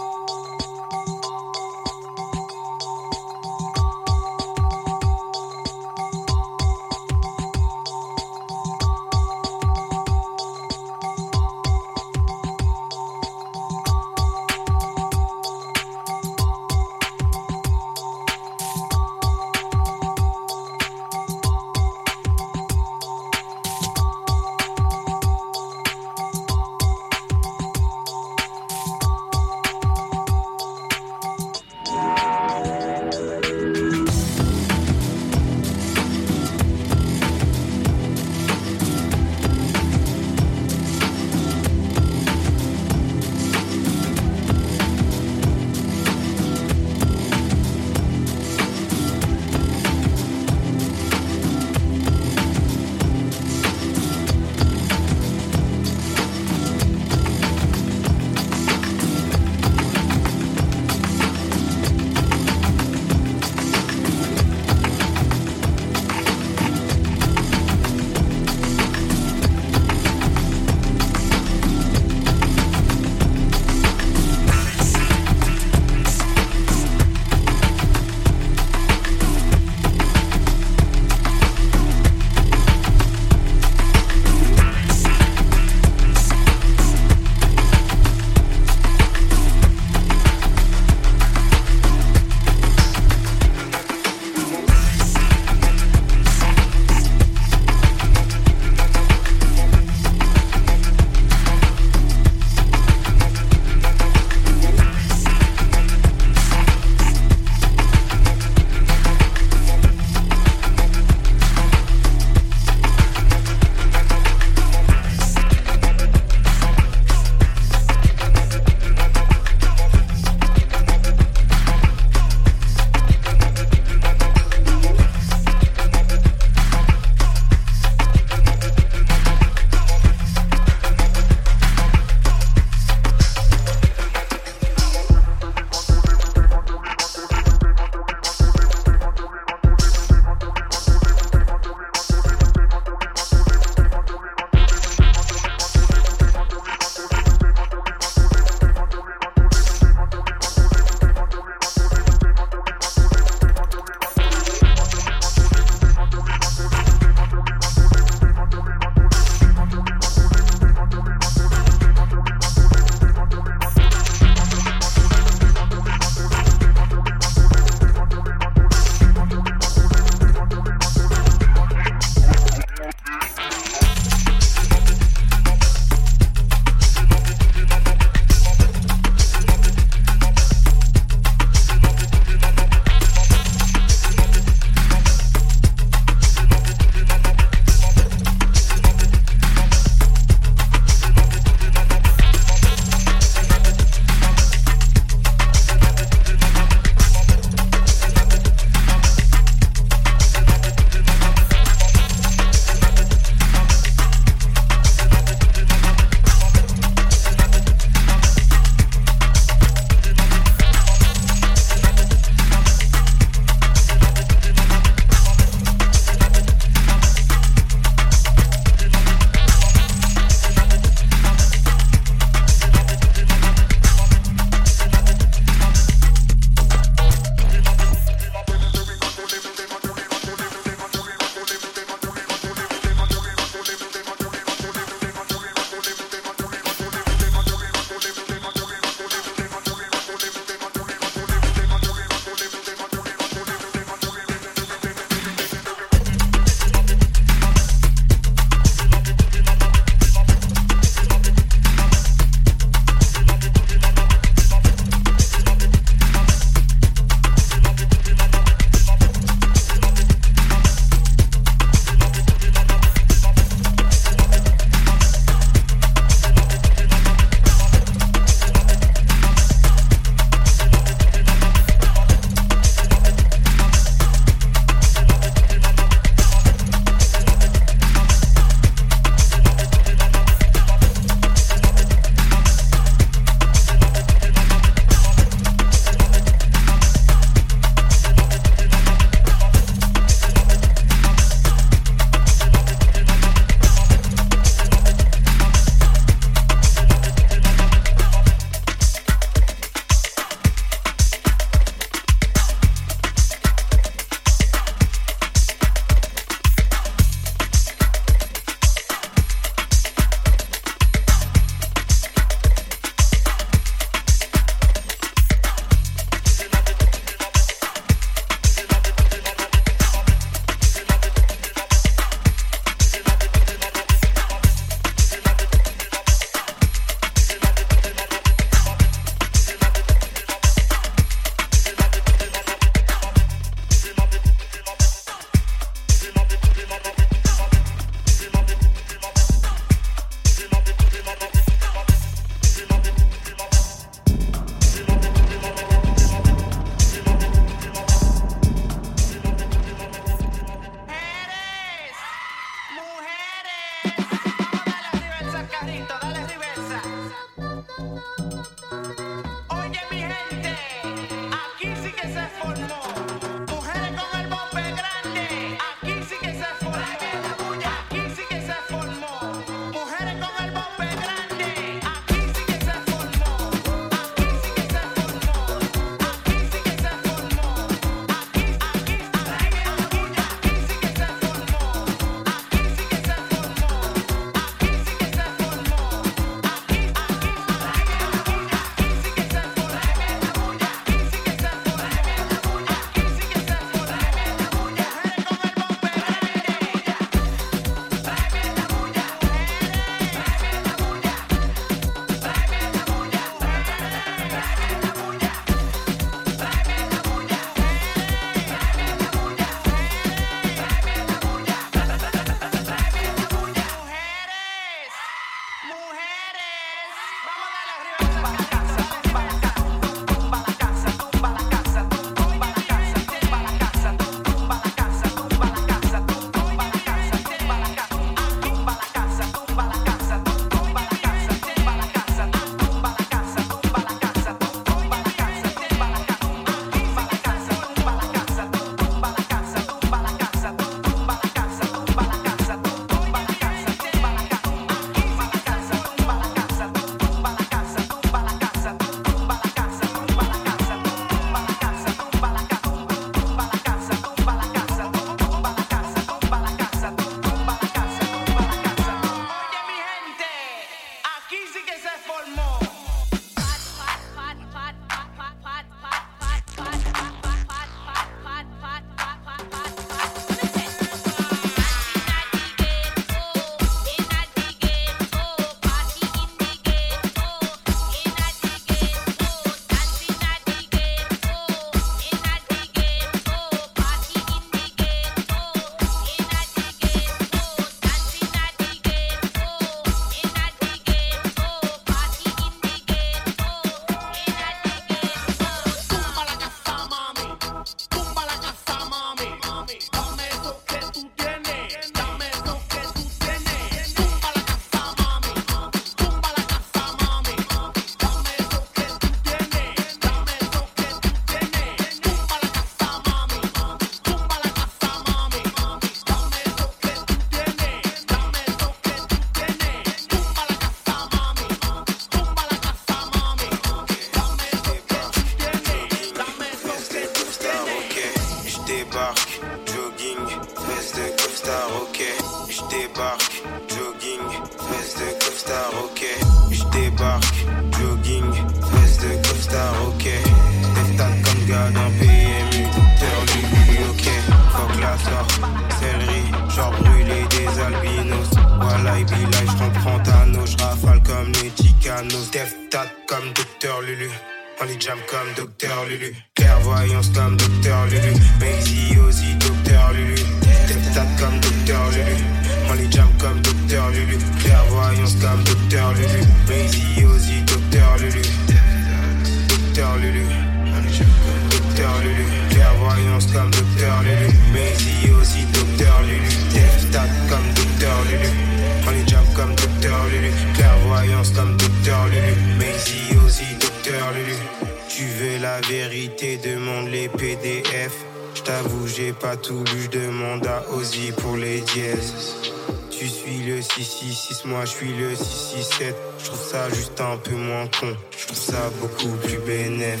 un 597.00 597.16
peu 597.18 597.34
moins 597.34 597.66
con. 597.80 597.94
Je 598.16 598.26
trouve 598.26 598.38
ça 598.38 598.70
beaucoup 598.80 599.16
plus 599.18 599.38
bénéf. 599.46 600.00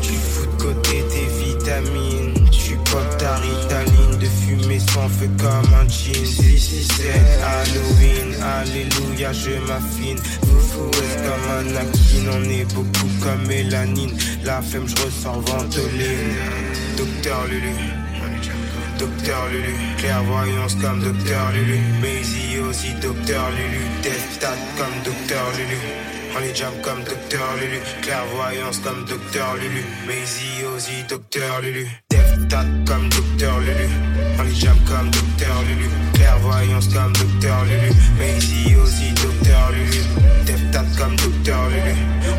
Tu 0.00 0.12
fous 0.12 0.46
de 0.46 0.62
côté 0.62 1.04
tes 1.10 1.44
vitamines. 1.44 2.48
Tu 2.50 2.76
pop 2.76 3.16
ta 3.18 3.36
ritaline 3.36 4.18
de 4.18 4.26
fumée 4.26 4.78
sans 4.78 5.08
feu 5.08 5.28
comme 5.38 5.74
un 5.74 5.88
jean. 5.88 6.24
Si 6.24 6.58
C'est 6.58 7.42
Halloween, 7.42 8.34
alléluia, 8.42 9.32
je 9.32 9.58
m'affine. 9.66 10.18
Vous 10.42 10.60
fouez 10.60 11.16
comme 11.26 11.50
un 11.58 11.76
aquine, 11.76 12.28
on 12.30 12.44
est 12.50 12.72
beaucoup 12.74 13.10
comme 13.22 13.46
mélanine. 13.46 14.16
La 14.44 14.62
femme, 14.62 14.86
je 14.86 15.02
ressors 15.02 15.40
ventoline. 15.40 16.36
Docteur 16.96 17.46
Lulu. 17.46 17.74
Docteur 18.98 19.46
Lulu, 19.48 19.74
clairvoyance 19.98 20.74
comme 20.76 21.02
Docteur 21.02 21.52
Lulu, 21.52 21.78
Maisie 22.00 22.45
suis 22.56 22.60
aussi 22.60 22.94
docteur 23.00 23.50
Lulu, 23.50 23.84
Teftat 24.02 24.56
comme 24.78 25.02
docteur 25.04 25.44
Lulu. 25.56 25.78
On 26.36 26.40
les 26.40 26.54
jam 26.54 26.72
comme 26.82 27.02
docteur 27.04 27.48
Lulu, 27.60 27.80
clairvoyance 28.02 28.78
comme 28.78 29.04
docteur 29.04 29.54
Lulu. 29.56 29.84
Maisy 30.06 30.64
aussi 30.74 31.02
docteur 31.08 31.60
Lulu, 31.60 31.86
Teftat 32.08 32.66
comme 32.86 33.08
docteur 33.08 33.58
Lulu. 33.60 33.88
On 34.38 34.42
les 34.42 34.54
jam 34.54 34.76
comme 34.86 35.10
docteur 35.10 35.62
Lulu, 35.68 35.88
clairvoyance 36.14 36.88
comme 36.88 37.12
docteur 37.12 37.64
Lulu. 37.64 37.92
Maisy 38.18 38.76
aussi 38.76 39.12
docteur 39.22 39.70
Lulu, 39.72 40.00
Teftat 40.46 40.84
comme 40.98 41.16
docteur 41.16 41.68
Lulu. 41.68 41.94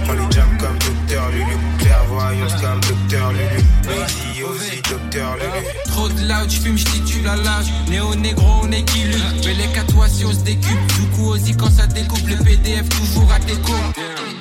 On 0.09 0.13
les 0.13 0.31
jam 0.31 0.57
comme 0.59 0.77
docteur 0.79 1.29
Lulu, 1.31 1.57
clairvoyance 1.79 2.53
comme 2.61 2.79
docteur 2.81 3.31
Lulu. 3.33 3.61
Maisy 3.87 4.43
aussi 4.43 4.81
docteur 4.89 5.35
Lulu. 5.35 5.67
Trop 5.85 6.09
de 6.09 6.21
loud, 6.21 6.49
j'fume, 6.49 6.77
j'titule 6.77 7.27
à 7.27 7.35
l'âge. 7.35 7.67
Néo-négro, 7.87 8.61
on 8.63 8.71
est 8.71 8.83
qui 8.83 9.05
Mais 9.45 9.53
les 9.53 9.67
4 9.73 9.86
du 10.17 11.07
coup, 11.15 11.29
aussi 11.29 11.55
quand 11.55 11.69
ça 11.69 11.85
découpe, 11.85 12.27
le 12.27 12.37
PDF 12.37 12.89
toujours 12.89 13.31
à 13.31 13.39
tes 13.39 13.53
cours. 13.53 13.75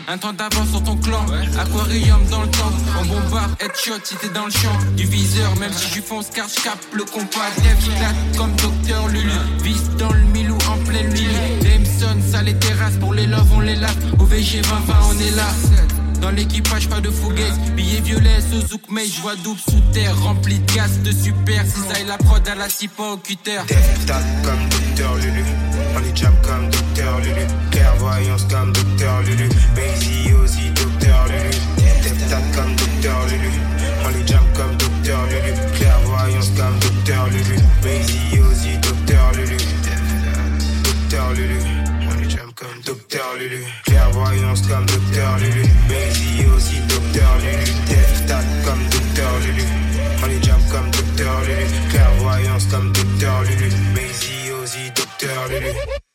Un 0.08 0.16
temps 0.16 0.32
d'avance 0.32 0.70
sur 0.70 0.82
ton 0.82 0.96
clan, 0.96 1.26
aquarium 1.58 2.24
dans 2.30 2.42
le 2.42 2.48
temps. 2.48 2.72
On 2.98 3.04
bombarde, 3.04 3.54
headshot 3.60 4.00
si 4.02 4.14
t'es 4.16 4.30
dans 4.30 4.46
le 4.46 4.50
champ. 4.50 4.72
Du 4.96 5.04
viseur, 5.04 5.54
même 5.56 5.72
si 5.74 5.94
je 5.94 6.00
fonce 6.00 6.30
car 6.34 6.46
je 6.48 6.96
le 6.96 7.04
compas. 7.04 7.50
Lève, 7.62 8.38
comme 8.38 8.56
docteur 8.56 9.08
Lulu. 9.08 9.30
Vis 9.62 9.82
dans 9.98 10.12
le 10.12 10.22
milou 10.32 10.56
en 10.70 10.78
pleine 10.84 11.10
nuit. 11.10 11.28
Jameson, 11.60 12.22
ça 12.30 12.42
les 12.42 12.54
terrasses, 12.54 12.96
pour 12.98 13.12
les 13.12 13.26
loves 13.26 13.52
on 13.54 13.60
les 13.60 13.76
lave. 13.76 13.96
OVG 14.18 14.62
2020, 14.62 14.94
on 15.10 15.18
est 15.20 15.36
là. 15.36 15.95
Dans 16.20 16.30
l'équipage, 16.30 16.88
pas 16.88 17.00
de 17.00 17.10
fougueuse. 17.10 17.58
Billet 17.76 18.00
violet, 18.00 18.40
Suzuki 18.40 18.90
May, 18.90 19.06
je 19.06 19.20
vois 19.20 19.36
double 19.36 19.60
sous 19.60 19.80
terre. 19.92 20.16
Rempli 20.20 20.58
de 20.58 20.74
gaz, 20.74 21.00
de 21.02 21.12
super. 21.12 21.62
Est 21.62 22.04
la 22.04 22.18
prod 22.18 22.46
à 22.48 22.54
la 22.54 22.68
cipa 22.68 23.02
au 23.02 23.16
cutter. 23.16 23.60
Comme 24.44 24.68
Docteur 24.68 25.14
Lulu. 25.16 25.44
On 25.94 25.98
les 26.00 26.14
jam 26.14 26.34
comme 26.42 26.68
Docteur 26.70 27.20
Lulu. 27.20 27.46
Clairvoyance 27.70 28.44
comme 28.50 28.72
Docteur 28.72 29.22
Lulu. 29.22 29.48
Bazy 29.74 30.32
aussi 30.42 30.70
Docteur 30.70 31.26
Lulu. 31.26 31.50
Date 32.30 32.42
comme 32.54 32.74
Docteur 32.74 33.26
Lulu. 33.26 33.50
On 34.04 34.08
les 34.08 34.26
jam 34.26 34.44
comme 34.54 34.76
Docteur 34.76 35.26
Lulu. 35.26 35.52
Clairvoyance 35.78 36.50
comme 36.56 36.78
Docteur 36.80 37.26
Lulu. 37.28 37.56
Bazy 37.82 38.40
aussi 38.40 38.78
Docteur 38.78 39.32
Lulu. 39.32 39.56
Docteur 40.84 41.32
Lulu. 41.32 41.85
Docteur 42.86 43.34
Lulu. 43.36 43.64
Clairvoyance 43.84 44.62
comme 44.68 44.86
Docteur 44.86 45.38
Lulu. 45.38 45.64
Bazy 45.88 46.46
aussi 46.56 46.78
Docteur 46.88 47.36
Lulu. 47.38 47.64
Date 48.28 48.46
comme 48.64 48.82
Docteur 48.88 49.32
Lulu. 49.40 49.64
On 50.22 50.26
les 50.26 50.40
jam 50.40 50.60
comme 50.70 50.88
Docteur 50.92 51.40
Lulu. 51.40 51.66
Clairvoyance 51.90 52.66
comme 52.66 52.92
Docteur 52.92 53.42
Lulu. 53.42 53.70
Bazy 53.92 54.52
aussi 54.52 54.90
Docteur 54.94 55.48
Lulu. 55.48 56.05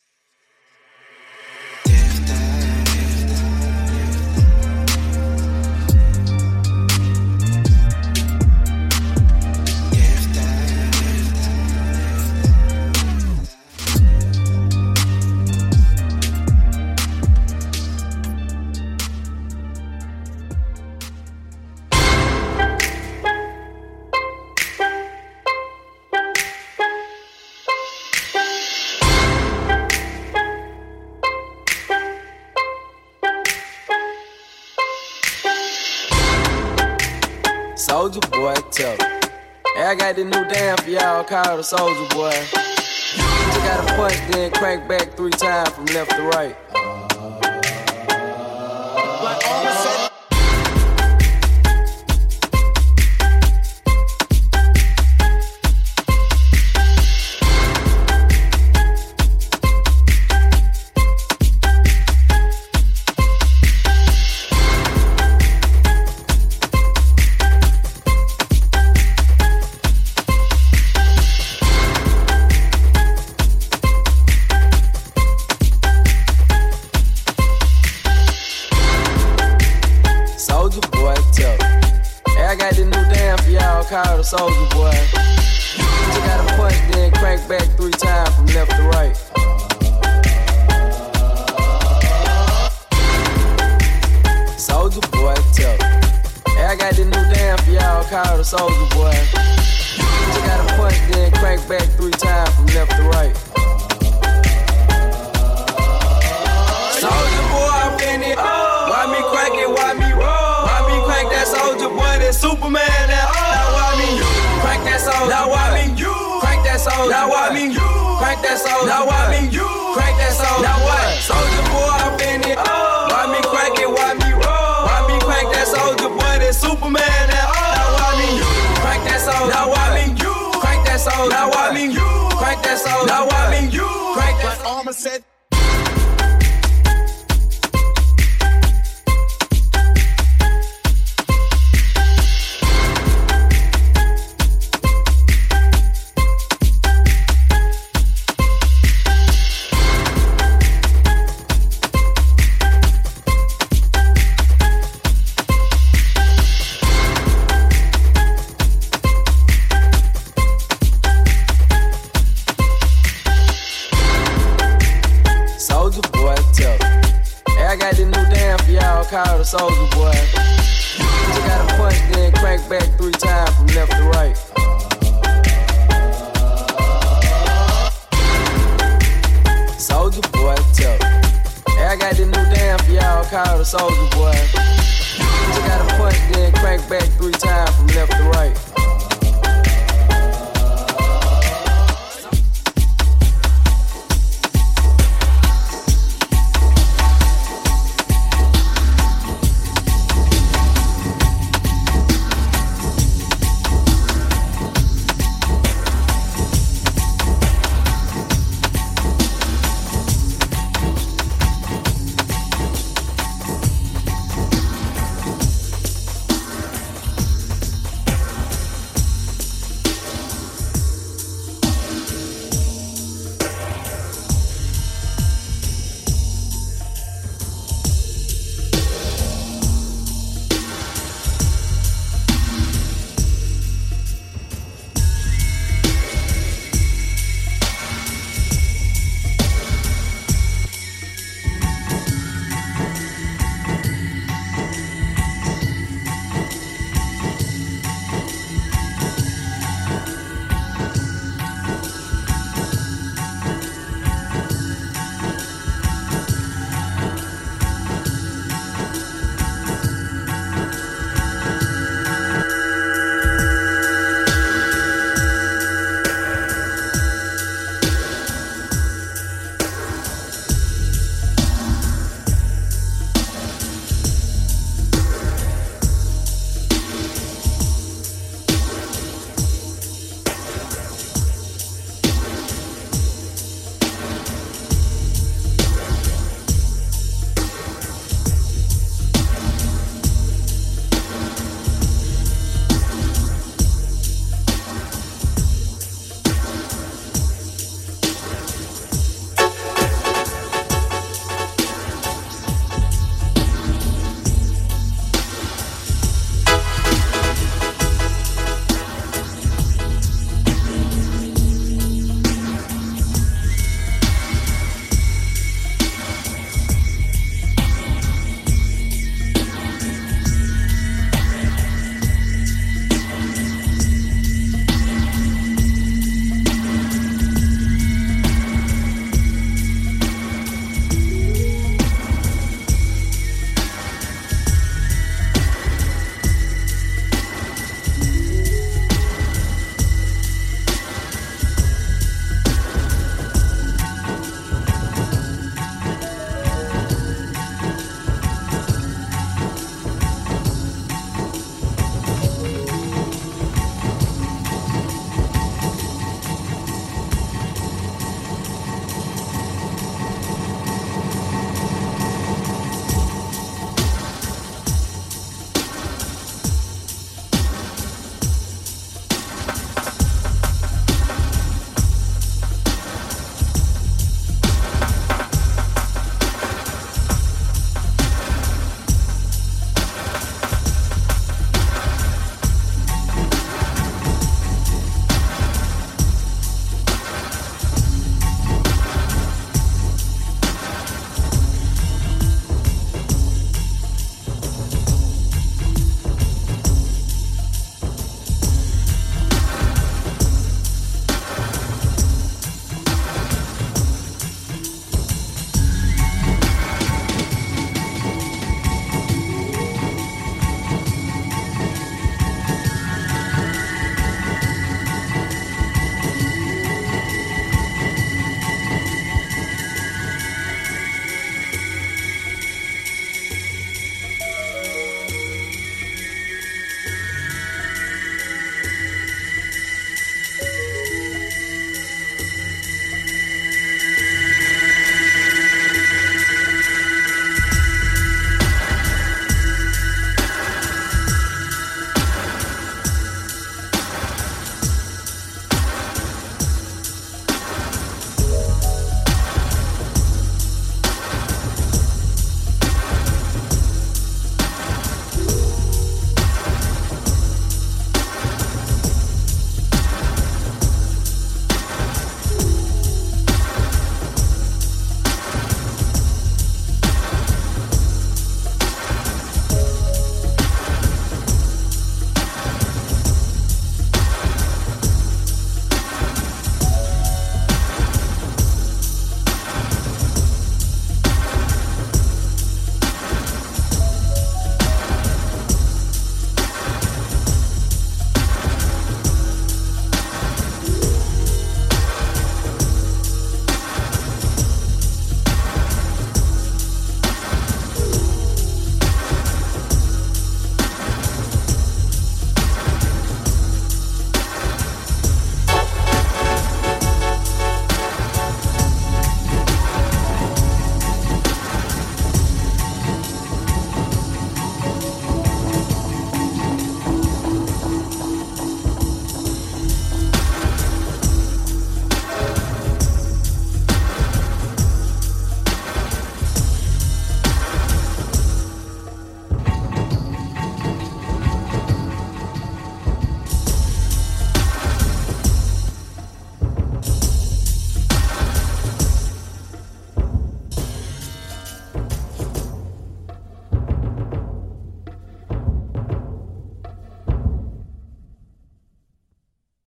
I 39.92 39.94
got 39.94 40.16
the 40.16 40.24
new 40.24 40.44
damn 40.48 40.78
for 40.78 40.88
y'all 40.88 41.22
called 41.22 41.58
the 41.58 41.62
Soldier 41.62 42.14
boy. 42.14 42.30
Just 42.30 43.58
gotta 43.58 43.94
punch, 43.94 44.16
then 44.30 44.50
crank 44.52 44.88
back 44.88 45.14
three 45.18 45.28
times 45.32 45.68
from 45.68 45.84
left 45.84 46.12
to 46.12 46.22
right. 46.28 46.56